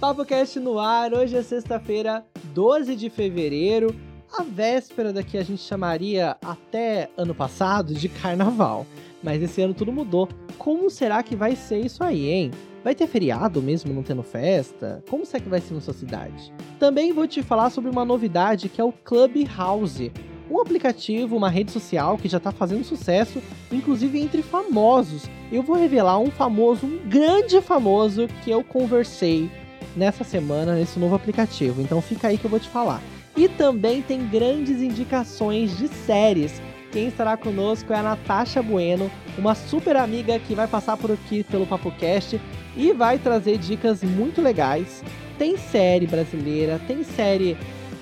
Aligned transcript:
Papo 0.00 0.24
Cast 0.24 0.58
no 0.58 0.78
ar, 0.78 1.12
hoje 1.12 1.36
é 1.36 1.42
sexta-feira, 1.42 2.24
12 2.54 2.96
de 2.96 3.10
fevereiro, 3.10 3.94
a 4.32 4.42
véspera 4.42 5.12
da 5.12 5.22
que 5.22 5.36
a 5.36 5.42
gente 5.42 5.60
chamaria 5.60 6.38
até 6.42 7.10
ano 7.18 7.34
passado 7.34 7.92
de 7.92 8.08
carnaval. 8.08 8.86
Mas 9.22 9.42
esse 9.42 9.60
ano 9.60 9.74
tudo 9.74 9.92
mudou. 9.92 10.26
Como 10.56 10.88
será 10.88 11.22
que 11.22 11.36
vai 11.36 11.54
ser 11.54 11.84
isso 11.84 12.02
aí, 12.02 12.30
hein? 12.30 12.50
Vai 12.82 12.94
ter 12.94 13.06
feriado 13.06 13.60
mesmo 13.60 13.92
não 13.92 14.02
tendo 14.02 14.22
festa? 14.22 15.04
Como 15.10 15.26
será 15.26 15.42
que 15.42 15.50
vai 15.50 15.60
ser 15.60 15.74
na 15.74 15.82
sua 15.82 15.92
cidade? 15.92 16.50
Também 16.78 17.12
vou 17.12 17.26
te 17.26 17.42
falar 17.42 17.68
sobre 17.68 17.90
uma 17.90 18.02
novidade 18.02 18.70
que 18.70 18.80
é 18.80 18.84
o 18.84 18.92
Clubhouse, 18.92 20.10
um 20.50 20.58
aplicativo, 20.58 21.36
uma 21.36 21.50
rede 21.50 21.72
social 21.72 22.16
que 22.16 22.26
já 22.26 22.38
está 22.38 22.50
fazendo 22.50 22.84
sucesso, 22.84 23.42
inclusive 23.70 24.18
entre 24.18 24.42
famosos. 24.42 25.24
Eu 25.52 25.62
vou 25.62 25.76
revelar 25.76 26.18
um 26.18 26.30
famoso, 26.30 26.86
um 26.86 27.06
grande 27.06 27.60
famoso 27.60 28.28
que 28.42 28.50
eu 28.50 28.64
conversei 28.64 29.50
nessa 29.96 30.24
semana 30.24 30.74
nesse 30.74 30.98
novo 30.98 31.14
aplicativo. 31.14 31.80
Então 31.80 32.00
fica 32.00 32.28
aí 32.28 32.38
que 32.38 32.44
eu 32.44 32.50
vou 32.50 32.60
te 32.60 32.68
falar. 32.68 33.00
E 33.36 33.48
também 33.48 34.02
tem 34.02 34.26
grandes 34.26 34.80
indicações 34.82 35.76
de 35.76 35.88
séries. 35.88 36.60
Quem 36.92 37.06
estará 37.06 37.36
conosco 37.36 37.92
é 37.92 37.96
a 37.96 38.02
Natasha 38.02 38.60
Bueno, 38.62 39.10
uma 39.38 39.54
super 39.54 39.96
amiga 39.96 40.38
que 40.40 40.54
vai 40.54 40.66
passar 40.66 40.96
por 40.96 41.12
aqui 41.12 41.44
pelo 41.44 41.66
PapoCast 41.66 42.40
e 42.76 42.92
vai 42.92 43.18
trazer 43.18 43.58
dicas 43.58 44.02
muito 44.02 44.42
legais. 44.42 45.02
Tem 45.38 45.56
série 45.56 46.06
brasileira, 46.06 46.80
tem 46.86 47.04
série 47.04 47.56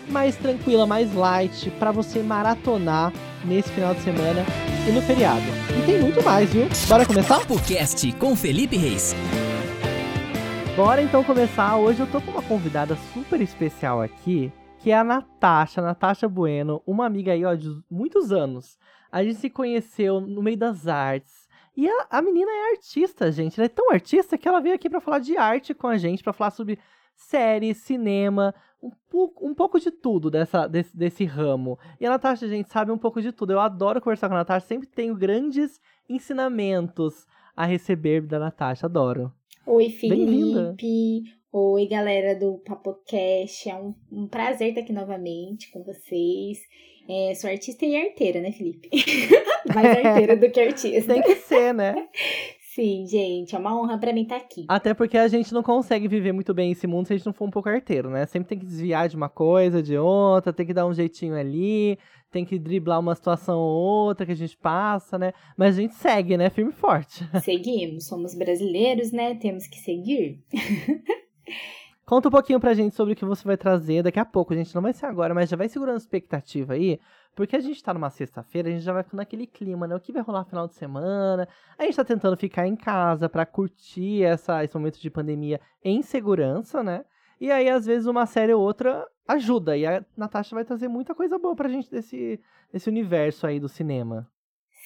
mais 0.08 0.36
tranquila, 0.36 0.86
mais 0.86 1.14
light, 1.14 1.70
para 1.78 1.92
você 1.92 2.20
maratonar 2.20 3.12
nesse 3.44 3.70
final 3.70 3.94
de 3.94 4.02
semana 4.02 4.44
e 4.88 4.90
no 4.90 5.02
feriado. 5.02 5.42
E 5.78 5.82
tem 5.84 6.00
muito 6.00 6.22
mais, 6.24 6.50
viu? 6.50 6.66
Bora 6.88 7.04
começar? 7.04 7.38
PapoCast 7.40 8.10
com 8.12 8.34
Felipe 8.34 8.76
Reis. 8.76 9.14
Bora 10.78 11.02
então 11.02 11.24
começar. 11.24 11.76
Hoje 11.76 11.98
eu 11.98 12.06
tô 12.06 12.20
com 12.20 12.30
uma 12.30 12.42
convidada 12.42 12.94
super 13.12 13.40
especial 13.40 14.00
aqui, 14.00 14.52
que 14.78 14.92
é 14.92 14.96
a 14.96 15.02
Natasha, 15.02 15.82
Natasha 15.82 16.28
Bueno, 16.28 16.80
uma 16.86 17.04
amiga 17.04 17.32
aí, 17.32 17.44
ó, 17.44 17.52
de 17.52 17.82
muitos 17.90 18.30
anos. 18.30 18.78
A 19.10 19.24
gente 19.24 19.40
se 19.40 19.50
conheceu 19.50 20.20
no 20.20 20.40
meio 20.40 20.56
das 20.56 20.86
artes. 20.86 21.48
E 21.76 21.88
a, 21.88 22.06
a 22.08 22.22
menina 22.22 22.48
é 22.48 22.70
artista, 22.76 23.32
gente. 23.32 23.58
Ela 23.58 23.66
é 23.66 23.68
tão 23.68 23.90
artista 23.90 24.38
que 24.38 24.46
ela 24.46 24.60
veio 24.60 24.76
aqui 24.76 24.88
para 24.88 25.00
falar 25.00 25.18
de 25.18 25.36
arte 25.36 25.74
com 25.74 25.88
a 25.88 25.96
gente, 25.96 26.22
para 26.22 26.32
falar 26.32 26.52
sobre 26.52 26.78
série, 27.16 27.74
cinema, 27.74 28.54
um, 28.80 28.92
pouco, 29.10 29.48
um 29.48 29.54
pouco 29.56 29.80
de 29.80 29.90
tudo 29.90 30.30
dessa, 30.30 30.68
desse, 30.68 30.96
desse 30.96 31.24
ramo. 31.24 31.76
E 31.98 32.06
a 32.06 32.10
Natasha, 32.10 32.46
gente, 32.46 32.70
sabe 32.70 32.92
um 32.92 32.98
pouco 32.98 33.20
de 33.20 33.32
tudo. 33.32 33.52
Eu 33.52 33.58
adoro 33.58 34.00
conversar 34.00 34.28
com 34.28 34.36
a 34.36 34.38
Natasha, 34.38 34.68
sempre 34.68 34.86
tenho 34.86 35.16
grandes 35.16 35.80
ensinamentos 36.08 37.26
a 37.56 37.64
receber 37.64 38.20
da 38.20 38.38
Natasha, 38.38 38.86
adoro. 38.86 39.32
Oi, 39.70 39.90
Felipe. 39.90 41.24
Oi, 41.52 41.86
galera 41.88 42.34
do 42.34 42.56
PapoCast. 42.64 43.68
É 43.68 43.74
um, 43.74 43.94
um, 44.10 44.26
prazer 44.26 44.70
estar 44.70 44.80
aqui 44.80 44.94
novamente 44.94 45.70
com 45.70 45.84
vocês. 45.84 46.58
É, 47.06 47.34
sou 47.34 47.50
artista 47.50 47.84
e 47.84 47.94
arteira, 47.94 48.40
né, 48.40 48.50
Felipe? 48.50 48.88
Mais 49.74 50.06
arteira 50.06 50.38
do 50.38 50.50
que 50.50 50.58
artista. 50.58 51.12
Tem 51.12 51.22
que 51.22 51.34
ser, 51.34 51.74
né? 51.74 51.94
Sim, 52.74 53.06
gente, 53.06 53.54
é 53.54 53.58
uma 53.58 53.78
honra 53.78 53.98
para 53.98 54.12
mim 54.12 54.22
estar 54.22 54.36
aqui. 54.36 54.64
Até 54.68 54.94
porque 54.94 55.18
a 55.18 55.28
gente 55.28 55.52
não 55.52 55.62
consegue 55.62 56.08
viver 56.08 56.32
muito 56.32 56.54
bem 56.54 56.72
esse 56.72 56.86
mundo 56.86 57.06
se 57.06 57.12
a 57.12 57.16
gente 57.16 57.26
não 57.26 57.34
for 57.34 57.44
um 57.44 57.50
pouco 57.50 57.68
arteiro, 57.68 58.08
né? 58.08 58.24
Sempre 58.24 58.48
tem 58.48 58.58
que 58.58 58.64
desviar 58.64 59.06
de 59.06 59.16
uma 59.16 59.28
coisa, 59.28 59.82
de 59.82 59.98
outra, 59.98 60.50
tem 60.50 60.64
que 60.64 60.72
dar 60.72 60.86
um 60.86 60.94
jeitinho 60.94 61.34
ali, 61.34 61.98
tem 62.30 62.44
que 62.44 62.58
driblar 62.58 63.00
uma 63.00 63.14
situação 63.14 63.58
ou 63.58 64.06
outra 64.06 64.26
que 64.26 64.32
a 64.32 64.36
gente 64.36 64.56
passa, 64.56 65.18
né? 65.18 65.32
Mas 65.56 65.76
a 65.76 65.80
gente 65.80 65.94
segue, 65.94 66.36
né? 66.36 66.50
Firme 66.50 66.70
e 66.70 66.74
forte. 66.74 67.28
Seguimos, 67.42 68.06
somos 68.06 68.34
brasileiros, 68.34 69.12
né? 69.12 69.34
Temos 69.34 69.66
que 69.66 69.78
seguir. 69.78 70.42
Conta 72.04 72.28
um 72.28 72.30
pouquinho 72.30 72.58
pra 72.58 72.72
gente 72.72 72.94
sobre 72.94 73.12
o 73.12 73.16
que 73.16 73.24
você 73.24 73.44
vai 73.44 73.56
trazer 73.56 74.02
daqui 74.02 74.18
a 74.18 74.24
pouco. 74.24 74.54
A 74.54 74.56
gente 74.56 74.74
não 74.74 74.80
vai 74.80 74.94
ser 74.94 75.04
agora, 75.04 75.34
mas 75.34 75.50
já 75.50 75.58
vai 75.58 75.68
segurando 75.68 75.96
a 75.96 75.98
expectativa 75.98 76.72
aí. 76.72 76.98
Porque 77.34 77.54
a 77.54 77.60
gente 77.60 77.82
tá 77.82 77.92
numa 77.92 78.08
sexta-feira, 78.08 78.68
a 78.68 78.72
gente 78.72 78.82
já 78.82 78.92
vai 78.92 79.02
ficando 79.02 79.18
naquele 79.18 79.46
clima, 79.46 79.86
né? 79.86 79.94
O 79.94 80.00
que 80.00 80.10
vai 80.10 80.22
rolar 80.22 80.40
no 80.40 80.46
final 80.46 80.66
de 80.66 80.74
semana? 80.74 81.46
A 81.78 81.84
gente 81.84 81.96
tá 81.96 82.04
tentando 82.04 82.36
ficar 82.36 82.66
em 82.66 82.74
casa 82.74 83.28
para 83.28 83.44
curtir 83.44 84.24
essa, 84.24 84.64
esse 84.64 84.74
momento 84.74 84.98
de 84.98 85.10
pandemia 85.10 85.60
em 85.84 86.02
segurança, 86.02 86.82
né? 86.82 87.04
E 87.40 87.50
aí, 87.50 87.68
às 87.68 87.86
vezes, 87.86 88.06
uma 88.06 88.26
série 88.26 88.52
ou 88.52 88.62
outra 88.62 89.06
ajuda. 89.28 89.76
E 89.76 89.86
a 89.86 90.04
Natasha 90.16 90.56
vai 90.56 90.64
trazer 90.64 90.88
muita 90.88 91.14
coisa 91.14 91.38
boa 91.38 91.54
pra 91.54 91.68
gente 91.68 91.90
desse, 91.90 92.40
desse 92.72 92.88
universo 92.88 93.46
aí 93.46 93.60
do 93.60 93.68
cinema. 93.68 94.28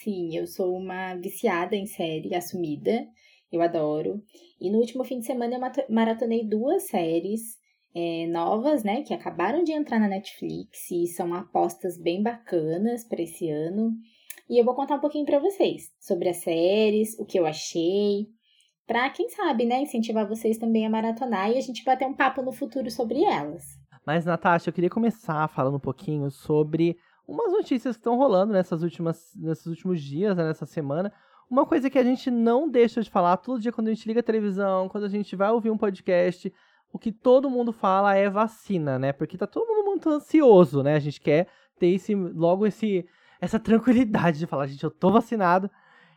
Sim, 0.03 0.37
eu 0.37 0.47
sou 0.47 0.77
uma 0.77 1.15
viciada 1.15 1.77
em 1.77 1.87
série 1.87 2.35
assumida. 2.35 3.07
Eu 3.51 3.63
adoro. 3.63 4.21
E 4.61 4.71
no 4.71 4.79
último 4.79 5.05
fim 5.05 5.21
de 5.21 5.27
semana 5.27 5.55
eu 5.55 5.87
maratonei 5.95 6.45
duas 6.45 6.89
séries 6.89 7.61
é, 7.95 8.27
novas, 8.27 8.83
né, 8.83 9.03
que 9.03 9.13
acabaram 9.13 9.63
de 9.63 9.73
entrar 9.73 10.01
na 10.01 10.09
Netflix 10.09 10.91
e 10.91 11.07
são 11.07 11.35
apostas 11.35 11.99
bem 11.99 12.23
bacanas 12.23 13.05
para 13.05 13.23
esse 13.23 13.51
ano. 13.51 13.93
E 14.49 14.59
eu 14.59 14.65
vou 14.65 14.75
contar 14.75 14.97
um 14.97 15.01
pouquinho 15.01 15.27
para 15.27 15.39
vocês 15.39 15.91
sobre 16.01 16.31
as 16.31 16.39
séries, 16.39 17.19
o 17.19 17.25
que 17.27 17.39
eu 17.39 17.47
achei, 17.47 18.27
para 18.87 19.09
quem 19.11 19.29
sabe, 19.29 19.65
né, 19.65 19.83
incentivar 19.83 20.27
vocês 20.27 20.59
também 20.59 20.87
a 20.87 20.91
maratonar 20.91 21.51
e 21.51 21.59
a 21.59 21.61
gente 21.61 21.85
bater 21.85 22.07
um 22.07 22.15
papo 22.15 22.43
no 22.43 22.53
futuro 22.53 22.91
sobre 22.91 23.23
elas. 23.23 23.82
Mas 24.05 24.25
Natasha, 24.25 24.69
eu 24.69 24.73
queria 24.73 24.91
começar 24.91 25.49
falando 25.49 25.77
um 25.77 25.81
pouquinho 25.81 26.31
sobre 26.31 26.99
umas 27.27 27.53
notícias 27.53 27.97
que 27.97 28.01
estão 28.01 28.17
rolando 28.17 28.53
nessas 28.53 28.83
últimas, 28.83 29.33
nesses 29.37 29.67
últimos 29.67 30.03
dias, 30.03 30.37
né, 30.37 30.45
nessa 30.45 30.67
semana. 30.67 31.13
Uma 31.49 31.65
coisa 31.65 31.89
que 31.89 31.99
a 31.99 32.03
gente 32.03 32.31
não 32.31 32.69
deixa 32.69 33.03
de 33.03 33.11
falar 33.11 33.37
todo 33.37 33.61
dia 33.61 33.71
quando 33.73 33.89
a 33.89 33.95
gente 33.95 34.07
liga 34.07 34.21
a 34.21 34.23
televisão, 34.23 34.89
quando 34.89 35.05
a 35.05 35.09
gente 35.09 35.37
vai 35.37 35.51
ouvir 35.51 35.71
um 35.71 35.79
podcast, 35.79 36.53
o 36.93 36.99
que 36.99 37.13
todo 37.13 37.51
mundo 37.51 37.73
fala 37.73 38.15
é 38.15 38.29
vacina, 38.29 38.99
né? 38.99 39.13
Porque 39.13 39.39
tá 39.39 39.47
todo 39.47 39.67
mundo 39.67 39.87
muito 39.87 40.09
ansioso, 40.11 40.83
né? 40.83 40.95
A 40.95 41.01
gente 41.01 41.21
quer 41.21 41.47
ter 41.79 41.89
esse, 41.89 42.15
logo 42.15 42.67
esse, 42.67 43.07
essa 43.41 43.59
tranquilidade 43.59 44.39
de 44.39 44.47
falar, 44.47 44.67
gente, 44.67 44.83
eu 44.83 44.91
tô 44.91 45.11
vacinado. 45.11 45.71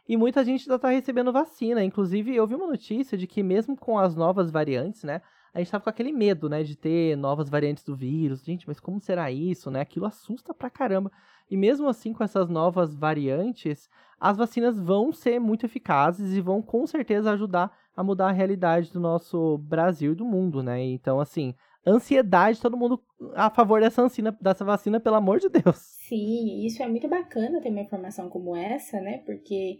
E 0.08 0.16
muita 0.16 0.44
gente 0.44 0.70
ainda 0.70 0.80
tá 0.80 0.90
recebendo 0.90 1.32
vacina. 1.32 1.84
Inclusive, 1.84 2.36
eu 2.36 2.46
vi 2.46 2.56
uma 2.56 2.68
notícia 2.68 3.18
de 3.18 3.26
que 3.26 3.42
mesmo 3.42 3.76
com 3.76 3.98
as 3.98 4.16
novas 4.16 4.52
variantes, 4.52 5.04
né? 5.04 5.22
A 5.56 5.60
gente 5.60 5.72
tava 5.72 5.86
com 5.86 5.90
aquele 5.90 6.12
medo, 6.12 6.50
né? 6.50 6.64
De 6.64 6.76
ter 6.76 7.16
novas 7.16 7.50
variantes 7.50 7.82
do 7.82 7.96
vírus. 7.96 8.44
Gente, 8.44 8.68
mas 8.68 8.78
como 8.78 9.00
será 9.00 9.32
isso, 9.32 9.72
né? 9.72 9.80
Aquilo 9.80 10.06
assusta 10.06 10.54
pra 10.54 10.70
caramba. 10.70 11.10
E 11.50 11.56
mesmo 11.56 11.88
assim, 11.88 12.12
com 12.12 12.26
essas 12.26 12.50
novas 12.50 12.94
variantes, 12.94 13.90
as 14.20 14.36
vacinas 14.36 14.78
vão 14.78 15.14
ser 15.14 15.40
muito 15.40 15.66
eficazes 15.66 16.36
e 16.36 16.42
vão 16.42 16.62
com 16.62 16.86
certeza 16.86 17.32
ajudar 17.32 17.72
a 17.96 18.04
mudar 18.04 18.28
a 18.28 18.34
realidade 18.34 18.92
do 18.92 19.00
nosso 19.00 19.58
Brasil 19.60 20.12
e 20.12 20.16
do 20.16 20.26
mundo, 20.26 20.62
né? 20.62 20.84
Então, 20.84 21.22
assim, 21.22 21.56
ansiedade, 21.88 22.60
todo 22.60 22.76
mundo 22.76 23.02
a 23.34 23.50
favor 23.50 23.80
dessa, 23.80 24.02
vacina, 24.02 24.38
dessa 24.42 24.66
vacina, 24.66 25.00
pelo 25.00 25.16
amor 25.16 25.40
de 25.40 25.48
Deus. 25.48 25.78
Sim, 25.78 26.66
isso 26.66 26.84
é 26.84 26.88
muito 26.90 27.08
bacana 27.08 27.62
ter 27.62 27.70
uma 27.70 27.80
informação 27.80 28.30
como 28.30 28.58
essa, 28.58 29.00
né? 29.00 29.20
Porque 29.20 29.78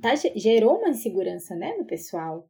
tá, 0.00 0.14
gerou 0.14 0.76
uma 0.76 0.90
insegurança, 0.90 1.56
né, 1.56 1.74
no 1.76 1.84
pessoal 1.84 2.48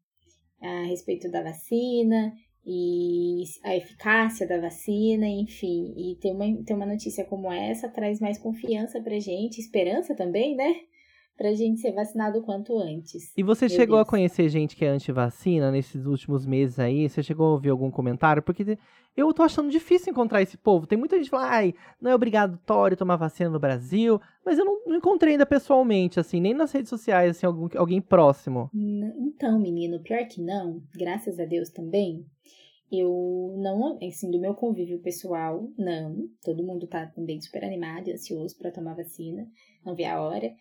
a 0.61 0.85
respeito 0.85 1.31
da 1.31 1.43
vacina 1.43 2.33
e 2.65 3.45
a 3.63 3.77
eficácia 3.77 4.47
da 4.47 4.61
vacina, 4.61 5.27
enfim. 5.27 5.95
E 5.97 6.17
ter 6.17 6.33
uma, 6.33 6.65
ter 6.65 6.75
uma 6.75 6.87
notícia 6.87 7.25
como 7.25 7.53
essa 7.53 7.89
traz 7.89 8.19
mais 8.19 8.39
confiança 8.39 9.01
pra 9.01 9.19
gente, 9.21 9.61
esperança 9.61 10.15
também, 10.15 10.57
né? 10.57 10.75
Pra 11.37 11.53
gente 11.53 11.81
ser 11.81 11.93
vacinado 11.93 12.39
o 12.39 12.43
quanto 12.43 12.79
antes. 12.79 13.33
E 13.37 13.43
você 13.43 13.69
chegou 13.69 13.97
Deus. 13.97 14.09
a 14.09 14.11
conhecer 14.11 14.49
gente 14.49 14.75
que 14.75 14.85
é 14.85 14.89
anti-vacina 14.89 15.71
nesses 15.71 16.07
últimos 16.07 16.47
meses 16.47 16.79
aí? 16.79 17.09
Você 17.09 17.23
chegou 17.23 17.47
a 17.47 17.53
ouvir 17.53 17.71
algum 17.71 17.91
comentário? 17.91 18.43
Porque 18.43 18.79
eu 19.17 19.33
tô 19.35 19.43
achando 19.43 19.71
difícil 19.71 20.11
encontrar 20.11 20.43
esse 20.43 20.57
povo. 20.57 20.87
Tem 20.87 20.99
muita 20.99 21.17
gente 21.17 21.27
que 21.27 21.31
fala, 21.31 21.49
ai, 21.49 21.75
não 22.01 22.11
é 22.11 22.15
obrigatório 22.15 22.97
tomar 22.97 23.17
vacina 23.17 23.51
no 23.51 23.61
Brasil, 23.61 24.21
mas 24.45 24.59
eu 24.59 24.65
não, 24.65 24.81
não 24.87 24.97
encontrei 24.97 25.33
ainda 25.33 25.47
pessoalmente, 25.47 26.19
assim, 26.19 26.41
nem 26.41 26.55
nas 26.55 26.73
redes 26.73 26.89
sociais, 26.89 27.37
assim, 27.37 27.47
algum, 27.47 27.69
alguém 27.77 28.01
próximo. 28.01 28.71
Então, 28.73 29.59
menino, 29.59 30.01
pior 30.01 30.27
que 30.27 30.41
não, 30.41 30.83
graças 30.95 31.39
a 31.39 31.45
Deus 31.45 31.69
também. 31.71 32.25
Eu 32.91 33.55
não, 33.59 33.99
assim, 34.07 34.31
do 34.31 34.41
meu 34.41 34.55
convívio 34.55 35.01
pessoal, 35.01 35.69
não. 35.77 36.29
Todo 36.45 36.63
mundo 36.63 36.87
tá 36.87 37.07
também 37.07 37.41
super 37.41 37.65
animado 37.65 38.09
e 38.09 38.13
ansioso 38.13 38.57
para 38.57 38.71
tomar 38.71 38.95
vacina. 38.95 39.47
Não 39.85 39.95
vi 39.95 40.05
a 40.05 40.21
hora. 40.21 40.55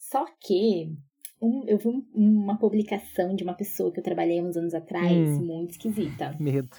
Só 0.00 0.24
que 0.40 0.90
um, 1.40 1.62
eu 1.66 1.78
vi 1.78 1.88
um, 1.88 2.04
uma 2.14 2.58
publicação 2.58 3.36
de 3.36 3.44
uma 3.44 3.54
pessoa 3.54 3.92
que 3.92 4.00
eu 4.00 4.04
trabalhei 4.04 4.42
uns 4.42 4.56
anos 4.56 4.74
atrás, 4.74 5.12
hum, 5.12 5.44
muito 5.44 5.72
esquisita. 5.72 6.34
Medo. 6.40 6.76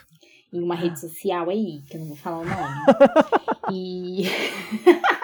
Em 0.51 0.59
uma 0.59 0.75
rede 0.75 0.99
social 0.99 1.49
aí, 1.49 1.81
que 1.87 1.95
eu 1.95 2.01
não 2.01 2.07
vou 2.07 2.17
falar 2.17 2.39
o 2.39 2.45
nome. 2.45 3.71
e. 3.71 4.23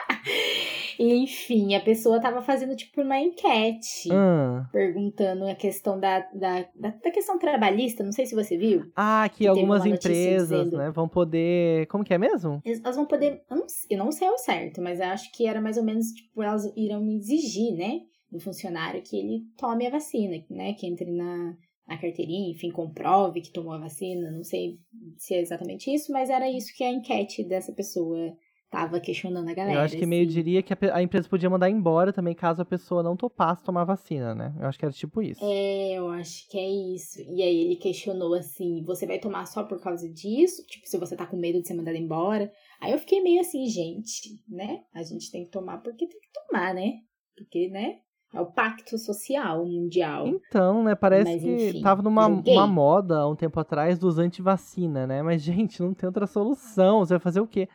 Enfim, 0.99 1.75
a 1.75 1.79
pessoa 1.79 2.19
tava 2.19 2.41
fazendo 2.41 2.75
tipo 2.75 3.01
uma 3.01 3.19
enquete, 3.19 4.09
hum. 4.11 4.65
perguntando 4.71 5.45
a 5.45 5.55
questão 5.55 5.99
da, 5.99 6.19
da, 6.33 6.67
da, 6.75 6.89
da, 6.89 7.11
questão 7.11 7.37
trabalhista, 7.37 8.03
não 8.03 8.11
sei 8.11 8.25
se 8.25 8.35
você 8.35 8.57
viu. 8.57 8.91
Ah, 8.95 9.29
que, 9.29 9.39
que 9.39 9.47
algumas 9.47 9.85
empresas, 9.85 10.49
dizendo, 10.49 10.77
né, 10.77 10.91
vão 10.91 11.07
poder. 11.07 11.87
Como 11.87 12.03
que 12.03 12.13
é 12.13 12.17
mesmo? 12.17 12.61
Elas 12.65 12.95
vão 12.95 13.05
poder. 13.05 13.43
Eu 13.49 13.57
não, 13.57 13.67
eu 13.89 13.97
não 13.97 14.11
sei 14.11 14.27
ao 14.27 14.37
certo, 14.37 14.81
mas 14.81 14.99
acho 14.99 15.31
que 15.31 15.45
era 15.45 15.61
mais 15.61 15.77
ou 15.77 15.83
menos, 15.83 16.07
tipo, 16.07 16.41
elas 16.41 16.65
irão 16.75 17.07
exigir, 17.11 17.75
né? 17.75 18.01
Do 18.31 18.39
funcionário 18.39 19.01
que 19.01 19.17
ele 19.17 19.43
tome 19.57 19.87
a 19.87 19.91
vacina, 19.91 20.43
né? 20.49 20.73
Que 20.73 20.87
entre 20.87 21.09
na, 21.11 21.55
na 21.87 21.97
carteirinha, 21.97 22.51
enfim, 22.51 22.71
comprove 22.71 23.41
que 23.41 23.53
tomou 23.53 23.73
a 23.73 23.79
vacina. 23.79 24.31
Não 24.31 24.43
sei 24.43 24.79
se 25.17 25.35
é 25.35 25.41
exatamente 25.41 25.93
isso, 25.93 26.11
mas 26.11 26.29
era 26.29 26.49
isso 26.49 26.73
que 26.75 26.83
a 26.83 26.91
enquete 26.91 27.43
dessa 27.43 27.71
pessoa 27.71 28.35
tava 28.69 28.99
questionando 28.99 29.49
a 29.49 29.53
galera. 29.53 29.79
Eu 29.79 29.81
acho 29.81 29.97
que 29.97 30.05
meio 30.05 30.25
assim. 30.25 30.33
diria 30.33 30.61
que 30.61 30.73
a, 30.73 30.77
a 30.93 31.01
empresa 31.01 31.27
podia 31.27 31.49
mandar 31.49 31.69
embora 31.69 32.11
também 32.11 32.35
caso 32.35 32.61
a 32.61 32.65
pessoa 32.65 33.01
não 33.01 33.15
topasse 33.15 33.63
tomar 33.63 33.85
vacina, 33.85 34.35
né? 34.35 34.53
Eu 34.59 34.67
acho 34.67 34.77
que 34.77 34.85
era 34.85 34.93
tipo 34.93 35.21
isso. 35.21 35.39
É, 35.43 35.93
eu 35.93 36.09
acho 36.09 36.49
que 36.49 36.57
é 36.57 36.69
isso. 36.95 37.19
E 37.21 37.41
aí 37.41 37.61
ele 37.61 37.75
questionou 37.75 38.33
assim: 38.33 38.83
você 38.83 39.05
vai 39.05 39.19
tomar 39.19 39.45
só 39.45 39.63
por 39.63 39.81
causa 39.81 40.07
disso? 40.09 40.65
Tipo, 40.67 40.87
se 40.87 40.97
você 40.97 41.15
tá 41.15 41.25
com 41.25 41.37
medo 41.37 41.61
de 41.61 41.67
ser 41.67 41.73
mandado 41.73 41.97
embora. 41.97 42.51
Aí 42.81 42.91
eu 42.91 42.99
fiquei 42.99 43.21
meio 43.21 43.41
assim, 43.41 43.65
gente, 43.67 44.29
né? 44.47 44.81
A 44.93 45.01
gente 45.03 45.31
tem 45.31 45.45
que 45.45 45.51
tomar 45.51 45.77
porque 45.79 46.07
tem 46.07 46.19
que 46.19 46.29
tomar, 46.33 46.73
né? 46.73 46.93
Porque, 47.35 47.69
né? 47.69 47.99
É 48.33 48.41
o 48.41 48.45
pacto 48.45 48.97
social 48.97 49.65
mundial. 49.65 50.27
Então, 50.27 50.83
né, 50.83 50.95
parece 50.95 51.31
Mas, 51.31 51.41
que 51.41 51.69
enfim, 51.69 51.81
tava 51.81 52.01
numa 52.01 52.27
uma 52.27 52.67
moda 52.67 53.19
há 53.19 53.29
um 53.29 53.35
tempo 53.35 53.57
atrás 53.57 53.97
dos 53.97 54.19
anti-vacina, 54.19 55.07
né? 55.07 55.23
Mas, 55.23 55.41
gente, 55.43 55.81
não 55.81 55.93
tem 55.93 56.07
outra 56.07 56.27
solução. 56.27 56.99
Você 56.99 57.13
vai 57.13 57.19
fazer 57.19 57.39
o 57.39 57.47
quê? 57.47 57.69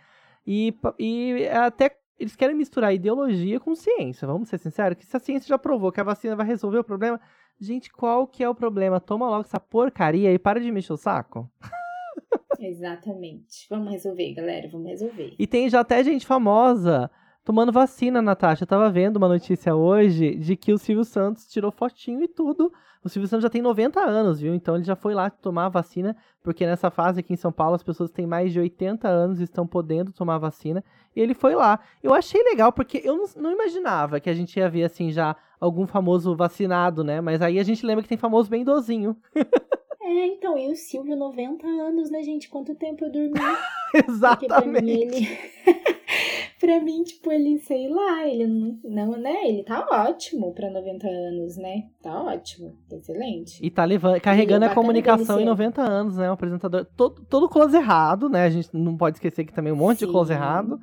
E, 0.46 0.74
e 0.98 1.48
até 1.48 1.96
eles 2.18 2.36
querem 2.36 2.56
misturar 2.56 2.94
ideologia 2.94 3.58
com 3.58 3.74
ciência, 3.74 4.26
vamos 4.26 4.48
ser 4.48 4.58
sinceros, 4.58 4.96
que 4.96 5.04
se 5.04 5.16
a 5.16 5.20
ciência 5.20 5.48
já 5.48 5.58
provou 5.58 5.90
que 5.90 6.00
a 6.00 6.04
vacina 6.04 6.36
vai 6.36 6.46
resolver 6.46 6.78
o 6.78 6.84
problema, 6.84 7.20
gente, 7.60 7.92
qual 7.92 8.26
que 8.26 8.44
é 8.44 8.48
o 8.48 8.54
problema? 8.54 9.00
Toma 9.00 9.28
logo 9.28 9.42
essa 9.42 9.58
porcaria 9.58 10.32
e 10.32 10.38
para 10.38 10.60
de 10.60 10.70
mexer 10.70 10.92
o 10.92 10.96
saco. 10.96 11.50
Exatamente. 12.58 13.66
Vamos 13.68 13.90
resolver, 13.90 14.34
galera. 14.34 14.68
Vamos 14.70 14.88
resolver. 14.88 15.34
E 15.36 15.46
tem 15.46 15.68
já 15.68 15.80
até 15.80 16.02
gente 16.04 16.24
famosa 16.24 17.10
tomando 17.44 17.72
vacina, 17.72 18.22
Natasha. 18.22 18.64
Eu 18.64 18.68
tava 18.68 18.90
vendo 18.90 19.16
uma 19.16 19.28
notícia 19.28 19.74
hoje 19.74 20.34
de 20.36 20.56
que 20.56 20.72
o 20.72 20.78
Silvio 20.78 21.04
Santos 21.04 21.46
tirou 21.46 21.70
fotinho 21.70 22.22
e 22.22 22.28
tudo. 22.28 22.72
O 23.04 23.08
Silvio 23.08 23.28
Santos 23.28 23.42
já 23.42 23.50
tem 23.50 23.60
90 23.60 24.00
anos, 24.00 24.40
viu? 24.40 24.54
Então 24.54 24.76
ele 24.76 24.84
já 24.84 24.94
foi 24.94 25.12
lá 25.12 25.28
tomar 25.28 25.66
a 25.66 25.68
vacina, 25.68 26.16
porque 26.42 26.64
nessa 26.64 26.88
fase 26.90 27.18
aqui 27.18 27.32
em 27.32 27.36
São 27.36 27.50
Paulo 27.50 27.74
as 27.74 27.82
pessoas 27.82 28.12
têm 28.12 28.26
mais 28.26 28.52
de 28.52 28.60
80 28.60 29.08
anos 29.08 29.40
e 29.40 29.44
estão 29.44 29.66
podendo 29.66 30.12
tomar 30.12 30.38
vacina. 30.38 30.84
E 31.14 31.20
ele 31.20 31.34
foi 31.34 31.54
lá. 31.54 31.80
Eu 32.02 32.14
achei 32.14 32.42
legal, 32.44 32.72
porque 32.72 33.00
eu 33.04 33.16
não, 33.16 33.24
não 33.36 33.52
imaginava 33.52 34.20
que 34.20 34.30
a 34.30 34.34
gente 34.34 34.56
ia 34.56 34.70
ver, 34.70 34.84
assim, 34.84 35.10
já 35.10 35.34
algum 35.60 35.86
famoso 35.86 36.36
vacinado, 36.36 37.02
né? 37.02 37.20
Mas 37.20 37.42
aí 37.42 37.58
a 37.58 37.64
gente 37.64 37.84
lembra 37.84 38.02
que 38.02 38.08
tem 38.08 38.18
famoso 38.18 38.48
bem 38.48 38.62
idosinho. 38.62 39.16
É, 40.04 40.26
então, 40.26 40.58
e 40.58 40.70
o 40.70 40.74
Silvio, 40.74 41.16
90 41.16 41.64
anos, 41.64 42.10
né, 42.10 42.22
gente? 42.24 42.50
Quanto 42.50 42.74
tempo 42.74 43.04
eu 43.04 43.12
dormi? 43.12 43.38
Porque 44.30 44.46
pra 44.46 44.60
mim 44.64 44.90
Exatamente. 44.90 44.90
ele. 44.90 45.28
pra 46.60 46.80
mim, 46.80 47.02
tipo, 47.02 47.30
ele, 47.32 47.58
sei 47.60 47.88
lá, 47.88 48.26
ele 48.26 48.46
não, 48.46 48.78
não, 48.84 49.10
né? 49.18 49.48
Ele 49.48 49.62
tá 49.64 49.86
ótimo 50.08 50.52
pra 50.54 50.70
90 50.70 51.06
anos, 51.08 51.56
né? 51.56 51.82
Tá 52.02 52.22
ótimo, 52.22 52.72
tá 52.88 52.96
excelente. 52.96 53.58
E 53.64 53.70
tá 53.70 53.84
levando, 53.84 54.20
carregando 54.20 54.64
E 54.64 54.68
o 54.68 54.70
a 54.70 54.74
comunicação 54.74 55.36
em 55.36 55.42
ser- 55.42 55.48
90 55.48 55.82
anos, 55.82 56.16
né? 56.16 56.30
Um 56.30 56.34
apresentador. 56.34 56.86
Todo, 56.96 57.24
todo 57.26 57.48
close 57.48 57.76
errado, 57.76 58.28
né? 58.28 58.44
A 58.44 58.50
gente 58.50 58.68
não 58.72 58.96
pode 58.96 59.16
esquecer 59.16 59.44
que 59.44 59.52
também 59.52 59.72
um 59.72 59.76
monte 59.76 60.00
de 60.00 60.06
Sim. 60.06 60.12
close 60.12 60.32
errado. 60.32 60.78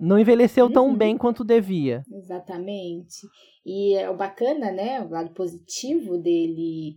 Não 0.00 0.18
envelheceu 0.18 0.70
tão 0.72 0.88
Uhum. 0.88 0.96
bem 0.96 1.16
quanto 1.16 1.44
devia. 1.44 2.02
Exatamente. 2.10 3.18
E 3.66 3.94
é 3.94 4.08
o 4.08 4.16
bacana, 4.16 4.72
né? 4.72 5.00
O 5.02 5.10
lado 5.10 5.30
positivo 5.34 6.16
dele 6.16 6.96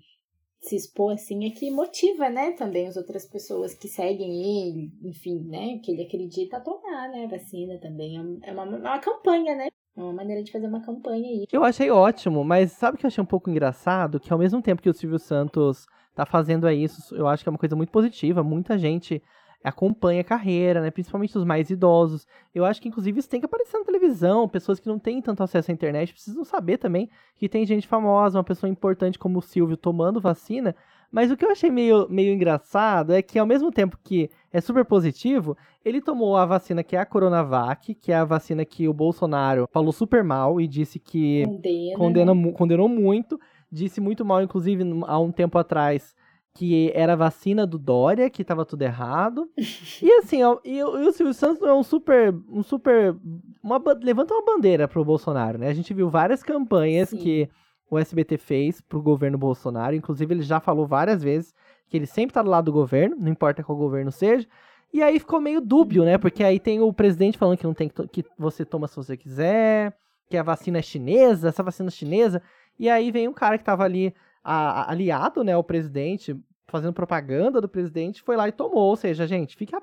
se 0.63 0.75
expor 0.75 1.13
assim 1.13 1.45
é 1.45 1.49
que 1.49 1.69
motiva, 1.69 2.29
né? 2.29 2.51
Também 2.51 2.87
as 2.87 2.95
outras 2.95 3.25
pessoas 3.25 3.73
que 3.73 3.87
seguem 3.87 4.69
ele, 4.69 4.91
enfim, 5.03 5.39
né? 5.47 5.79
Que 5.83 5.91
ele 5.91 6.03
acredita 6.03 6.57
a 6.57 6.61
tomar, 6.61 7.09
né? 7.09 7.27
Vacina 7.27 7.77
também. 7.79 8.17
É 8.43 8.51
uma, 8.51 8.63
é 8.63 8.79
uma 8.79 8.99
campanha, 8.99 9.55
né? 9.55 9.67
É 9.95 10.01
uma 10.01 10.13
maneira 10.13 10.41
de 10.41 10.51
fazer 10.51 10.67
uma 10.67 10.81
campanha 10.81 11.27
aí. 11.27 11.45
Eu 11.51 11.63
achei 11.63 11.91
ótimo, 11.91 12.43
mas 12.43 12.71
sabe 12.71 12.97
que 12.97 13.05
eu 13.05 13.09
achei 13.09 13.21
um 13.21 13.27
pouco 13.27 13.49
engraçado? 13.49 14.19
Que 14.19 14.31
ao 14.31 14.39
mesmo 14.39 14.61
tempo 14.61 14.81
que 14.81 14.89
o 14.89 14.93
Silvio 14.93 15.19
Santos 15.19 15.85
tá 16.15 16.25
fazendo 16.25 16.69
isso, 16.69 17.13
eu 17.15 17.27
acho 17.27 17.43
que 17.43 17.49
é 17.49 17.51
uma 17.51 17.59
coisa 17.59 17.75
muito 17.75 17.91
positiva. 17.91 18.41
Muita 18.41 18.77
gente 18.77 19.21
acompanha 19.63 20.21
a 20.21 20.25
carreira, 20.25 20.81
né? 20.81 20.91
Principalmente 20.91 21.37
os 21.37 21.45
mais 21.45 21.69
idosos. 21.69 22.27
Eu 22.53 22.65
acho 22.65 22.81
que, 22.81 22.89
inclusive, 22.89 23.19
isso 23.19 23.29
tem 23.29 23.39
que 23.39 23.45
aparecer 23.45 23.77
na 23.77 23.85
televisão. 23.85 24.49
Pessoas 24.49 24.79
que 24.79 24.87
não 24.87 24.99
têm 24.99 25.21
tanto 25.21 25.41
acesso 25.41 25.71
à 25.71 25.73
internet 25.73 26.11
precisam 26.11 26.43
saber 26.43 26.77
também 26.77 27.09
que 27.37 27.47
tem 27.47 27.65
gente 27.65 27.87
famosa, 27.87 28.37
uma 28.37 28.43
pessoa 28.43 28.69
importante 28.69 29.17
como 29.17 29.39
o 29.39 29.41
Silvio 29.41 29.77
tomando 29.77 30.19
vacina. 30.19 30.75
Mas 31.11 31.29
o 31.29 31.37
que 31.37 31.45
eu 31.45 31.51
achei 31.51 31.69
meio, 31.69 32.07
meio 32.09 32.33
engraçado 32.33 33.13
é 33.13 33.21
que, 33.21 33.37
ao 33.37 33.45
mesmo 33.45 33.71
tempo 33.71 33.99
que 34.03 34.31
é 34.51 34.59
super 34.59 34.83
positivo, 34.83 35.55
ele 35.85 36.01
tomou 36.01 36.35
a 36.35 36.43
vacina 36.43 36.83
que 36.83 36.95
é 36.95 36.99
a 36.99 37.05
Coronavac, 37.05 37.93
que 37.93 38.11
é 38.11 38.15
a 38.15 38.25
vacina 38.25 38.65
que 38.65 38.87
o 38.87 38.93
Bolsonaro 38.93 39.69
falou 39.71 39.91
super 39.91 40.23
mal 40.23 40.59
e 40.59 40.67
disse 40.67 40.97
que 40.97 41.45
Condena. 41.45 41.97
condena, 41.97 42.33
né? 42.33 42.51
condenou 42.53 42.89
muito, 42.89 43.39
disse 43.71 44.01
muito 44.01 44.25
mal, 44.25 44.41
inclusive, 44.41 44.83
há 45.05 45.19
um 45.19 45.31
tempo 45.31 45.57
atrás, 45.59 46.15
que 46.55 46.91
era 46.93 47.13
a 47.13 47.15
vacina 47.15 47.65
do 47.65 47.79
Dória, 47.79 48.29
que 48.29 48.43
tava 48.43 48.65
tudo 48.65 48.83
errado. 48.83 49.49
e 50.01 50.11
assim, 50.19 50.43
ó, 50.43 50.59
e, 50.63 50.83
o- 50.83 51.07
o 51.07 51.11
Silvio 51.11 51.33
Santos 51.33 51.59
não 51.59 51.69
é 51.69 51.73
um 51.73 51.83
super. 51.83 52.33
Um 52.49 52.61
super. 52.61 53.15
Uma, 53.61 53.81
levanta 54.01 54.33
uma 54.33 54.45
bandeira 54.45 54.87
pro 54.87 55.03
Bolsonaro, 55.03 55.57
né? 55.57 55.67
A 55.69 55.73
gente 55.73 55.93
viu 55.93 56.09
várias 56.09 56.43
campanhas 56.43 57.09
Sim. 57.09 57.17
que 57.17 57.49
o 57.89 57.97
SBT 57.97 58.37
fez 58.37 58.81
pro 58.81 59.01
governo 59.01 59.37
Bolsonaro. 59.37 59.95
Inclusive, 59.95 60.33
ele 60.33 60.43
já 60.43 60.59
falou 60.59 60.85
várias 60.85 61.23
vezes 61.23 61.53
que 61.89 61.97
ele 61.97 62.05
sempre 62.05 62.33
tá 62.33 62.41
do 62.41 62.49
lado 62.49 62.65
do 62.65 62.71
governo, 62.71 63.15
não 63.19 63.31
importa 63.31 63.63
qual 63.63 63.77
governo 63.77 64.11
seja. 64.11 64.47
E 64.91 65.01
aí 65.01 65.17
ficou 65.19 65.41
meio 65.41 65.59
dúbio, 65.59 66.03
né? 66.05 66.17
Porque 66.19 66.43
aí 66.43 66.59
tem 66.59 66.79
o 66.81 66.93
presidente 66.93 67.37
falando 67.37 67.57
que 67.57 67.65
não 67.65 67.73
tem 67.73 67.89
que, 67.89 68.07
que 68.07 68.25
você 68.37 68.63
toma 68.63 68.87
se 68.87 68.95
você 68.95 69.17
quiser, 69.17 69.95
que 70.29 70.37
a 70.37 70.43
vacina 70.43 70.77
é 70.77 70.81
chinesa, 70.83 71.49
essa 71.49 71.63
vacina 71.63 71.89
é 71.89 71.91
chinesa. 71.91 72.41
E 72.77 72.87
aí 72.89 73.11
vem 73.11 73.27
um 73.27 73.33
cara 73.33 73.57
que 73.57 73.63
tava 73.63 73.83
ali 73.83 74.13
a- 74.43 74.91
aliado, 74.91 75.43
né, 75.43 75.53
ao 75.53 75.63
presidente, 75.63 76.35
fazendo 76.67 76.93
propaganda 76.93 77.61
do 77.61 77.69
presidente, 77.69 78.21
foi 78.23 78.35
lá 78.35 78.47
e 78.47 78.51
tomou. 78.51 78.89
Ou 78.89 78.95
seja, 78.95 79.27
gente, 79.27 79.55
fique 79.55 79.75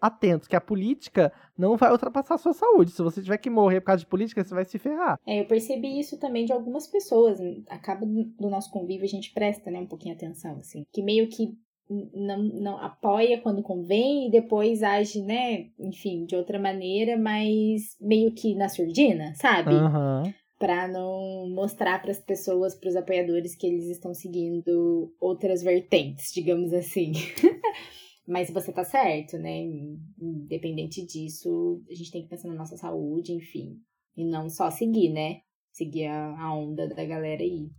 atentos 0.00 0.48
que 0.48 0.56
a 0.56 0.60
política 0.60 1.30
não 1.56 1.76
vai 1.76 1.92
ultrapassar 1.92 2.36
a 2.36 2.38
sua 2.38 2.54
saúde. 2.54 2.92
Se 2.92 3.02
você 3.02 3.22
tiver 3.22 3.36
que 3.38 3.50
morrer 3.50 3.80
por 3.80 3.88
causa 3.88 4.00
de 4.00 4.06
política, 4.08 4.42
você 4.42 4.54
vai 4.54 4.64
se 4.64 4.78
ferrar. 4.78 5.18
É, 5.26 5.40
eu 5.40 5.44
percebi 5.46 5.98
isso 5.98 6.18
também 6.18 6.46
de 6.46 6.52
algumas 6.52 6.86
pessoas. 6.86 7.38
Acaba 7.68 8.06
do 8.06 8.48
nosso 8.48 8.70
convívio, 8.70 9.04
a 9.04 9.08
gente 9.08 9.32
presta, 9.34 9.70
né, 9.70 9.80
um 9.80 9.86
pouquinho 9.86 10.14
atenção, 10.14 10.56
assim. 10.58 10.84
Que 10.92 11.02
meio 11.02 11.28
que 11.28 11.52
não, 12.14 12.38
não 12.38 12.78
apoia 12.78 13.40
quando 13.40 13.62
convém 13.62 14.28
e 14.28 14.30
depois 14.30 14.82
age, 14.82 15.20
né, 15.20 15.66
enfim, 15.78 16.24
de 16.24 16.36
outra 16.36 16.58
maneira, 16.58 17.18
mas 17.18 17.96
meio 18.00 18.32
que 18.32 18.54
na 18.54 18.68
surdina, 18.68 19.34
sabe? 19.34 19.74
Aham. 19.74 20.32
Pra 20.60 20.86
não 20.86 21.48
mostrar 21.48 22.02
pras 22.02 22.20
pessoas, 22.20 22.74
pros 22.74 22.94
apoiadores, 22.94 23.56
que 23.56 23.66
eles 23.66 23.86
estão 23.86 24.12
seguindo 24.12 25.10
outras 25.18 25.62
vertentes, 25.62 26.30
digamos 26.34 26.74
assim. 26.74 27.12
Mas 28.28 28.50
você 28.50 28.70
tá 28.70 28.84
certo, 28.84 29.38
né? 29.38 29.64
Independente 30.20 31.04
disso, 31.06 31.82
a 31.90 31.94
gente 31.94 32.12
tem 32.12 32.22
que 32.22 32.28
pensar 32.28 32.48
na 32.48 32.54
nossa 32.54 32.76
saúde, 32.76 33.32
enfim. 33.32 33.78
E 34.14 34.22
não 34.22 34.50
só 34.50 34.70
seguir, 34.70 35.08
né? 35.08 35.40
Seguir 35.72 36.08
a 36.08 36.54
onda 36.54 36.86
da 36.86 37.06
galera 37.06 37.42
aí. 37.42 37.70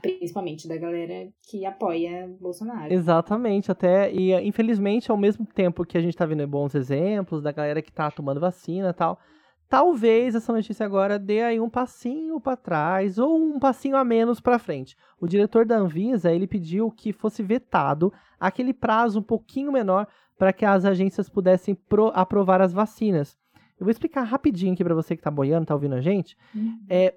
Principalmente 0.00 0.66
da 0.66 0.78
galera 0.78 1.28
que 1.50 1.66
apoia 1.66 2.34
Bolsonaro. 2.40 2.92
Exatamente, 2.92 3.70
até, 3.70 4.10
e 4.10 4.32
infelizmente, 4.46 5.10
ao 5.10 5.18
mesmo 5.18 5.44
tempo 5.44 5.84
que 5.84 5.98
a 5.98 6.00
gente 6.00 6.16
tá 6.16 6.24
vendo 6.24 6.46
bons 6.46 6.74
exemplos 6.74 7.42
da 7.42 7.52
galera 7.52 7.82
que 7.82 7.92
tá 7.92 8.10
tomando 8.10 8.40
vacina 8.40 8.88
e 8.88 8.94
tal, 8.94 9.18
talvez 9.68 10.34
essa 10.34 10.52
notícia 10.52 10.84
agora 10.86 11.18
dê 11.18 11.42
aí 11.42 11.60
um 11.60 11.68
passinho 11.68 12.40
pra 12.40 12.56
trás 12.56 13.18
ou 13.18 13.36
um 13.36 13.58
passinho 13.58 13.96
a 13.96 14.04
menos 14.04 14.40
pra 14.40 14.58
frente. 14.58 14.96
O 15.20 15.26
diretor 15.26 15.64
da 15.64 15.76
Anvisa, 15.76 16.32
ele 16.32 16.46
pediu 16.46 16.90
que 16.90 17.12
fosse 17.12 17.42
vetado 17.42 18.12
aquele 18.38 18.72
prazo 18.72 19.20
um 19.20 19.22
pouquinho 19.22 19.72
menor 19.72 20.06
para 20.38 20.52
que 20.52 20.64
as 20.64 20.84
agências 20.84 21.28
pudessem 21.28 21.74
pro- 21.74 22.12
aprovar 22.14 22.60
as 22.60 22.72
vacinas. 22.72 23.38
Eu 23.78 23.84
vou 23.84 23.90
explicar 23.90 24.22
rapidinho 24.22 24.72
aqui 24.72 24.84
pra 24.84 24.94
você 24.94 25.16
que 25.16 25.22
tá 25.22 25.30
boiando, 25.30 25.66
tá 25.66 25.74
ouvindo 25.74 25.94
a 25.94 26.00
gente. 26.00 26.36
Uhum. 26.54 26.78
É, 26.88 27.14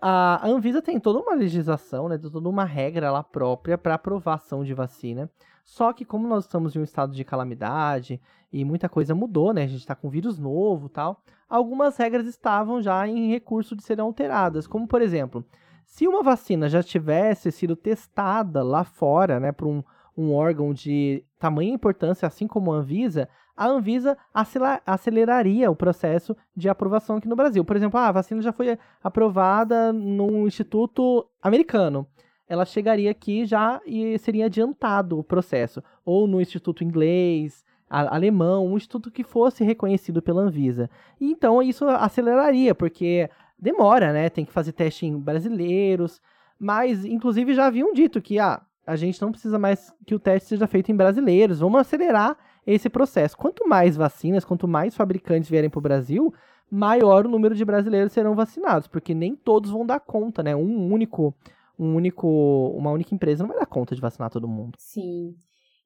a 0.00 0.46
Anvisa 0.46 0.80
tem 0.80 0.98
toda 1.00 1.18
uma 1.18 1.34
legislação, 1.34 2.08
né, 2.08 2.16
toda 2.18 2.48
uma 2.48 2.64
regra 2.64 3.10
lá 3.10 3.22
própria 3.22 3.76
para 3.76 3.94
aprovação 3.94 4.64
de 4.64 4.72
vacina. 4.72 5.30
Só 5.66 5.92
que 5.92 6.04
como 6.04 6.28
nós 6.28 6.44
estamos 6.44 6.76
em 6.76 6.78
um 6.78 6.84
estado 6.84 7.12
de 7.12 7.24
calamidade 7.24 8.20
e 8.52 8.64
muita 8.64 8.88
coisa 8.88 9.16
mudou, 9.16 9.52
né, 9.52 9.64
a 9.64 9.66
gente 9.66 9.80
está 9.80 9.96
com 9.96 10.08
vírus 10.08 10.38
novo, 10.38 10.88
tal. 10.88 11.20
Algumas 11.48 11.96
regras 11.96 12.24
estavam 12.24 12.80
já 12.80 13.06
em 13.06 13.28
recurso 13.28 13.74
de 13.74 13.82
serem 13.82 14.04
alteradas, 14.04 14.68
como 14.68 14.86
por 14.86 15.02
exemplo, 15.02 15.44
se 15.84 16.06
uma 16.06 16.22
vacina 16.22 16.68
já 16.68 16.84
tivesse 16.84 17.50
sido 17.50 17.74
testada 17.74 18.62
lá 18.62 18.84
fora, 18.84 19.40
né, 19.40 19.50
por 19.50 19.66
um, 19.66 19.82
um 20.16 20.32
órgão 20.32 20.72
de 20.72 21.24
tamanha 21.36 21.74
importância, 21.74 22.28
assim 22.28 22.46
como 22.46 22.72
a 22.72 22.76
Anvisa, 22.76 23.28
a 23.56 23.66
Anvisa 23.66 24.16
aceleraria 24.86 25.68
o 25.68 25.74
processo 25.74 26.36
de 26.54 26.68
aprovação 26.68 27.16
aqui 27.16 27.26
no 27.26 27.34
Brasil. 27.34 27.64
Por 27.64 27.74
exemplo, 27.74 27.98
ah, 27.98 28.08
a 28.08 28.12
vacina 28.12 28.40
já 28.40 28.52
foi 28.52 28.78
aprovada 29.02 29.92
num 29.92 30.46
instituto 30.46 31.26
americano. 31.42 32.06
Ela 32.48 32.64
chegaria 32.64 33.10
aqui 33.10 33.44
já 33.44 33.80
e 33.84 34.18
seria 34.18 34.46
adiantado 34.46 35.18
o 35.18 35.24
processo. 35.24 35.82
Ou 36.04 36.26
no 36.26 36.40
instituto 36.40 36.84
inglês, 36.84 37.64
alemão, 37.88 38.66
um 38.66 38.76
instituto 38.76 39.10
que 39.10 39.24
fosse 39.24 39.64
reconhecido 39.64 40.22
pela 40.22 40.42
Anvisa. 40.42 40.88
E 41.20 41.30
então 41.30 41.62
isso 41.62 41.86
aceleraria, 41.88 42.74
porque 42.74 43.28
demora, 43.58 44.12
né? 44.12 44.28
Tem 44.28 44.44
que 44.44 44.52
fazer 44.52 44.72
teste 44.72 45.06
em 45.06 45.18
brasileiros. 45.18 46.20
Mas, 46.58 47.04
inclusive, 47.04 47.54
já 47.54 47.66
haviam 47.66 47.92
dito 47.92 48.20
que, 48.22 48.38
ah, 48.38 48.62
a 48.86 48.96
gente 48.96 49.20
não 49.20 49.32
precisa 49.32 49.58
mais 49.58 49.92
que 50.06 50.14
o 50.14 50.18
teste 50.18 50.48
seja 50.48 50.66
feito 50.66 50.90
em 50.90 50.96
brasileiros. 50.96 51.60
Vamos 51.60 51.80
acelerar 51.80 52.36
esse 52.66 52.88
processo. 52.88 53.36
Quanto 53.36 53.68
mais 53.68 53.96
vacinas, 53.96 54.44
quanto 54.44 54.66
mais 54.66 54.94
fabricantes 54.94 55.50
vierem 55.50 55.70
para 55.70 55.78
o 55.78 55.82
Brasil, 55.82 56.32
maior 56.70 57.26
o 57.26 57.28
número 57.28 57.54
de 57.54 57.64
brasileiros 57.64 58.12
serão 58.12 58.34
vacinados, 58.34 58.88
porque 58.88 59.14
nem 59.14 59.36
todos 59.36 59.70
vão 59.70 59.86
dar 59.86 60.00
conta, 60.00 60.42
né? 60.42 60.54
Um 60.54 60.92
único, 60.92 61.34
um 61.78 61.94
único, 61.94 62.26
uma 62.76 62.90
única 62.90 63.14
empresa 63.14 63.42
não 63.42 63.48
vai 63.48 63.58
dar 63.58 63.66
conta 63.66 63.94
de 63.94 64.00
vacinar 64.00 64.30
todo 64.30 64.48
mundo. 64.48 64.76
Sim. 64.78 65.34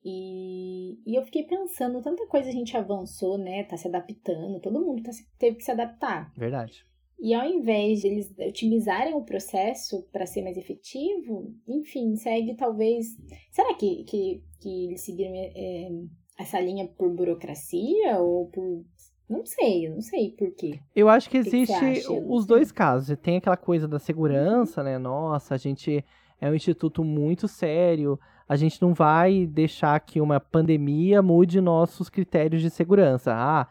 E, 0.04 0.99
e 1.06 1.14
eu 1.14 1.23
fiquei 1.25 1.42
pensando, 1.42 2.00
tanta 2.00 2.26
coisa 2.26 2.49
a 2.49 2.52
gente 2.52 2.76
avançou, 2.76 3.37
né? 3.37 3.64
Tá 3.64 3.76
se 3.76 3.87
adaptando, 3.87 4.61
todo 4.61 4.80
mundo 4.80 5.02
tá, 5.02 5.11
teve 5.38 5.56
que 5.56 5.64
se 5.64 5.70
adaptar. 5.70 6.32
Verdade. 6.37 6.85
E 7.18 7.35
ao 7.35 7.47
invés 7.47 8.00
de 8.00 8.06
eles 8.06 8.35
otimizarem 8.38 9.14
o 9.14 9.25
processo 9.25 10.09
para 10.11 10.25
ser 10.25 10.40
mais 10.40 10.56
efetivo, 10.56 11.54
enfim, 11.68 12.16
segue 12.16 12.54
talvez. 12.54 13.09
Será 13.50 13.75
que, 13.75 14.04
que, 14.04 14.42
que 14.59 14.87
eles 14.87 15.02
seguiram 15.02 15.35
é, 15.35 15.90
essa 16.38 16.59
linha 16.59 16.88
por 16.88 17.14
burocracia 17.14 18.18
ou 18.18 18.49
por. 18.49 18.85
Não 19.31 19.47
sei, 19.47 19.87
eu 19.87 19.95
não 19.95 20.03
sei 20.03 20.33
por 20.33 20.51
quê. 20.51 20.81
Eu 20.95 21.09
acho 21.09 21.31
que 21.31 21.39
existe 21.39 21.73
que 21.73 22.05
os 22.09 22.45
dois 22.45 22.73
casos. 22.73 23.17
Tem 23.23 23.37
aquela 23.37 23.57
coisa 23.57 23.87
da 23.87 23.99
segurança, 23.99 24.83
né? 24.83 24.99
Nossa, 24.99 25.55
a 25.55 25.59
gente 25.59 26.05
é 26.41 26.51
um 26.51 26.55
instituto 26.55 27.05
muito 27.05 27.47
sério. 27.47 28.19
A 28.49 28.57
gente 28.57 28.83
não 28.83 28.93
vai 28.93 29.47
deixar 29.47 29.99
que 30.01 30.21
uma 30.21 30.41
pandemia 30.41 31.23
mude 31.23 31.61
nossos 31.61 32.11
critérios 32.11 32.61
de 32.61 32.71
segurança. 32.71 33.33
Ah, 33.33 33.69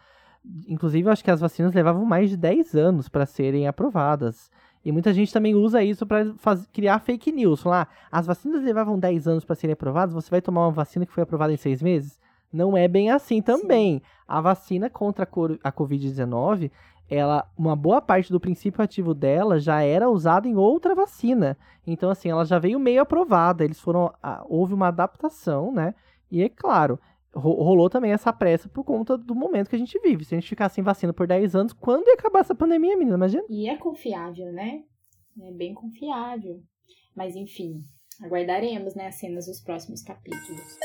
Inclusive, 0.68 1.08
eu 1.08 1.12
acho 1.12 1.24
que 1.24 1.32
as 1.32 1.42
vacinas 1.42 1.74
levavam 1.74 2.06
mais 2.06 2.30
de 2.30 2.38
10 2.38 2.75
anos 2.75 3.10
para 3.10 3.25
serem 3.25 3.68
aprovadas. 3.68 4.50
E 4.84 4.92
muita 4.92 5.13
gente 5.13 5.34
também 5.34 5.54
usa 5.56 5.84
isso 5.84 6.06
para 6.06 6.25
criar 6.72 7.00
fake 7.00 7.32
news. 7.32 7.62
Falar, 7.62 7.89
ah, 8.10 8.20
as 8.20 8.25
vacinas 8.25 8.63
levavam 8.63 8.98
10 8.98 9.28
anos 9.28 9.46
para 9.46 9.56
serem 9.56 9.74
aprovadas, 9.74 10.13
você 10.13 10.30
vai 10.30 10.42
tomar 10.42 10.66
uma 10.66 10.72
vacina 10.72 11.06
que 11.06 11.12
foi 11.12 11.24
aprovada 11.24 11.51
em 11.51 11.58
6 11.58 11.82
meses? 11.82 12.20
Não 12.51 12.75
é 12.75 12.88
bem 12.88 13.12
assim 13.12 13.41
também. 13.41 14.00
Sim. 14.00 14.01
A 14.27 14.41
vacina 14.41 14.89
contra 14.89 15.27
a 15.63 15.72
Covid-19, 15.72 16.72
ela, 17.10 17.50
uma 17.58 17.75
boa 17.75 18.01
parte 18.01 18.32
do 18.32 18.39
princípio 18.39 18.84
ativo 18.84 19.13
dela 19.13 19.60
já 19.60 19.82
era 19.82 20.10
usada 20.10 20.48
em 20.48 20.56
outra 20.56 20.94
vacina. 20.94 21.58
Então, 21.86 22.10
assim, 22.10 22.29
ela 22.29 22.46
já 22.46 22.60
veio 22.60 22.79
meio 22.79 23.01
aprovada. 23.01 23.63
Eles 23.63 23.79
foram. 23.79 24.13
Houve 24.48 24.74
uma 24.74 24.89
adaptação, 24.89 25.72
né? 25.72 25.96
E 26.32 26.44
é 26.44 26.50
claro, 26.50 27.00
rolou 27.34 27.89
também 27.89 28.12
essa 28.12 28.32
pressa 28.32 28.70
por 28.70 28.84
conta 28.84 29.18
do 29.18 29.34
momento 29.34 29.70
que 29.70 29.75
a 29.75 29.79
gente 29.79 30.00
vive. 30.00 30.25
Se 30.25 30.36
a 30.36 30.39
gente 30.39 30.50
ficar 30.50 30.70
sem 30.70 30.84
vacina 30.84 31.13
por 31.13 31.25
10 31.27 31.56
anos, 31.56 31.74
quando 31.74 32.08
ia 32.08 32.13
acabar 32.13 32.39
essa 32.39 32.53
pandemia, 32.53 32.98
menina? 32.98 33.18
Imagina. 33.18 33.44
E 33.50 33.68
é 33.68 33.77
confiável, 33.77 34.51
né? 34.51 34.84
É 35.41 35.51
bem 35.51 35.74
confiável. 35.74 36.62
Mas 37.15 37.36
enfim, 37.36 37.82
aguardaremos, 38.21 38.95
né, 38.95 39.07
as 39.07 39.15
cenas 39.15 39.45
dos 39.47 39.59
próximos 39.59 40.01
capítulos. 40.01 40.77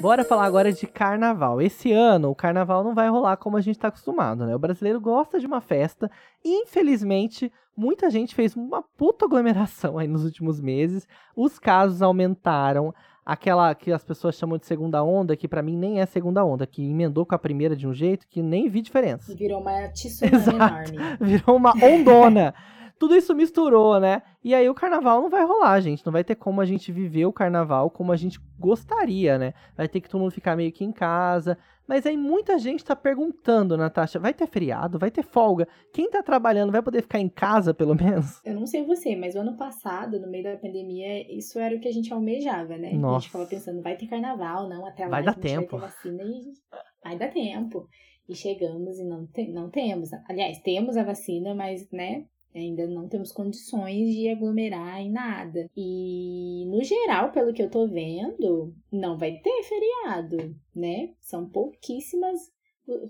Bora 0.00 0.24
falar 0.24 0.46
agora 0.46 0.72
de 0.72 0.86
carnaval. 0.86 1.60
Esse 1.60 1.92
ano 1.92 2.30
o 2.30 2.34
carnaval 2.34 2.82
não 2.82 2.94
vai 2.94 3.08
rolar 3.08 3.36
como 3.36 3.56
a 3.56 3.60
gente 3.60 3.76
está 3.76 3.88
acostumado, 3.88 4.46
né? 4.46 4.54
O 4.54 4.58
brasileiro 4.58 5.00
gosta 5.00 5.38
de 5.38 5.46
uma 5.46 5.60
festa. 5.60 6.10
E, 6.44 6.62
infelizmente, 6.62 7.52
muita 7.76 8.10
gente 8.10 8.34
fez 8.34 8.56
uma 8.56 8.82
puta 8.82 9.26
aglomeração 9.26 9.98
aí 9.98 10.08
nos 10.08 10.24
últimos 10.24 10.60
meses. 10.60 11.06
Os 11.36 11.58
casos 11.58 12.02
aumentaram 12.02 12.92
aquela 13.24 13.72
que 13.74 13.92
as 13.92 14.02
pessoas 14.02 14.34
chamam 14.34 14.58
de 14.58 14.66
segunda 14.66 15.04
onda, 15.04 15.36
que 15.36 15.46
para 15.46 15.62
mim 15.62 15.76
nem 15.76 16.00
é 16.00 16.06
segunda 16.06 16.44
onda, 16.44 16.66
que 16.66 16.82
emendou 16.82 17.24
com 17.24 17.34
a 17.34 17.38
primeira 17.38 17.76
de 17.76 17.86
um 17.86 17.94
jeito 17.94 18.26
que 18.28 18.42
nem 18.42 18.68
vi 18.68 18.80
diferença. 18.82 19.32
Virou 19.34 19.60
uma 19.60 19.88
tsunami 19.88 20.48
enorme. 20.56 20.98
Virou 21.20 21.56
uma 21.56 21.72
ondona. 21.76 22.54
Tudo 23.02 23.16
isso 23.16 23.34
misturou, 23.34 23.98
né? 23.98 24.22
E 24.44 24.54
aí 24.54 24.68
o 24.68 24.74
carnaval 24.76 25.20
não 25.20 25.28
vai 25.28 25.44
rolar, 25.44 25.80
gente. 25.80 26.06
Não 26.06 26.12
vai 26.12 26.22
ter 26.22 26.36
como 26.36 26.60
a 26.60 26.64
gente 26.64 26.92
viver 26.92 27.26
o 27.26 27.32
carnaval 27.32 27.90
como 27.90 28.12
a 28.12 28.16
gente 28.16 28.38
gostaria, 28.56 29.36
né? 29.36 29.54
Vai 29.76 29.88
ter 29.88 30.00
que 30.00 30.08
todo 30.08 30.20
mundo 30.20 30.30
ficar 30.30 30.54
meio 30.54 30.70
que 30.70 30.84
em 30.84 30.92
casa. 30.92 31.58
Mas 31.84 32.06
aí 32.06 32.16
muita 32.16 32.56
gente 32.60 32.84
tá 32.84 32.94
perguntando, 32.94 33.76
Natasha, 33.76 34.20
vai 34.20 34.32
ter 34.32 34.46
feriado? 34.46 35.00
Vai 35.00 35.10
ter 35.10 35.24
folga? 35.24 35.66
Quem 35.92 36.08
tá 36.08 36.22
trabalhando 36.22 36.70
vai 36.70 36.80
poder 36.80 37.02
ficar 37.02 37.18
em 37.18 37.28
casa, 37.28 37.74
pelo 37.74 37.92
menos? 37.92 38.40
Eu 38.44 38.54
não 38.54 38.66
sei 38.66 38.84
você, 38.84 39.16
mas 39.16 39.34
o 39.34 39.40
ano 39.40 39.56
passado, 39.56 40.20
no 40.20 40.30
meio 40.30 40.44
da 40.44 40.56
pandemia, 40.56 41.26
isso 41.36 41.58
era 41.58 41.74
o 41.74 41.80
que 41.80 41.88
a 41.88 41.92
gente 41.92 42.12
almejava, 42.12 42.78
né? 42.78 42.92
Nossa. 42.92 43.16
A 43.16 43.18
gente 43.18 43.26
ficava 43.30 43.46
pensando, 43.46 43.82
vai 43.82 43.96
ter 43.96 44.06
carnaval, 44.06 44.68
não, 44.68 44.86
até 44.86 45.02
lá 45.02 45.10
vai 45.10 45.24
dar 45.24 45.34
tempo. 45.34 45.76
vai 45.76 45.88
ter 45.88 45.94
vacina 45.96 46.22
e 46.22 46.52
vai 47.02 47.18
dar 47.18 47.32
tempo. 47.32 47.88
E 48.28 48.36
chegamos 48.36 49.00
e 49.00 49.04
não, 49.04 49.26
te 49.26 49.48
não 49.48 49.68
temos. 49.68 50.10
Aliás, 50.28 50.60
temos 50.60 50.96
a 50.96 51.02
vacina, 51.02 51.52
mas, 51.52 51.90
né, 51.90 52.26
Ainda 52.54 52.86
não 52.86 53.08
temos 53.08 53.32
condições 53.32 54.14
de 54.14 54.28
aglomerar 54.28 55.00
em 55.00 55.10
nada. 55.10 55.70
E, 55.76 56.66
no 56.66 56.82
geral, 56.84 57.32
pelo 57.32 57.52
que 57.52 57.62
eu 57.62 57.70
tô 57.70 57.86
vendo, 57.86 58.74
não 58.90 59.16
vai 59.16 59.32
ter 59.38 59.62
feriado, 59.62 60.54
né? 60.74 61.10
São 61.20 61.48
pouquíssimas, 61.48 62.52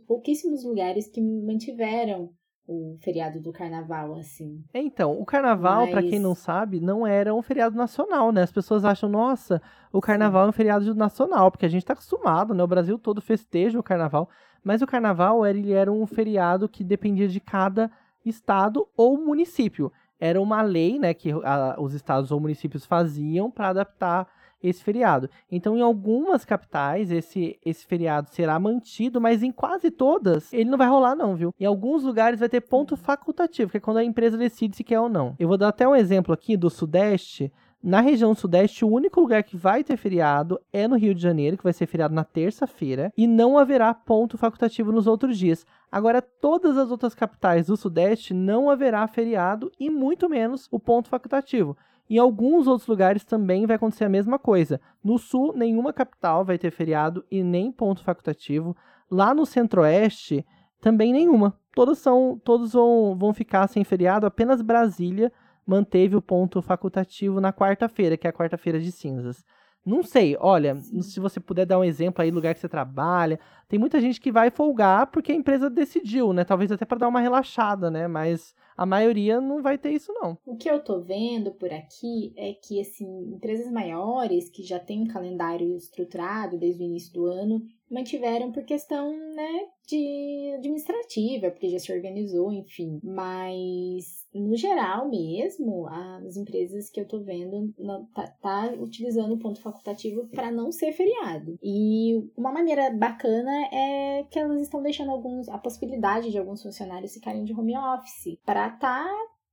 pouquíssimos 0.07 0.65
lugares 0.65 1.09
que 1.09 1.21
mantiveram 1.21 2.31
o 2.67 2.97
feriado 3.01 3.41
do 3.41 3.53
carnaval, 3.53 4.15
assim. 4.15 4.63
Então, 4.73 5.21
o 5.21 5.25
carnaval, 5.25 5.83
Mas... 5.83 5.91
para 5.91 6.03
quem 6.03 6.19
não 6.19 6.35
sabe, 6.35 6.81
não 6.81 7.07
era 7.07 7.35
um 7.35 7.43
feriado 7.43 7.77
nacional, 7.77 8.31
né? 8.31 8.43
As 8.43 8.53
pessoas 8.53 8.85
acham, 8.85 9.09
nossa, 9.09 9.61
o 9.93 10.01
carnaval 10.01 10.47
é 10.47 10.49
um 10.49 10.53
feriado 10.53 10.95
nacional, 10.95 11.51
porque 11.51 11.67
a 11.67 11.69
gente 11.69 11.85
tá 11.85 11.93
acostumado, 11.93 12.55
né? 12.55 12.63
O 12.63 12.69
Brasil 12.69 12.99
todo 12.99 13.21
festeja 13.21 13.79
o 13.79 13.83
carnaval. 13.83 14.29
Mas 14.63 14.81
o 14.81 14.87
carnaval, 14.87 15.45
ele 15.45 15.73
era 15.73 15.91
um 15.91 16.07
feriado 16.07 16.69
que 16.69 16.85
dependia 16.85 17.27
de 17.27 17.41
cada 17.41 17.91
estado 18.25 18.87
ou 18.97 19.19
município. 19.19 19.93
Era 20.19 20.41
uma 20.41 20.63
lei 20.63 20.99
né, 20.99 21.13
que 21.15 21.31
a, 21.33 21.77
os 21.79 21.95
estados 21.95 22.31
ou 22.31 22.39
municípios 22.39 22.87
faziam 22.87 23.51
para 23.51 23.69
adaptar 23.69 24.29
esse 24.63 24.83
feriado. 24.83 25.29
Então, 25.51 25.77
em 25.77 25.81
algumas 25.81 26.45
capitais, 26.45 27.11
esse, 27.11 27.59
esse 27.65 27.85
feriado 27.85 28.31
será 28.31 28.59
mantido, 28.59 29.21
mas 29.21 29.43
em 29.43 29.51
quase 29.51 29.91
todas, 29.91 30.53
ele 30.53 30.71
não 30.71 30.79
vai 30.79 30.89
rolar, 30.89 31.17
não, 31.17 31.35
viu? 31.35 31.53
Em 31.59 31.65
alguns 31.65 32.05
lugares 32.05 32.39
vai 32.39 32.49
ter 32.49 32.61
ponto 32.61 32.97
facultativo, 32.97 33.71
que 33.71 33.79
é 33.79 33.81
quando 33.81 33.97
a 33.97 34.05
empresa 34.05 34.39
decide 34.39 34.77
se 34.77 34.85
quer 34.85 35.01
ou 35.01 35.09
não. 35.09 35.35
Eu 35.39 35.49
vou 35.49 35.59
dar 35.59 35.69
até 35.69 35.87
um 35.89 35.97
exemplo 35.97 36.33
aqui 36.33 36.57
do 36.57 36.71
Sudeste. 36.71 37.53
Na 37.83 38.01
região 38.01 38.33
sudeste, 38.33 38.85
o 38.85 38.89
único 38.89 39.21
lugar 39.21 39.43
que 39.43 39.57
vai 39.57 39.83
ter 39.83 39.97
feriado 39.97 40.61
é 40.73 40.87
no 40.87 40.97
Rio 40.97 41.13
de 41.13 41.21
Janeiro, 41.21 41.57
que 41.57 41.65
vai 41.65 41.73
ser 41.73 41.87
feriado 41.87 42.15
na 42.15 42.23
terça-feira, 42.23 43.13
e 43.17 43.27
não 43.27 43.59
haverá 43.59 43.93
ponto 43.93 44.39
facultativo 44.39 44.93
nos 44.93 45.09
outros 45.09 45.37
dias. 45.37 45.67
Agora, 45.91 46.23
todas 46.23 46.79
as 46.79 46.93
outras 46.93 47.13
capitais 47.13 47.67
do 47.67 47.77
sudeste 47.77 48.33
não 48.33 48.71
haverá 48.71 49.05
feriado 49.09 49.73
e 49.81 49.91
muito 49.91 50.29
menos 50.29 50.69
o 50.71 50.79
ponto 50.79 51.09
facultativo. 51.09 51.77
Em 52.09 52.19
alguns 52.19 52.69
outros 52.69 52.87
lugares 52.87 53.25
também 53.25 53.67
vai 53.67 53.75
acontecer 53.75 54.05
a 54.05 54.09
mesma 54.09 54.39
coisa. 54.39 54.81
No 55.03 55.19
sul, 55.19 55.53
nenhuma 55.53 55.93
capital 55.93 56.45
vai 56.45 56.59
ter 56.59 56.71
feriado 56.71 57.25
e 57.29 57.43
nem 57.43 57.73
ponto 57.73 58.05
facultativo. 58.05 58.77
Lá 59.11 59.35
no 59.35 59.45
centro-oeste, 59.45 60.47
também 60.81 61.13
nenhuma. 61.13 61.59
Todos, 61.75 61.99
são, 61.99 62.41
todos 62.45 62.75
vão, 62.75 63.17
vão 63.19 63.35
ficar 63.35 63.67
sem 63.67 63.83
feriado, 63.83 64.25
apenas 64.25 64.63
Brasília 64.63 65.33
manteve 65.67 66.17
o 66.17 66.23
ponto 66.23 66.61
facultativo 66.63 67.41
na 67.41 67.53
quarta-feira, 67.53 68.17
que 68.17 68.27
é 68.27 68.31
a 68.31 68.33
quarta-feira 68.33 68.81
de 68.81 68.91
cinzas. 68.93 69.45
Não 69.85 70.05
sei, 70.05 70.37
olha, 70.39 70.77
se 70.77 71.19
você 71.19 71.41
puder 71.41 71.67
dar 71.67 71.79
um 71.79 71.85
exemplo 71.85 72.23
aí, 72.23 72.31
lugar 72.31 72.55
que 72.55 72.61
você 72.61 72.69
trabalha. 72.69 73.41
Tem 73.69 73.81
muita 73.81 74.01
gente 74.01 74.21
que 74.21 74.31
vai 74.31 74.49
folgar 74.49 75.09
porque 75.09 75.33
a 75.33 75.35
empresa 75.35 75.69
decidiu, 75.69 76.33
né? 76.33 76.45
Talvez 76.45 76.71
até 76.71 76.85
para 76.85 76.99
dar 76.99 77.09
uma 77.09 77.21
relaxada, 77.21 77.91
né? 77.91 78.07
Mas 78.07 78.55
a 78.77 78.87
maioria 78.87 79.41
não 79.41 79.61
vai 79.61 79.77
ter 79.77 79.91
isso, 79.91 80.13
não. 80.13 80.39
O 80.47 80.57
que 80.57 80.71
eu 80.71 80.79
tô 80.83 81.01
vendo 81.01 81.51
por 81.53 81.73
aqui 81.73 82.33
é 82.37 82.53
que, 82.53 82.81
assim, 82.81 83.33
empresas 83.35 83.73
maiores 83.73 84.49
que 84.49 84.63
já 84.63 84.79
têm 84.79 85.03
um 85.03 85.09
calendário 85.09 85.77
estruturado 85.77 86.57
desde 86.57 86.83
o 86.83 86.87
início 86.87 87.13
do 87.13 87.27
ano, 87.27 87.61
mantiveram 87.91 88.53
por 88.53 88.65
questão, 88.65 89.13
né, 89.35 89.67
de 89.87 90.53
administrativa, 90.59 91.51
porque 91.51 91.69
já 91.69 91.79
se 91.79 91.93
organizou, 91.93 92.53
enfim. 92.53 93.01
Mas, 93.03 94.22
no 94.41 94.57
geral 94.57 95.09
mesmo, 95.09 95.87
as 95.89 96.37
empresas 96.37 96.89
que 96.89 97.01
eu 97.01 97.07
tô 97.07 97.21
vendo 97.21 97.73
não, 97.79 98.07
tá, 98.07 98.27
tá 98.41 98.73
utilizando 98.79 99.35
o 99.35 99.39
ponto 99.39 99.61
facultativo 99.61 100.27
para 100.29 100.51
não 100.51 100.73
ser 100.73 100.93
feriado. 100.93 101.59
E 101.63 102.31
uma 102.37 102.53
maneira 102.53 102.91
bacana 102.91 103.53
é 103.73 104.25
que 104.31 104.39
elas 104.39 104.63
estão 104.63 104.83
deixando 104.83 105.11
alguns 105.11 105.49
a 105.49 105.59
possibilidade 105.59 106.31
de 106.31 106.39
alguns 106.39 106.63
funcionários 106.63 107.13
ficarem 107.13 107.45
de 107.45 107.53
home 107.53 107.77
office 107.77 108.39
para 108.45 108.71
tá 108.71 109.07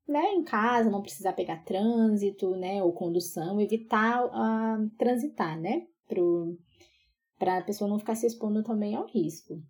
né, 0.07 0.33
em 0.33 0.43
casa, 0.43 0.89
não 0.89 1.03
precisar 1.03 1.33
pegar 1.33 1.63
trânsito, 1.63 2.55
né, 2.55 2.81
ou 2.81 2.91
condução, 2.91 3.61
evitar 3.61 4.25
uh, 4.25 4.89
transitar, 4.97 5.59
né, 5.59 5.85
para 7.37 7.57
a 7.59 7.61
pessoa 7.61 7.89
não 7.89 7.99
ficar 7.99 8.15
se 8.15 8.25
expondo 8.25 8.63
também 8.63 8.95
ao 8.95 9.05
risco. 9.05 9.61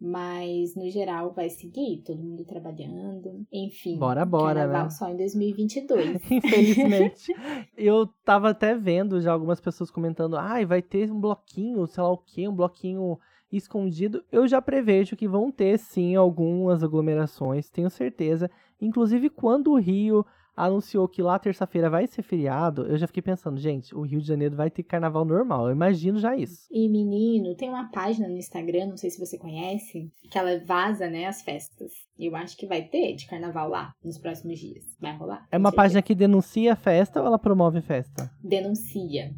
Mas, 0.00 0.76
no 0.76 0.88
geral, 0.88 1.32
vai 1.32 1.50
seguir, 1.50 2.02
todo 2.04 2.22
mundo 2.22 2.44
trabalhando. 2.44 3.44
Enfim. 3.52 3.98
Bora, 3.98 4.24
bora, 4.24 4.60
carnaval 4.60 4.84
né? 4.84 4.90
só 4.90 5.08
em 5.08 5.16
2022. 5.16 6.20
Infelizmente. 6.30 7.34
eu 7.76 8.06
tava 8.24 8.50
até 8.50 8.76
vendo 8.76 9.20
já 9.20 9.32
algumas 9.32 9.60
pessoas 9.60 9.90
comentando: 9.90 10.36
ai, 10.36 10.62
ah, 10.62 10.66
vai 10.66 10.82
ter 10.82 11.10
um 11.10 11.20
bloquinho, 11.20 11.84
sei 11.86 12.02
lá 12.02 12.12
o 12.12 12.18
quê, 12.18 12.46
um 12.46 12.54
bloquinho 12.54 13.18
escondido. 13.50 14.22
Eu 14.30 14.46
já 14.46 14.62
prevejo 14.62 15.16
que 15.16 15.26
vão 15.26 15.50
ter, 15.50 15.78
sim, 15.78 16.14
algumas 16.14 16.84
aglomerações, 16.84 17.68
tenho 17.68 17.90
certeza. 17.90 18.48
Inclusive, 18.80 19.28
quando 19.28 19.72
o 19.72 19.80
Rio 19.80 20.24
anunciou 20.66 21.08
que 21.08 21.22
lá 21.22 21.38
terça-feira 21.38 21.88
vai 21.88 22.06
ser 22.06 22.22
feriado, 22.22 22.86
eu 22.86 22.98
já 22.98 23.06
fiquei 23.06 23.22
pensando, 23.22 23.58
gente, 23.58 23.94
o 23.94 24.02
Rio 24.02 24.20
de 24.20 24.26
Janeiro 24.26 24.56
vai 24.56 24.70
ter 24.70 24.82
carnaval 24.82 25.24
normal. 25.24 25.66
Eu 25.66 25.72
imagino 25.72 26.18
já 26.18 26.36
isso. 26.36 26.66
E 26.70 26.88
menino, 26.88 27.54
tem 27.54 27.68
uma 27.68 27.90
página 27.90 28.28
no 28.28 28.36
Instagram, 28.36 28.86
não 28.86 28.96
sei 28.96 29.10
se 29.10 29.18
você 29.18 29.38
conhece, 29.38 30.10
que 30.30 30.38
ela 30.38 30.58
vaza, 30.64 31.08
né, 31.08 31.26
as 31.26 31.42
festas. 31.42 31.92
Eu 32.18 32.34
acho 32.34 32.56
que 32.56 32.66
vai 32.66 32.82
ter 32.82 33.14
de 33.14 33.26
carnaval 33.26 33.68
lá 33.68 33.92
nos 34.04 34.18
próximos 34.18 34.58
dias. 34.58 34.84
Vai 35.00 35.16
rolar. 35.16 35.46
É 35.52 35.56
uma 35.56 35.72
página 35.72 36.02
que 36.02 36.14
denuncia 36.14 36.72
a 36.72 36.76
festa 36.76 37.20
ou 37.20 37.26
ela 37.26 37.38
promove 37.38 37.80
festa? 37.80 38.30
Denuncia. 38.42 39.30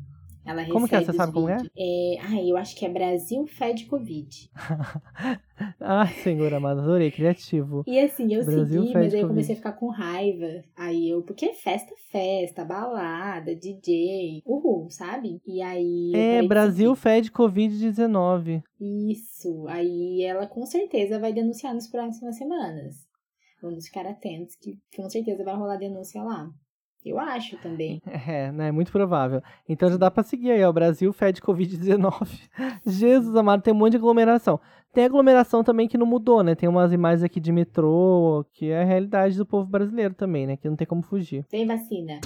Ela 0.44 0.66
como 0.66 0.88
que 0.88 0.94
é? 0.94 1.02
Você 1.02 1.12
sabe 1.12 1.32
como 1.32 1.48
é? 1.48 1.58
é? 1.76 2.18
Ah, 2.20 2.42
eu 2.42 2.56
acho 2.56 2.74
que 2.74 2.86
é 2.86 2.88
Brasil 2.88 3.46
Fed 3.46 3.86
Covid. 3.86 4.50
ah, 5.80 6.06
senhor 6.06 6.52
amado, 6.54 6.80
adorei, 6.80 7.10
criativo. 7.10 7.84
E 7.86 8.00
assim, 8.00 8.34
eu 8.34 8.44
Brasil 8.44 8.82
segui, 8.82 8.94
mas 8.94 9.14
aí 9.14 9.20
eu 9.20 9.28
comecei 9.28 9.54
a 9.54 9.56
ficar 9.56 9.72
com 9.72 9.88
raiva. 9.88 10.64
Aí 10.76 11.10
eu, 11.10 11.22
porque 11.22 11.52
festa, 11.52 11.94
festa, 12.10 12.64
balada, 12.64 13.54
DJ, 13.54 14.42
uhul, 14.46 14.88
sabe? 14.90 15.40
E 15.46 15.60
aí. 15.60 16.12
É, 16.14 16.42
Brasil 16.42 16.94
Fed 16.94 17.30
Covid-19. 17.30 18.62
Isso. 18.80 19.66
Aí 19.68 20.22
ela 20.22 20.46
com 20.46 20.64
certeza 20.64 21.18
vai 21.18 21.32
denunciar 21.32 21.74
nas 21.74 21.88
próximas 21.88 22.36
semanas. 22.36 22.96
Vamos 23.62 23.86
ficar 23.86 24.06
atentos, 24.06 24.56
que 24.56 24.78
com 24.96 25.08
certeza 25.10 25.44
vai 25.44 25.54
rolar 25.54 25.76
denúncia 25.76 26.22
lá. 26.22 26.50
Eu 27.04 27.18
acho 27.18 27.56
também. 27.58 28.00
É, 28.30 28.52
né? 28.52 28.70
Muito 28.70 28.92
provável. 28.92 29.42
Então 29.68 29.90
já 29.90 29.96
dá 29.96 30.10
pra 30.10 30.22
seguir 30.22 30.50
aí, 30.52 30.62
ó. 30.64 30.70
O 30.70 30.72
Brasil 30.72 31.12
fede 31.12 31.40
Covid-19. 31.40 32.48
Jesus 32.86 33.34
amado, 33.34 33.62
tem 33.62 33.72
um 33.72 33.76
monte 33.76 33.92
de 33.92 33.96
aglomeração. 33.96 34.60
Tem 34.92 35.04
aglomeração 35.04 35.62
também 35.64 35.88
que 35.88 35.96
não 35.96 36.06
mudou, 36.06 36.42
né? 36.42 36.54
Tem 36.54 36.68
umas 36.68 36.92
imagens 36.92 37.22
aqui 37.22 37.40
de 37.40 37.52
metrô, 37.52 38.44
que 38.52 38.70
é 38.70 38.82
a 38.82 38.84
realidade 38.84 39.36
do 39.36 39.46
povo 39.46 39.68
brasileiro 39.68 40.14
também, 40.14 40.46
né? 40.46 40.56
Que 40.56 40.68
não 40.68 40.76
tem 40.76 40.86
como 40.86 41.02
fugir. 41.02 41.44
Tem 41.44 41.66
vacina. 41.66 42.20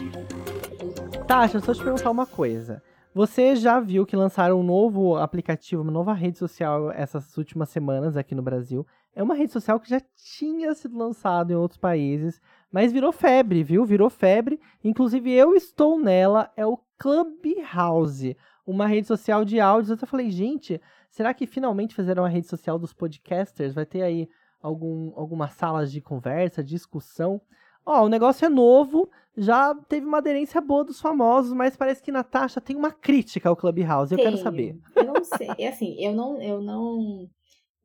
Tasha, 1.26 1.60
só 1.60 1.72
te 1.72 1.82
perguntar 1.82 2.10
uma 2.10 2.26
coisa. 2.26 2.82
Você 3.14 3.54
já 3.54 3.78
viu 3.78 4.04
que 4.04 4.16
lançaram 4.16 4.58
um 4.58 4.64
novo 4.64 5.16
aplicativo, 5.16 5.82
uma 5.82 5.92
nova 5.92 6.12
rede 6.12 6.36
social 6.36 6.90
essas 6.90 7.36
últimas 7.38 7.68
semanas 7.68 8.16
aqui 8.16 8.34
no 8.34 8.42
Brasil? 8.42 8.84
É 9.14 9.22
uma 9.22 9.34
rede 9.34 9.52
social 9.52 9.78
que 9.78 9.88
já 9.88 10.00
tinha 10.16 10.74
sido 10.74 10.98
lançada 10.98 11.52
em 11.52 11.56
outros 11.56 11.78
países, 11.78 12.40
mas 12.70 12.92
virou 12.92 13.12
febre, 13.12 13.62
viu? 13.62 13.84
Virou 13.84 14.10
febre. 14.10 14.60
Inclusive 14.82 15.30
eu 15.32 15.54
estou 15.54 15.98
nela, 15.98 16.50
é 16.56 16.66
o 16.66 16.78
Clubhouse, 16.98 18.36
uma 18.66 18.86
rede 18.86 19.06
social 19.06 19.44
de 19.44 19.60
áudios. 19.60 19.90
Eu 19.90 19.94
até 19.96 20.06
falei, 20.06 20.30
gente, 20.30 20.80
será 21.08 21.32
que 21.32 21.46
finalmente 21.46 21.94
fizeram 21.94 22.24
a 22.24 22.28
rede 22.28 22.48
social 22.48 22.78
dos 22.78 22.92
podcasters? 22.92 23.74
Vai 23.74 23.86
ter 23.86 24.02
aí 24.02 24.28
algum, 24.60 25.12
algumas 25.14 25.52
salas 25.52 25.92
de 25.92 26.00
conversa, 26.00 26.64
discussão? 26.64 27.40
Ó, 27.86 28.04
o 28.04 28.08
negócio 28.08 28.46
é 28.46 28.48
novo, 28.48 29.10
já 29.36 29.74
teve 29.88 30.06
uma 30.06 30.18
aderência 30.18 30.60
boa 30.60 30.84
dos 30.84 31.00
famosos, 31.00 31.52
mas 31.52 31.76
parece 31.76 32.02
que 32.02 32.10
Natasha 32.10 32.60
tem 32.60 32.74
uma 32.74 32.90
crítica 32.90 33.48
ao 33.48 33.56
Clubhouse. 33.56 34.12
Eu 34.12 34.16
Tenho. 34.16 34.30
quero 34.30 34.42
saber. 34.42 34.78
Eu 34.96 35.04
não 35.04 35.22
sei, 35.22 35.50
é 35.58 35.68
assim, 35.68 35.94
eu 36.02 36.14
não, 36.14 36.40
eu 36.40 36.62
não, 36.62 37.28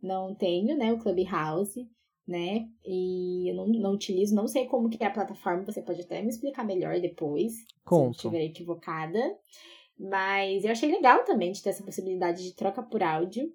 não 0.01 0.33
tenho, 0.33 0.77
né, 0.77 0.93
o 0.93 0.99
Clubhouse 0.99 1.87
né? 2.29 2.69
E 2.85 3.49
eu 3.49 3.55
não, 3.55 3.67
não 3.67 3.93
utilizo, 3.93 4.35
não 4.35 4.47
sei 4.47 4.67
como 4.67 4.87
que 4.87 5.03
é 5.03 5.07
a 5.07 5.11
plataforma, 5.11 5.65
você 5.65 5.81
pode 5.81 6.01
até 6.01 6.21
me 6.21 6.29
explicar 6.29 6.63
melhor 6.63 6.99
depois, 6.99 7.53
Conto. 7.83 8.19
se 8.19 8.27
eu 8.27 8.31
estiver 8.31 8.45
equivocada. 8.45 9.19
Mas 9.97 10.63
eu 10.63 10.71
achei 10.71 10.89
legal 10.89 11.25
também 11.25 11.51
de 11.51 11.61
ter 11.61 11.71
essa 11.71 11.83
possibilidade 11.83 12.43
de 12.43 12.55
troca 12.55 12.83
por 12.83 13.01
áudio. 13.01 13.51